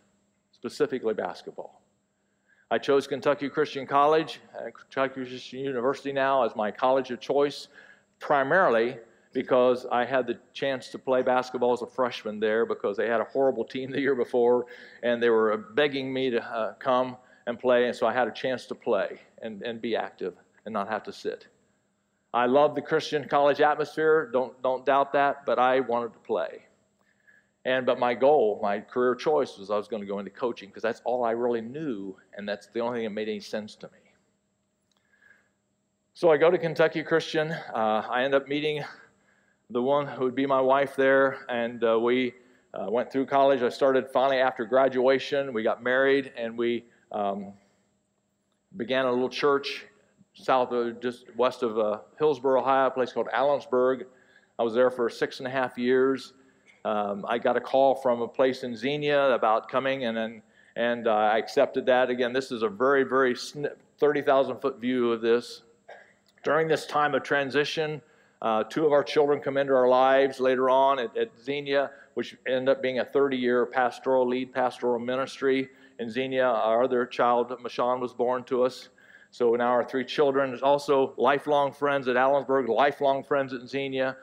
specifically 0.52 1.14
basketball. 1.14 1.82
I 2.70 2.78
chose 2.78 3.08
Kentucky 3.08 3.48
Christian 3.48 3.88
College, 3.88 4.42
uh, 4.54 4.70
Kentucky 4.72 5.26
Christian 5.26 5.60
University 5.62 6.12
now 6.12 6.44
as 6.44 6.58
my 6.58 6.72
college 6.72 7.10
of 7.10 7.22
choice, 7.22 7.70
primarily 8.20 8.98
because 9.32 9.86
I 9.90 10.04
had 10.04 10.28
the 10.28 10.38
chance 10.54 10.90
to 10.90 11.00
play 11.00 11.22
basketball 11.22 11.72
as 11.72 11.82
a 11.82 11.88
freshman 11.88 12.38
there 12.38 12.66
because 12.66 12.98
they 12.98 13.08
had 13.08 13.22
a 13.22 13.26
horrible 13.26 13.64
team 13.64 13.92
the 13.92 14.02
year 14.02 14.14
before 14.14 14.66
and 15.04 15.24
they 15.24 15.30
were 15.30 15.56
begging 15.56 16.12
me 16.12 16.32
to 16.32 16.44
uh, 16.44 16.74
come 16.74 17.16
and 17.48 17.58
play, 17.58 17.86
and 17.86 17.96
so 17.96 18.06
I 18.06 18.12
had 18.12 18.28
a 18.28 18.32
chance 18.32 18.66
to 18.66 18.76
play 18.76 19.22
and, 19.42 19.62
and 19.62 19.82
be 19.82 19.96
active 19.96 20.34
and 20.66 20.74
not 20.74 20.90
have 20.90 21.04
to 21.04 21.14
sit. 21.14 21.48
I 22.34 22.46
love 22.46 22.76
the 22.76 22.82
Christian 22.82 23.28
college 23.28 23.60
atmosphere, 23.60 24.30
don't, 24.32 24.62
don't 24.62 24.86
doubt 24.86 25.14
that, 25.14 25.46
but 25.46 25.58
I 25.58 25.80
wanted 25.80 26.14
to 26.14 26.20
play. 26.20 26.64
And 27.66 27.86
but 27.86 28.00
my 28.00 28.14
goal, 28.14 28.60
my 28.62 28.80
career 28.80 29.16
choice 29.16 29.58
was 29.58 29.70
I 29.70 29.76
was 29.76 29.88
going 29.88 30.02
to 30.02 30.08
go 30.08 30.20
into 30.20 30.32
coaching 30.32 30.70
because 30.70 30.84
that's 30.84 31.02
all 31.04 31.26
I 31.26 31.32
really 31.32 31.62
knew, 31.62 32.16
and 32.36 32.48
that's 32.48 32.68
the 32.68 32.80
only 32.80 33.00
thing 33.00 33.04
that 33.06 33.14
made 33.14 33.28
any 33.28 33.42
sense 33.42 33.76
to 33.76 33.88
me. 33.88 34.00
So 36.14 36.32
I 36.32 36.38
go 36.38 36.50
to 36.50 36.58
Kentucky 36.58 37.04
Christian. 37.04 37.52
Uh, 37.52 38.08
I 38.10 38.24
end 38.24 38.34
up 38.34 38.48
meeting 38.48 38.84
the 39.70 39.82
one 39.82 40.08
who 40.08 40.24
would 40.24 40.36
be 40.36 40.46
my 40.46 40.62
wife 40.62 40.96
there, 40.96 41.46
and 41.50 41.84
uh, 41.84 42.00
we 42.00 42.34
uh, 42.74 42.88
went 42.90 43.12
through 43.12 43.26
college. 43.26 43.62
I 43.62 43.70
started 43.70 44.10
finally 44.10 44.38
after 44.38 44.66
graduation. 44.66 45.54
We 45.54 45.62
got 45.62 45.84
married, 45.84 46.32
and 46.38 46.58
we 46.58 46.86
um, 47.12 47.54
began 48.78 49.06
a 49.06 49.12
little 49.12 49.30
church 49.30 49.86
south 50.40 50.72
of 50.72 51.00
just 51.02 51.26
west 51.36 51.64
of 51.64 51.78
uh, 51.78 52.00
Hillsboro, 52.18 52.62
Ohio, 52.62 52.88
a 52.88 52.92
place 52.92 53.12
called 53.12 53.28
Allensburg. 53.34 54.06
I 54.58 54.64
was 54.64 54.74
there 54.74 54.90
for 54.90 55.10
six 55.10 55.40
and 55.40 55.48
a 55.48 55.52
half 55.52 55.78
years. 55.78 56.34
Um, 56.86 57.26
I 57.28 57.38
got 57.38 57.58
a 57.58 57.62
call 57.62 57.96
from 57.96 58.22
a 58.22 58.28
place 58.28 58.64
in 58.64 58.76
Xenia 58.76 59.32
about 59.32 59.70
coming, 59.70 60.06
and 60.06 60.18
and, 60.18 60.42
and 60.76 61.08
uh, 61.08 61.12
I 61.12 61.38
accepted 61.38 61.86
that. 61.88 62.10
Again, 62.10 62.32
this 62.34 62.52
is 62.52 62.64
a 62.64 62.70
very, 62.70 63.04
very 63.04 63.36
30,000 64.00 64.62
foot 64.62 64.80
view 64.80 65.12
of 65.12 65.22
this. 65.22 65.64
During 66.44 66.68
this 66.70 66.86
time 66.86 67.14
of 67.16 67.24
transition, 67.24 68.02
uh, 68.42 68.64
two 68.64 68.86
of 68.86 68.94
our 68.94 69.04
children 69.04 69.42
come 69.42 69.58
into 69.58 69.74
our 69.74 69.90
lives 69.90 70.40
later 70.40 70.70
on 70.70 71.00
at, 71.00 71.16
at 71.18 71.32
Xenia, 71.44 71.92
which 72.14 72.38
ended 72.48 72.70
up 72.70 72.82
being 72.82 73.00
a 73.00 73.06
30 73.06 73.36
year 73.36 73.66
pastoral 73.66 74.28
lead 74.28 74.54
pastoral 74.54 75.00
ministry. 75.00 75.70
In 76.00 76.10
Xenia, 76.10 76.46
our 76.46 76.84
other 76.84 77.06
child, 77.06 77.50
Mashawn, 77.62 78.00
was 78.00 78.14
born 78.14 78.46
to 78.46 78.64
us. 78.64 78.88
So 79.32 79.56
now 79.56 79.68
our 79.68 79.84
three 79.84 80.06
children, 80.06 80.54
is 80.54 80.62
also 80.62 81.14
lifelong 81.18 81.72
friends 81.72 82.08
at 82.08 82.16
Allensburg, 82.16 82.68
lifelong 82.68 83.24
friends 83.24 83.54
at 83.54 83.68
Xenia. 83.68 84.18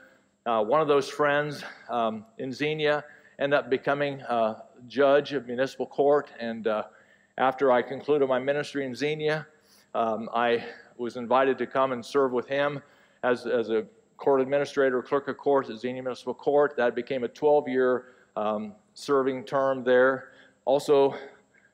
Uh, 0.45 0.62
one 0.64 0.81
of 0.81 0.88
those 0.88 1.09
friends 1.09 1.62
um, 1.88 2.25
in 2.38 2.53
Xenia 2.53 3.05
ended 3.38 3.59
up 3.59 3.71
becoming 3.71 4.21
a 4.23 4.62
judge 4.88 5.33
of 5.33 5.47
municipal 5.47 5.87
court. 5.87 6.31
And 6.40 6.66
uh, 6.66 6.85
after 7.38 7.71
I 7.71 7.83
concluded 7.83 8.29
my 8.29 8.40
ministry 8.40 8.85
in 8.85 8.95
Xenia, 8.95 9.47
um, 9.95 10.29
I 10.35 10.64
was 10.97 11.16
invited 11.16 11.57
to 11.59 11.66
come 11.66 11.92
and 11.92 12.05
serve 12.05 12.33
with 12.33 12.49
him 12.49 12.83
as, 13.23 13.47
as 13.47 13.71
a 13.71 13.87
court 14.16 14.40
administrator, 14.40 15.03
clerk 15.03 15.29
of 15.29 15.37
court 15.37 15.71
at 15.71 15.79
Xenia 15.79 16.03
Municipal 16.03 16.35
Court. 16.35 16.75
That 16.77 16.95
became 16.95 17.23
a 17.23 17.29
12 17.29 17.69
year 17.69 18.07
um, 18.37 18.75
serving 18.95 19.45
term 19.45 19.85
there. 19.85 20.31
Also, 20.64 21.14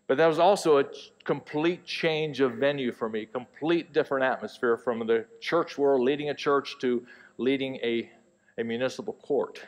but 0.06 0.16
that 0.16 0.26
was 0.26 0.38
also 0.38 0.78
a 0.78 0.84
complete 1.24 1.84
change 1.84 2.40
of 2.40 2.54
venue 2.54 2.92
for 2.92 3.08
me, 3.08 3.26
complete 3.26 3.92
different 3.92 4.24
atmosphere 4.24 4.76
from 4.76 5.06
the 5.06 5.24
church 5.40 5.78
world, 5.78 6.02
leading 6.02 6.30
a 6.30 6.34
church 6.34 6.76
to 6.80 7.06
leading 7.38 7.76
a 7.76 8.10
a 8.58 8.64
municipal 8.64 9.14
court. 9.14 9.62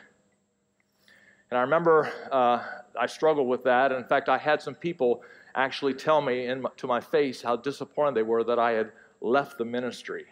And 1.49 1.57
I 1.57 1.61
remember 1.61 2.11
uh, 2.31 2.63
I 2.99 3.05
struggled 3.07 3.47
with 3.47 3.63
that. 3.63 3.91
And 3.91 4.01
in 4.01 4.07
fact, 4.07 4.29
I 4.29 4.37
had 4.37 4.61
some 4.61 4.75
people 4.75 5.23
actually 5.55 5.93
tell 5.93 6.21
me 6.21 6.47
in, 6.47 6.65
to 6.77 6.87
my 6.87 6.99
face 6.99 7.41
how 7.41 7.55
disappointed 7.55 8.15
they 8.15 8.23
were 8.23 8.43
that 8.43 8.59
I 8.59 8.71
had 8.71 8.91
left 9.21 9.57
the 9.57 9.65
ministry. 9.65 10.25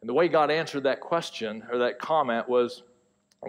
And 0.00 0.08
the 0.08 0.14
way 0.14 0.28
God 0.28 0.50
answered 0.50 0.84
that 0.84 1.00
question 1.00 1.62
or 1.70 1.78
that 1.78 1.98
comment 1.98 2.48
was 2.48 2.82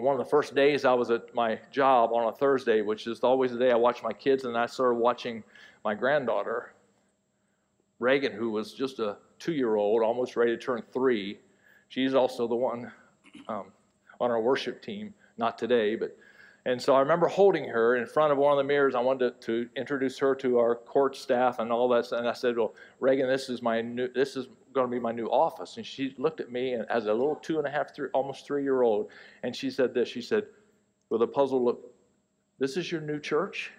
one 0.00 0.18
of 0.18 0.24
the 0.24 0.30
first 0.30 0.54
days 0.54 0.84
I 0.84 0.94
was 0.94 1.10
at 1.10 1.34
my 1.34 1.58
job 1.70 2.12
on 2.12 2.28
a 2.28 2.32
Thursday, 2.32 2.80
which 2.80 3.06
is 3.06 3.20
always 3.20 3.52
the 3.52 3.58
day 3.58 3.70
I 3.70 3.76
watch 3.76 4.02
my 4.02 4.12
kids, 4.12 4.44
and 4.44 4.56
I 4.56 4.66
started 4.66 4.94
watching 4.94 5.44
my 5.84 5.94
granddaughter, 5.94 6.72
Reagan, 7.98 8.32
who 8.32 8.50
was 8.50 8.72
just 8.72 9.00
a 9.00 9.18
two 9.38 9.52
year 9.52 9.76
old, 9.76 10.02
almost 10.02 10.34
ready 10.34 10.52
to 10.52 10.56
turn 10.56 10.82
three. 10.92 11.38
She's 11.88 12.14
also 12.14 12.48
the 12.48 12.54
one 12.54 12.90
um, 13.48 13.66
on 14.20 14.30
our 14.30 14.40
worship 14.40 14.82
team, 14.82 15.12
not 15.36 15.58
today, 15.58 15.94
but 15.94 16.16
and 16.64 16.80
so 16.80 16.94
I 16.94 17.00
remember 17.00 17.26
holding 17.26 17.68
her 17.68 17.96
in 17.96 18.06
front 18.06 18.30
of 18.30 18.38
one 18.38 18.52
of 18.52 18.58
the 18.58 18.64
mirrors. 18.64 18.94
I 18.94 19.00
wanted 19.00 19.40
to, 19.40 19.64
to, 19.64 19.70
introduce 19.74 20.16
her 20.18 20.34
to 20.36 20.58
our 20.58 20.76
court 20.76 21.16
staff 21.16 21.58
and 21.58 21.72
all 21.72 21.88
that. 21.88 22.12
And 22.12 22.28
I 22.28 22.32
said, 22.32 22.56
"Well, 22.56 22.74
Reagan, 23.00 23.28
this 23.28 23.48
is 23.48 23.62
my 23.62 23.80
new. 23.80 24.08
This 24.12 24.36
is 24.36 24.46
going 24.72 24.86
to 24.86 24.90
be 24.90 25.00
my 25.00 25.10
new 25.10 25.26
office." 25.26 25.76
And 25.76 25.84
she 25.84 26.14
looked 26.18 26.40
at 26.40 26.52
me 26.52 26.74
and, 26.74 26.88
as 26.88 27.06
a 27.06 27.12
little 27.12 27.34
two 27.34 27.58
and 27.58 27.66
a 27.66 27.70
half, 27.70 27.94
three, 27.94 28.08
almost 28.14 28.46
three-year-old, 28.46 29.10
and 29.42 29.56
she 29.56 29.70
said 29.70 29.92
this. 29.92 30.08
She 30.08 30.22
said, 30.22 30.44
with 31.10 31.22
a 31.22 31.26
puzzled 31.26 31.62
look, 31.62 31.92
"This 32.58 32.76
is 32.76 32.92
your 32.92 33.00
new 33.00 33.18
church." 33.18 33.72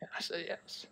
And 0.00 0.08
I 0.16 0.22
said, 0.22 0.46
"Yes." 0.48 0.86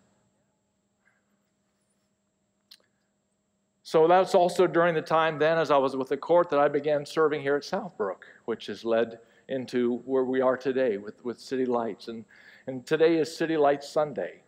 So 3.87 4.07
that's 4.07 4.33
also 4.33 4.65
during 4.65 4.95
the 4.95 5.01
time 5.03 5.37
then, 5.37 5.59
as 5.59 5.69
I 5.69 5.77
was 5.77 5.95
with 5.95 6.09
the 6.09 6.17
court, 6.17 6.49
that 6.49 6.57
I 6.57 6.67
began 6.67 7.05
serving 7.05 7.43
here 7.43 7.55
at 7.55 7.61
Southbrook, 7.61 8.23
which 8.45 8.65
has 8.65 8.83
led 8.83 9.19
into 9.47 9.97
where 10.05 10.23
we 10.23 10.41
are 10.41 10.57
today 10.57 10.97
with, 10.97 11.23
with 11.23 11.39
City 11.39 11.67
Lights. 11.67 12.07
And, 12.07 12.25
and 12.65 12.83
today 12.83 13.17
is 13.17 13.37
City 13.37 13.57
Lights 13.57 13.87
Sunday. 13.87 14.41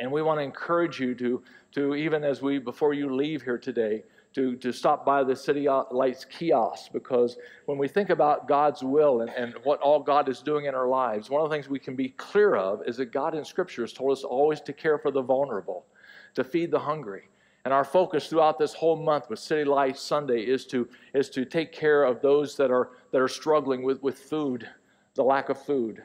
And 0.00 0.10
we 0.10 0.22
want 0.22 0.40
to 0.40 0.42
encourage 0.42 0.98
you 0.98 1.14
to, 1.14 1.40
to 1.70 1.94
even 1.94 2.24
as 2.24 2.42
we, 2.42 2.58
before 2.58 2.94
you 2.94 3.14
leave 3.14 3.42
here 3.42 3.58
today, 3.58 4.02
to, 4.34 4.56
to 4.56 4.72
stop 4.72 5.06
by 5.06 5.22
the 5.22 5.36
City 5.36 5.68
Lights 5.92 6.24
kiosk 6.24 6.90
because 6.92 7.36
when 7.66 7.78
we 7.78 7.86
think 7.86 8.10
about 8.10 8.48
God's 8.48 8.82
will 8.82 9.20
and, 9.20 9.30
and 9.30 9.54
what 9.62 9.78
all 9.78 10.00
God 10.00 10.28
is 10.28 10.40
doing 10.40 10.64
in 10.64 10.74
our 10.74 10.88
lives, 10.88 11.30
one 11.30 11.44
of 11.44 11.48
the 11.48 11.54
things 11.54 11.68
we 11.68 11.78
can 11.78 11.94
be 11.94 12.08
clear 12.08 12.56
of 12.56 12.80
is 12.88 12.96
that 12.96 13.12
God 13.12 13.36
in 13.36 13.44
Scripture 13.44 13.82
has 13.82 13.92
told 13.92 14.10
us 14.10 14.24
always 14.24 14.60
to 14.62 14.72
care 14.72 14.98
for 14.98 15.12
the 15.12 15.22
vulnerable, 15.22 15.86
to 16.34 16.42
feed 16.42 16.72
the 16.72 16.80
hungry. 16.80 17.28
And 17.64 17.72
our 17.72 17.84
focus 17.84 18.28
throughout 18.28 18.58
this 18.58 18.74
whole 18.74 18.96
month 18.96 19.30
with 19.30 19.38
City 19.38 19.64
Life 19.64 19.96
Sunday 19.96 20.42
is 20.42 20.66
to, 20.66 20.88
is 21.14 21.30
to 21.30 21.44
take 21.44 21.72
care 21.72 22.02
of 22.02 22.20
those 22.20 22.56
that 22.56 22.70
are, 22.70 22.90
that 23.12 23.20
are 23.20 23.28
struggling 23.28 23.82
with, 23.82 24.02
with 24.02 24.18
food, 24.18 24.68
the 25.14 25.22
lack 25.22 25.48
of 25.48 25.62
food. 25.62 26.02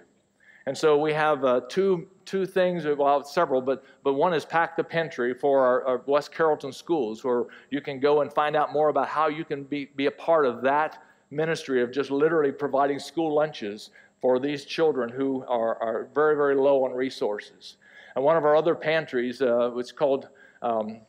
And 0.68 0.78
so 0.78 0.98
we 0.98 1.14
have 1.14 1.46
uh, 1.46 1.62
two, 1.70 2.08
two 2.26 2.46
things, 2.46 2.86
well, 2.86 3.24
several, 3.24 3.62
but, 3.62 3.86
but 4.04 4.14
one 4.14 4.34
is 4.34 4.44
Pack 4.44 4.76
the 4.76 4.84
Pantry 4.84 5.34
for 5.34 5.66
our, 5.66 5.86
our, 5.86 6.02
West 6.06 6.34
Carrollton 6.34 6.74
schools, 6.74 7.24
where 7.24 7.46
you 7.72 7.80
can 7.80 8.00
go 8.02 8.22
and 8.22 8.32
find 8.34 8.56
out 8.56 8.74
more 8.74 8.90
about 8.90 9.08
how 9.08 9.30
you 9.30 9.46
can 9.46 9.64
be, 9.64 9.86
be 9.96 10.08
a 10.08 10.12
part 10.12 10.46
of 10.46 10.62
that 10.62 11.02
ministry 11.32 11.82
of 11.82 11.92
just 11.92 12.12
literally 12.12 12.52
providing 12.52 13.00
school 13.00 13.34
lunches 13.34 13.92
for 14.22 14.40
these 14.40 14.66
children 14.66 15.10
who 15.10 15.44
are, 15.48 15.82
are 15.82 16.10
very, 16.14 16.36
very 16.36 16.56
low 16.56 16.84
on 16.84 16.92
resources. 16.92 17.78
And 18.16 18.26
one 18.26 18.36
of 18.36 18.44
our 18.44 18.56
other 18.56 18.76
pantries, 18.76 19.42
uh, 19.42 19.72
it's 19.78 19.94
called, 19.94 20.28
um, 20.62 21.00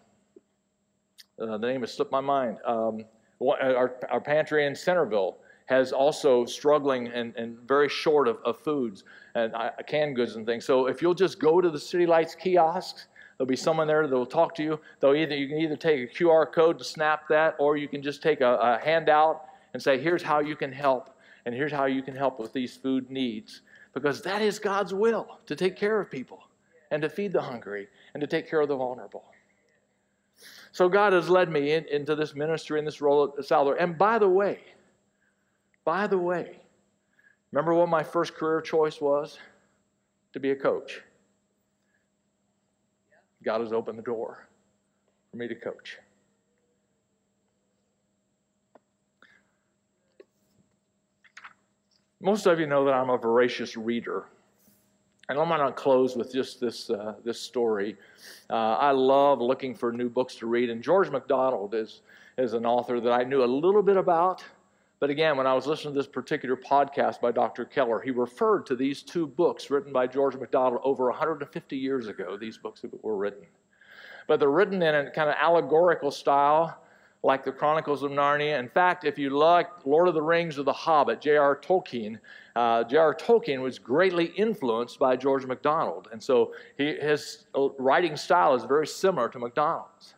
uh, 1.41 1.59
the 1.59 1.67
name 1.67 1.81
has 1.83 1.93
slipped 1.93 2.13
my 2.13 2.21
mind, 2.21 2.59
um, 2.65 3.05
our, 3.41 3.97
our 4.11 4.21
pantry 4.21 4.67
in 4.67 4.75
Centerville 4.75 5.39
has 5.67 5.93
also 5.93 6.47
struggling 6.47 7.09
and, 7.09 7.37
and 7.37 7.59
very 7.69 7.89
short 7.89 8.27
of, 8.27 8.39
of 8.45 8.59
foods 8.59 9.05
and 9.35 9.55
uh, 9.55 9.71
canned 9.87 10.17
goods 10.17 10.37
and 10.37 10.47
things. 10.47 10.65
So 10.65 10.87
if 10.87 11.03
you'll 11.03 11.15
just 11.15 11.39
go 11.39 11.61
to 11.61 11.71
the 11.71 11.79
City 11.79 12.07
Lights 12.07 12.35
kiosks, 12.35 13.07
there'll 13.37 13.49
be 13.49 13.57
someone 13.57 13.87
there 13.87 14.07
that 14.07 14.15
will 14.15 14.27
talk 14.27 14.55
to 14.57 14.63
you. 14.63 14.81
They'll 15.01 15.15
either 15.15 15.37
you 15.37 15.47
can 15.47 15.59
either 15.59 15.77
take 15.77 16.11
a 16.11 16.15
QR 16.15 16.51
code 16.51 16.79
to 16.79 16.85
snap 16.85 17.29
that, 17.29 17.55
or 17.59 17.77
you 17.77 17.87
can 17.87 18.03
just 18.03 18.23
take 18.23 18.41
a, 18.41 18.55
a 18.57 18.81
handout 18.83 19.45
and 19.75 19.83
say, 19.83 19.99
"Here's 19.99 20.23
how 20.23 20.41
you 20.41 20.57
can 20.57 20.73
help, 20.73 21.11
and 21.45 21.55
here's 21.55 21.73
how 21.73 21.85
you 21.85 22.03
can 22.03 22.17
help 22.17 22.41
with 22.41 22.53
these 22.53 22.77
food 22.77 23.11
needs." 23.11 23.61
Because 23.93 24.23
that 24.23 24.41
is 24.43 24.59
God's 24.59 24.95
will 24.95 25.39
to 25.47 25.55
take 25.55 25.77
care 25.77 26.01
of 26.01 26.11
people 26.11 26.43
and 26.91 27.03
to 27.03 27.09
feed 27.09 27.33
the 27.33 27.43
hungry 27.43 27.89
and 28.15 28.21
to 28.21 28.27
take 28.27 28.49
care 28.49 28.61
of 28.61 28.69
the 28.69 28.77
vulnerable. 28.77 29.25
So 30.73 30.89
God 30.89 31.13
has 31.13 31.29
led 31.29 31.51
me 31.51 31.73
in, 31.73 31.85
into 31.87 32.15
this 32.15 32.35
ministry 32.35 32.79
and 32.79 32.87
this 32.87 33.01
role 33.01 33.35
at 33.37 33.45
Salvador. 33.45 33.81
And 33.81 33.99
by 33.99 34.19
the 34.19 34.29
way, 34.29 34.61
by 35.85 36.07
the 36.07 36.19
way, 36.19 36.61
remember 37.51 37.75
what 37.75 37.89
my 37.89 38.03
first 38.03 38.35
career 38.35 38.61
choice 38.61 39.01
was? 39.01 39.39
To 40.35 40.41
be 40.41 40.51
a 40.51 40.57
coach. 40.57 41.01
God 43.43 43.61
has 43.61 43.73
opened 43.73 43.99
the 43.99 44.03
door 44.03 44.47
for 45.31 45.37
me 45.37 45.49
to 45.49 45.55
coach. 45.55 45.99
Most 52.21 52.47
of 52.47 52.59
you 52.59 52.67
know 52.67 52.85
that 52.85 52.95
I'm 52.95 53.11
a 53.11 53.17
voracious 53.17 53.77
reader. 53.77 54.27
And 55.29 55.39
I'm 55.39 55.49
going 55.49 55.61
to 55.61 55.73
close 55.73 56.17
with 56.17 56.33
just 56.33 56.59
this, 56.59 56.89
uh, 56.89 57.15
this 57.23 57.39
story. 57.39 57.97
Uh, 58.49 58.77
I 58.77 58.93
love 58.93 59.41
looking 59.41 59.75
for 59.75 59.93
new 59.93 60.09
books 60.09 60.37
to 60.37 60.47
read, 60.47 60.71
and 60.71 60.83
George 60.83 61.11
MacDonald 61.11 61.75
is, 61.75 62.01
is 62.39 62.55
an 62.55 62.65
author 62.65 62.99
that 63.01 63.13
I 63.13 63.25
knew 63.25 63.45
a 63.45 63.47
little 63.47 63.83
bit 63.83 63.99
about, 63.99 64.43
but 65.01 65.11
again, 65.11 65.37
when 65.37 65.47
I 65.47 65.55
was 65.55 65.67
listening 65.67 65.95
to 65.95 65.99
this 65.99 66.09
particular 66.09 66.57
podcast 66.57 67.21
by 67.21 67.31
Dr. 67.31 67.65
Keller, 67.65 68.01
he 68.01 68.11
referred 68.11 68.67
to 68.67 68.75
these 68.75 69.03
two 69.03 69.27
books 69.29 69.71
written 69.71 69.93
by 69.93 70.09
George 70.09 70.37
MacDonald 70.37 70.81
over 70.83 71.09
150 71.09 71.77
years 71.77 72.09
ago. 72.09 72.37
These 72.37 72.59
books 72.59 72.83
were 73.03 73.17
written. 73.17 73.47
But 74.27 74.41
they're 74.41 74.51
written 74.51 74.83
in 74.83 74.95
a 74.95 75.11
kind 75.11 75.31
of 75.31 75.37
allegorical 75.39 76.11
style, 76.11 76.83
like 77.23 77.45
the 77.45 77.53
Chronicles 77.53 78.03
of 78.03 78.13
Narnia. 78.13 78.59
In 78.59 78.69
fact, 78.69 79.05
if 79.05 79.19
you 79.19 79.31
like 79.31 79.69
Lord 79.85 80.09
of 80.09 80.15
the 80.15 80.23
Rings 80.23 80.59
or 80.59 80.63
The 80.63 80.73
Hobbit, 80.73 81.21
J.R. 81.21 81.57
Tolkien, 81.57 82.19
uh, 82.55 82.85
J.R. 82.85 83.15
Tolkien 83.15 83.61
was 83.61 83.79
greatly 83.79 84.27
influenced 84.27 84.99
by 84.99 85.17
George 85.17 85.45
MacDonald. 85.45 86.09
And 86.13 86.23
so 86.23 86.53
he, 86.77 86.95
his 86.95 87.47
writing 87.79 88.17
style 88.17 88.55
is 88.55 88.65
very 88.65 88.87
similar 88.87 89.29
to 89.31 89.39
MacDonald's. 89.39 90.15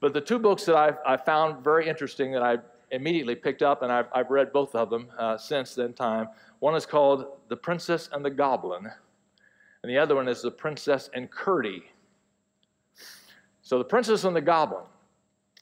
But 0.00 0.12
the 0.12 0.20
two 0.20 0.38
books 0.38 0.64
that 0.66 0.76
I've, 0.76 0.98
I 1.06 1.16
found 1.16 1.64
very 1.64 1.88
interesting 1.88 2.32
that 2.32 2.42
I 2.42 2.58
immediately 2.90 3.34
picked 3.34 3.62
up, 3.62 3.82
and 3.82 3.90
I've, 3.90 4.06
I've 4.12 4.30
read 4.30 4.52
both 4.52 4.74
of 4.74 4.90
them 4.90 5.08
uh, 5.18 5.38
since 5.38 5.74
then 5.74 5.94
time. 5.94 6.28
One 6.60 6.74
is 6.74 6.84
called 6.84 7.38
The 7.48 7.56
Princess 7.56 8.10
and 8.12 8.24
the 8.24 8.30
Goblin, 8.30 8.86
and 9.82 9.90
the 9.90 9.98
other 9.98 10.14
one 10.14 10.28
is 10.28 10.42
The 10.42 10.50
Princess 10.50 11.10
and 11.14 11.30
Curdie. 11.30 11.84
So, 13.62 13.78
The 13.78 13.84
Princess 13.84 14.24
and 14.24 14.36
the 14.36 14.40
Goblin 14.40 14.84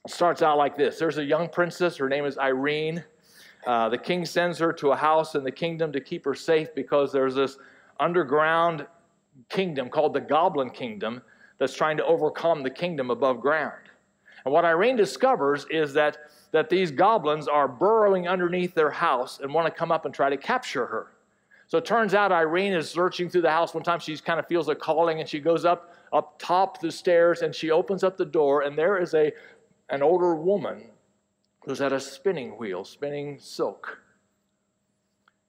starts 0.07 0.43
out 0.43 0.59
like 0.59 0.77
this 0.77 0.99
There's 0.99 1.19
a 1.19 1.25
young 1.25 1.49
princess, 1.49 1.97
her 1.97 2.09
name 2.09 2.25
is 2.25 2.39
Irene. 2.39 3.05
Uh, 3.67 3.89
the 3.89 3.99
king 3.99 4.27
sends 4.27 4.59
her 4.59 4.73
to 4.75 4.93
a 4.93 4.97
house 4.97 5.35
in 5.35 5.43
the 5.43 5.51
kingdom 5.51 5.91
to 5.93 6.01
keep 6.01 6.25
her 6.27 6.35
safe 6.35 6.75
because 6.75 7.13
there's 7.13 7.35
this 7.35 7.57
underground 7.99 8.87
kingdom 9.49 9.89
called 9.89 10.13
the 10.13 10.21
Goblin 10.21 10.69
Kingdom 10.69 11.23
that's 11.59 11.75
trying 11.75 11.97
to 11.97 12.05
overcome 12.05 12.63
the 12.63 12.69
kingdom 12.69 13.11
above 13.11 13.41
ground. 13.41 13.81
And 14.45 14.53
what 14.53 14.67
Irene 14.67 14.97
discovers 14.97 15.67
is 15.71 15.95
that 15.95 16.19
that 16.53 16.71
these 16.71 16.93
goblins 16.93 17.49
are 17.49 17.67
burrowing 17.67 18.29
underneath 18.29 18.75
their 18.75 18.91
house 18.91 19.41
and 19.43 19.53
want 19.53 19.67
to 19.67 19.73
come 19.73 19.91
up 19.91 20.05
and 20.05 20.15
try 20.15 20.31
to 20.31 20.37
capture 20.37 20.87
her. 20.87 21.09
So 21.67 21.79
it 21.79 21.85
turns 21.85 22.15
out 22.15 22.31
Irene 22.31 22.75
is 22.75 22.89
searching 22.89 23.29
through 23.29 23.41
the 23.41 23.51
house. 23.51 23.75
One 23.75 23.83
time 23.83 23.99
she 23.99 24.17
kind 24.19 24.39
of 24.39 24.47
feels 24.47 24.69
a 24.69 24.75
calling 24.75 25.19
and 25.19 25.29
she 25.29 25.41
goes 25.41 25.65
up 25.65 25.95
up 26.13 26.39
top 26.39 26.81
the 26.81 26.93
stairs 26.93 27.43
and 27.43 27.53
she 27.53 27.71
opens 27.71 28.05
up 28.05 28.17
the 28.17 28.25
door 28.25 28.63
and 28.63 28.79
there 28.79 28.99
is 28.99 29.15
a 29.15 29.33
an 29.91 30.03
older 30.03 30.35
woman 30.35 30.91
who's 31.64 31.80
at 31.80 31.93
a 31.93 32.01
spinning 32.01 32.59
wheel, 32.59 32.85
spinning 32.85 33.39
silk, 33.39 33.99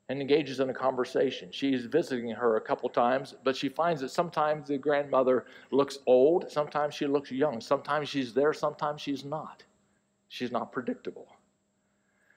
and 0.08 0.22
engages 0.22 0.60
in 0.60 0.70
a 0.70 0.74
conversation. 0.74 1.50
She's 1.52 1.86
visiting 1.86 2.30
her 2.30 2.58
a 2.58 2.62
couple 2.62 2.90
times, 2.90 3.34
but 3.44 3.56
she 3.56 3.70
finds 3.70 4.02
that 4.02 4.12
sometimes 4.12 4.68
the 4.68 4.78
grandmother 4.78 5.46
looks 5.72 6.00
old, 6.06 6.52
sometimes 6.52 6.94
she 6.94 7.08
looks 7.08 7.32
young, 7.32 7.60
sometimes 7.60 8.08
she's 8.08 8.34
there, 8.34 8.54
sometimes 8.54 9.02
she's 9.02 9.26
not. 9.26 9.64
She's 10.30 10.52
not 10.52 10.72
predictable. 10.72 11.28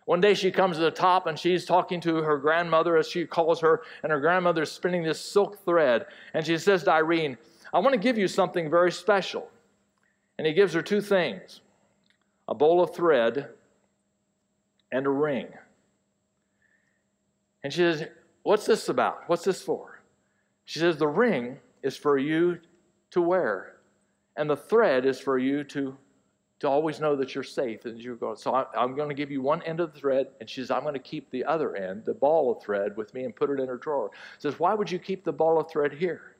One 0.06 0.22
day 0.22 0.32
she 0.32 0.50
comes 0.50 0.76
to 0.76 0.82
the 0.82 0.90
top 0.90 1.26
and 1.26 1.38
she's 1.38 1.66
talking 1.66 2.00
to 2.00 2.16
her 2.16 2.38
grandmother, 2.38 2.96
as 2.96 3.08
she 3.08 3.26
calls 3.26 3.60
her, 3.60 3.82
and 4.02 4.10
her 4.10 4.20
grandmother's 4.20 4.72
spinning 4.72 5.02
this 5.02 5.20
silk 5.20 5.62
thread. 5.66 6.06
And 6.32 6.46
she 6.46 6.56
says 6.56 6.84
to 6.84 6.92
Irene, 6.92 7.36
I 7.74 7.80
want 7.80 7.92
to 7.92 8.00
give 8.00 8.16
you 8.16 8.28
something 8.28 8.70
very 8.70 8.90
special. 8.90 9.50
And 10.38 10.46
he 10.46 10.54
gives 10.54 10.72
her 10.72 10.80
two 10.80 11.02
things 11.02 11.60
a 12.48 12.54
bowl 12.54 12.82
of 12.82 12.94
thread 12.94 13.50
and 14.90 15.06
a 15.06 15.10
ring. 15.10 15.48
And 17.62 17.72
she 17.72 17.80
says, 17.80 18.08
What's 18.42 18.64
this 18.64 18.88
about? 18.88 19.28
What's 19.28 19.44
this 19.44 19.62
for? 19.62 20.00
She 20.64 20.78
says, 20.78 20.96
The 20.96 21.06
ring 21.06 21.58
is 21.82 21.96
for 21.96 22.18
you 22.18 22.58
to 23.10 23.20
wear, 23.20 23.76
and 24.36 24.48
the 24.48 24.56
thread 24.56 25.04
is 25.04 25.20
for 25.20 25.38
you 25.38 25.62
to 25.64 25.96
to 26.60 26.68
always 26.68 26.98
know 26.98 27.14
that 27.14 27.36
you're 27.36 27.44
safe 27.44 27.84
and 27.84 28.00
you're 28.00 28.16
going. 28.16 28.36
So 28.36 28.52
I, 28.52 28.82
am 28.82 28.96
going 28.96 29.08
to 29.08 29.14
give 29.14 29.30
you 29.30 29.40
one 29.40 29.62
end 29.62 29.78
of 29.78 29.92
the 29.92 30.00
thread, 30.00 30.26
and 30.40 30.50
she 30.50 30.60
says, 30.60 30.72
I'm 30.72 30.82
going 30.82 30.94
to 30.94 30.98
keep 30.98 31.30
the 31.30 31.44
other 31.44 31.76
end, 31.76 32.04
the 32.04 32.14
ball 32.14 32.50
of 32.50 32.60
thread, 32.60 32.96
with 32.96 33.14
me 33.14 33.22
and 33.22 33.36
put 33.36 33.48
it 33.50 33.60
in 33.60 33.68
her 33.68 33.76
drawer. 33.76 34.10
She 34.38 34.40
says, 34.40 34.58
why 34.58 34.74
would 34.74 34.90
you 34.90 34.98
keep 34.98 35.22
the 35.22 35.32
ball 35.32 35.60
of 35.60 35.70
thread 35.70 35.92
here? 35.92 36.34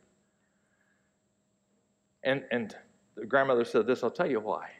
And 2.24 2.42
and 2.50 2.74
the 3.14 3.26
grandmother 3.26 3.64
said 3.64 3.86
this. 3.86 4.02
I'll 4.02 4.10
tell 4.10 4.28
you 4.28 4.40
why. 4.40 4.70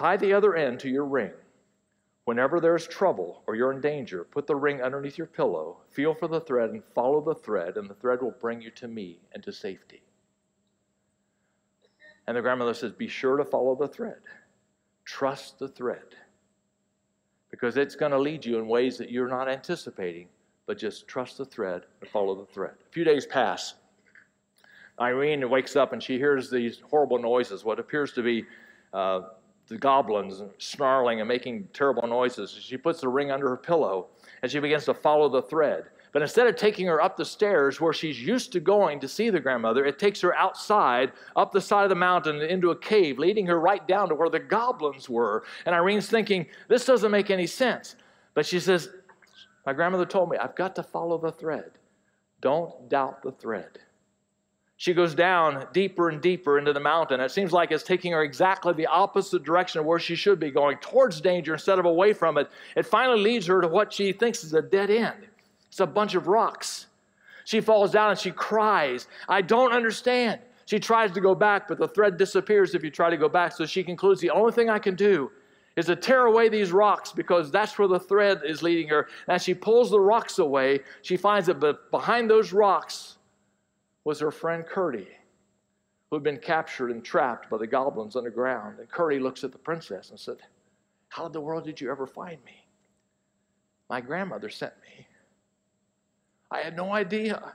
Tie 0.00 0.16
the 0.16 0.32
other 0.32 0.56
end 0.56 0.80
to 0.80 0.88
your 0.88 1.04
ring. 1.04 1.32
Whenever 2.24 2.58
there's 2.58 2.86
trouble 2.86 3.42
or 3.46 3.54
you're 3.54 3.70
in 3.70 3.82
danger, 3.82 4.24
put 4.24 4.46
the 4.46 4.56
ring 4.56 4.80
underneath 4.80 5.18
your 5.18 5.26
pillow, 5.26 5.76
feel 5.90 6.14
for 6.14 6.26
the 6.26 6.40
thread, 6.40 6.70
and 6.70 6.82
follow 6.94 7.20
the 7.20 7.34
thread, 7.34 7.76
and 7.76 7.86
the 7.86 7.92
thread 7.92 8.22
will 8.22 8.34
bring 8.40 8.62
you 8.62 8.70
to 8.70 8.88
me 8.88 9.18
and 9.34 9.42
to 9.42 9.52
safety. 9.52 10.00
And 12.26 12.34
the 12.34 12.40
grandmother 12.40 12.72
says, 12.72 12.92
Be 12.92 13.08
sure 13.08 13.36
to 13.36 13.44
follow 13.44 13.74
the 13.74 13.88
thread. 13.88 14.20
Trust 15.04 15.58
the 15.58 15.68
thread. 15.68 16.16
Because 17.50 17.76
it's 17.76 17.94
going 17.94 18.12
to 18.12 18.18
lead 18.18 18.42
you 18.42 18.58
in 18.58 18.66
ways 18.68 18.96
that 18.96 19.10
you're 19.10 19.28
not 19.28 19.50
anticipating, 19.50 20.28
but 20.64 20.78
just 20.78 21.08
trust 21.08 21.36
the 21.36 21.44
thread 21.44 21.82
and 22.00 22.08
follow 22.08 22.34
the 22.34 22.50
thread. 22.50 22.76
A 22.88 22.90
few 22.90 23.04
days 23.04 23.26
pass. 23.26 23.74
Irene 24.98 25.50
wakes 25.50 25.76
up 25.76 25.92
and 25.92 26.02
she 26.02 26.16
hears 26.16 26.48
these 26.48 26.80
horrible 26.88 27.18
noises, 27.18 27.66
what 27.66 27.78
appears 27.78 28.14
to 28.14 28.22
be 28.22 28.46
uh, 28.94 29.20
the 29.70 29.78
goblins 29.78 30.42
snarling 30.58 31.20
and 31.20 31.28
making 31.28 31.68
terrible 31.72 32.06
noises. 32.06 32.50
She 32.50 32.76
puts 32.76 33.00
the 33.00 33.08
ring 33.08 33.30
under 33.30 33.48
her 33.48 33.56
pillow 33.56 34.08
and 34.42 34.50
she 34.50 34.58
begins 34.58 34.84
to 34.86 34.94
follow 34.94 35.28
the 35.28 35.42
thread. 35.42 35.84
But 36.12 36.22
instead 36.22 36.48
of 36.48 36.56
taking 36.56 36.86
her 36.88 37.00
up 37.00 37.16
the 37.16 37.24
stairs 37.24 37.80
where 37.80 37.92
she's 37.92 38.20
used 38.20 38.50
to 38.52 38.60
going 38.60 38.98
to 38.98 39.06
see 39.06 39.30
the 39.30 39.38
grandmother, 39.38 39.86
it 39.86 40.00
takes 40.00 40.20
her 40.22 40.34
outside, 40.34 41.12
up 41.36 41.52
the 41.52 41.60
side 41.60 41.84
of 41.84 41.88
the 41.88 41.94
mountain, 41.94 42.42
into 42.42 42.72
a 42.72 42.76
cave, 42.76 43.20
leading 43.20 43.46
her 43.46 43.60
right 43.60 43.86
down 43.86 44.08
to 44.08 44.16
where 44.16 44.28
the 44.28 44.40
goblins 44.40 45.08
were. 45.08 45.44
And 45.66 45.74
Irene's 45.74 46.08
thinking, 46.08 46.46
this 46.66 46.84
doesn't 46.84 47.12
make 47.12 47.30
any 47.30 47.46
sense. 47.46 47.94
But 48.34 48.44
she 48.46 48.58
says, 48.58 48.88
My 49.64 49.72
grandmother 49.72 50.04
told 50.04 50.30
me, 50.30 50.36
I've 50.36 50.56
got 50.56 50.74
to 50.76 50.82
follow 50.82 51.16
the 51.16 51.30
thread. 51.30 51.70
Don't 52.40 52.88
doubt 52.88 53.22
the 53.22 53.30
thread. 53.30 53.78
She 54.80 54.94
goes 54.94 55.14
down 55.14 55.66
deeper 55.74 56.08
and 56.08 56.22
deeper 56.22 56.58
into 56.58 56.72
the 56.72 56.80
mountain. 56.80 57.20
It 57.20 57.30
seems 57.30 57.52
like 57.52 57.70
it's 57.70 57.82
taking 57.82 58.12
her 58.12 58.22
exactly 58.22 58.72
the 58.72 58.86
opposite 58.86 59.44
direction 59.44 59.78
of 59.78 59.84
where 59.84 59.98
she 59.98 60.14
should 60.14 60.40
be 60.40 60.50
going, 60.50 60.78
towards 60.78 61.20
danger 61.20 61.52
instead 61.52 61.78
of 61.78 61.84
away 61.84 62.14
from 62.14 62.38
it. 62.38 62.48
It 62.74 62.86
finally 62.86 63.20
leads 63.20 63.46
her 63.48 63.60
to 63.60 63.68
what 63.68 63.92
she 63.92 64.12
thinks 64.12 64.42
is 64.42 64.54
a 64.54 64.62
dead 64.62 64.88
end. 64.88 65.26
It's 65.68 65.80
a 65.80 65.86
bunch 65.86 66.14
of 66.14 66.28
rocks. 66.28 66.86
She 67.44 67.60
falls 67.60 67.90
down 67.92 68.12
and 68.12 68.18
she 68.18 68.30
cries, 68.30 69.06
I 69.28 69.42
don't 69.42 69.72
understand. 69.72 70.40
She 70.64 70.80
tries 70.80 71.12
to 71.12 71.20
go 71.20 71.34
back, 71.34 71.68
but 71.68 71.76
the 71.76 71.88
thread 71.88 72.16
disappears 72.16 72.74
if 72.74 72.82
you 72.82 72.90
try 72.90 73.10
to 73.10 73.18
go 73.18 73.28
back. 73.28 73.52
So 73.52 73.66
she 73.66 73.84
concludes 73.84 74.22
the 74.22 74.30
only 74.30 74.52
thing 74.52 74.70
I 74.70 74.78
can 74.78 74.94
do 74.94 75.30
is 75.76 75.86
to 75.86 75.96
tear 75.96 76.24
away 76.24 76.48
these 76.48 76.72
rocks 76.72 77.12
because 77.12 77.50
that's 77.50 77.78
where 77.78 77.86
the 77.86 78.00
thread 78.00 78.40
is 78.46 78.62
leading 78.62 78.88
her. 78.88 79.08
And 79.28 79.34
as 79.34 79.42
she 79.42 79.52
pulls 79.52 79.90
the 79.90 80.00
rocks 80.00 80.38
away, 80.38 80.80
she 81.02 81.18
finds 81.18 81.48
that 81.48 81.90
behind 81.90 82.30
those 82.30 82.54
rocks 82.54 83.18
was 84.04 84.20
her 84.20 84.30
friend 84.30 84.64
Curdie, 84.66 85.08
who 86.08 86.16
had 86.16 86.22
been 86.22 86.38
captured 86.38 86.90
and 86.90 87.04
trapped 87.04 87.50
by 87.50 87.58
the 87.58 87.66
goblins 87.66 88.16
underground. 88.16 88.78
And 88.78 88.88
Curdie 88.88 89.18
looks 89.18 89.44
at 89.44 89.52
the 89.52 89.58
princess 89.58 90.10
and 90.10 90.18
said, 90.18 90.38
How 91.08 91.26
in 91.26 91.32
the 91.32 91.40
world 91.40 91.64
did 91.64 91.80
you 91.80 91.90
ever 91.90 92.06
find 92.06 92.42
me? 92.44 92.66
My 93.88 94.00
grandmother 94.00 94.48
sent 94.48 94.72
me. 94.82 95.06
I 96.50 96.60
had 96.60 96.76
no 96.76 96.92
idea 96.92 97.54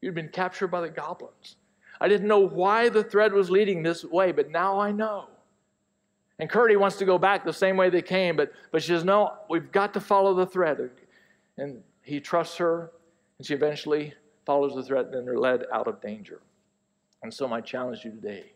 you'd 0.00 0.14
been 0.14 0.28
captured 0.28 0.68
by 0.68 0.80
the 0.80 0.88
goblins. 0.88 1.56
I 2.00 2.08
didn't 2.08 2.26
know 2.26 2.40
why 2.40 2.88
the 2.88 3.04
thread 3.04 3.32
was 3.32 3.50
leading 3.50 3.82
this 3.82 4.04
way, 4.04 4.32
but 4.32 4.50
now 4.50 4.80
I 4.80 4.90
know. 4.90 5.28
And 6.38 6.50
Curdie 6.50 6.76
wants 6.76 6.96
to 6.96 7.04
go 7.04 7.18
back 7.18 7.44
the 7.44 7.52
same 7.52 7.76
way 7.76 7.88
they 7.88 8.02
came, 8.02 8.34
but, 8.34 8.50
but 8.72 8.82
she 8.82 8.88
says, 8.88 9.04
No, 9.04 9.34
we've 9.48 9.70
got 9.70 9.94
to 9.94 10.00
follow 10.00 10.34
the 10.34 10.46
thread. 10.46 10.90
And 11.56 11.82
he 12.02 12.18
trusts 12.18 12.56
her, 12.56 12.90
and 13.38 13.46
she 13.46 13.54
eventually 13.54 14.14
follows 14.44 14.74
the 14.74 14.82
threat, 14.82 15.12
then 15.12 15.24
they're 15.24 15.38
led 15.38 15.64
out 15.72 15.88
of 15.88 16.00
danger. 16.00 16.40
And 17.22 17.32
so, 17.32 17.46
my 17.46 17.60
challenge 17.60 18.02
to 18.02 18.08
you 18.08 18.14
today 18.14 18.52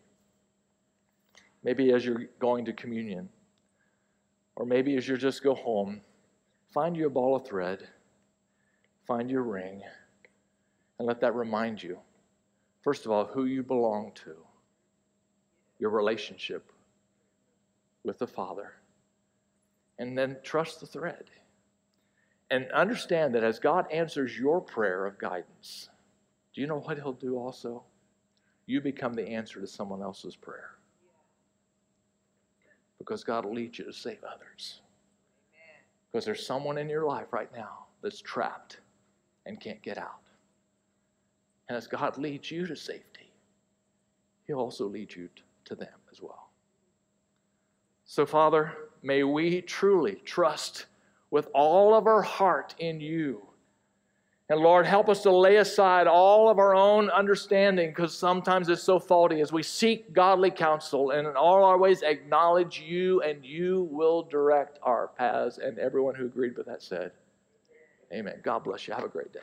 maybe 1.66 1.92
as 1.92 2.06
you're 2.06 2.26
going 2.38 2.64
to 2.64 2.72
communion, 2.72 3.28
or 4.54 4.64
maybe 4.64 4.96
as 4.96 5.08
you 5.08 5.16
just 5.16 5.42
go 5.42 5.52
home, 5.52 6.00
find 6.72 6.96
you 6.96 7.08
a 7.08 7.10
ball 7.10 7.34
of 7.34 7.44
thread, 7.44 7.88
find 9.04 9.28
your 9.28 9.42
ring, 9.42 9.82
and 10.98 11.08
let 11.08 11.20
that 11.20 11.34
remind 11.34 11.82
you, 11.82 11.98
first 12.82 13.04
of 13.04 13.10
all, 13.10 13.24
who 13.24 13.46
you 13.46 13.64
belong 13.64 14.12
to, 14.14 14.36
your 15.80 15.90
relationship 15.90 16.70
with 18.04 18.18
the 18.18 18.26
Father, 18.28 18.74
and 19.98 20.16
then 20.16 20.36
trust 20.44 20.78
the 20.78 20.86
thread. 20.86 21.24
And 22.50 22.70
understand 22.72 23.34
that 23.34 23.42
as 23.42 23.58
God 23.58 23.90
answers 23.90 24.38
your 24.38 24.60
prayer 24.60 25.04
of 25.04 25.18
guidance, 25.18 25.88
do 26.54 26.60
you 26.60 26.66
know 26.66 26.80
what 26.80 26.96
He'll 26.96 27.12
do 27.12 27.36
also? 27.36 27.82
You 28.66 28.80
become 28.80 29.14
the 29.14 29.26
answer 29.28 29.60
to 29.60 29.66
someone 29.66 30.02
else's 30.02 30.36
prayer. 30.36 30.70
Because 32.98 33.24
God 33.24 33.44
will 33.44 33.54
lead 33.54 33.76
you 33.76 33.84
to 33.84 33.92
save 33.92 34.18
others. 34.24 34.80
Because 36.10 36.24
there's 36.24 36.46
someone 36.46 36.78
in 36.78 36.88
your 36.88 37.04
life 37.04 37.32
right 37.32 37.50
now 37.54 37.86
that's 38.02 38.20
trapped 38.20 38.78
and 39.44 39.60
can't 39.60 39.82
get 39.82 39.98
out. 39.98 40.22
And 41.68 41.76
as 41.76 41.86
God 41.86 42.16
leads 42.16 42.50
you 42.50 42.66
to 42.66 42.76
safety, 42.76 43.32
He'll 44.46 44.58
also 44.58 44.86
lead 44.86 45.14
you 45.14 45.28
to 45.64 45.74
them 45.74 45.88
as 46.12 46.22
well. 46.22 46.50
So, 48.04 48.24
Father, 48.24 48.72
may 49.02 49.24
we 49.24 49.60
truly 49.62 50.22
trust 50.24 50.86
with 51.36 51.50
all 51.52 51.92
of 51.92 52.06
our 52.06 52.22
heart 52.22 52.74
in 52.78 52.98
you. 52.98 53.46
And 54.48 54.58
Lord, 54.58 54.86
help 54.86 55.10
us 55.10 55.22
to 55.24 55.30
lay 55.30 55.56
aside 55.56 56.06
all 56.06 56.48
of 56.48 56.58
our 56.58 56.74
own 56.74 57.10
understanding 57.10 57.90
because 57.90 58.16
sometimes 58.16 58.70
it's 58.70 58.82
so 58.82 58.98
faulty 58.98 59.42
as 59.42 59.52
we 59.52 59.62
seek 59.62 60.14
godly 60.14 60.50
counsel 60.50 61.10
and 61.10 61.28
in 61.28 61.36
all 61.36 61.62
our 61.62 61.76
ways 61.76 62.00
acknowledge 62.00 62.80
you, 62.80 63.20
and 63.20 63.44
you 63.44 63.86
will 63.90 64.22
direct 64.22 64.78
our 64.82 65.08
paths. 65.08 65.58
And 65.58 65.78
everyone 65.78 66.14
who 66.14 66.24
agreed 66.24 66.56
with 66.56 66.64
that 66.68 66.82
said, 66.82 67.12
Amen. 68.10 68.40
God 68.42 68.64
bless 68.64 68.88
you. 68.88 68.94
Have 68.94 69.04
a 69.04 69.08
great 69.08 69.34
day. 69.34 69.40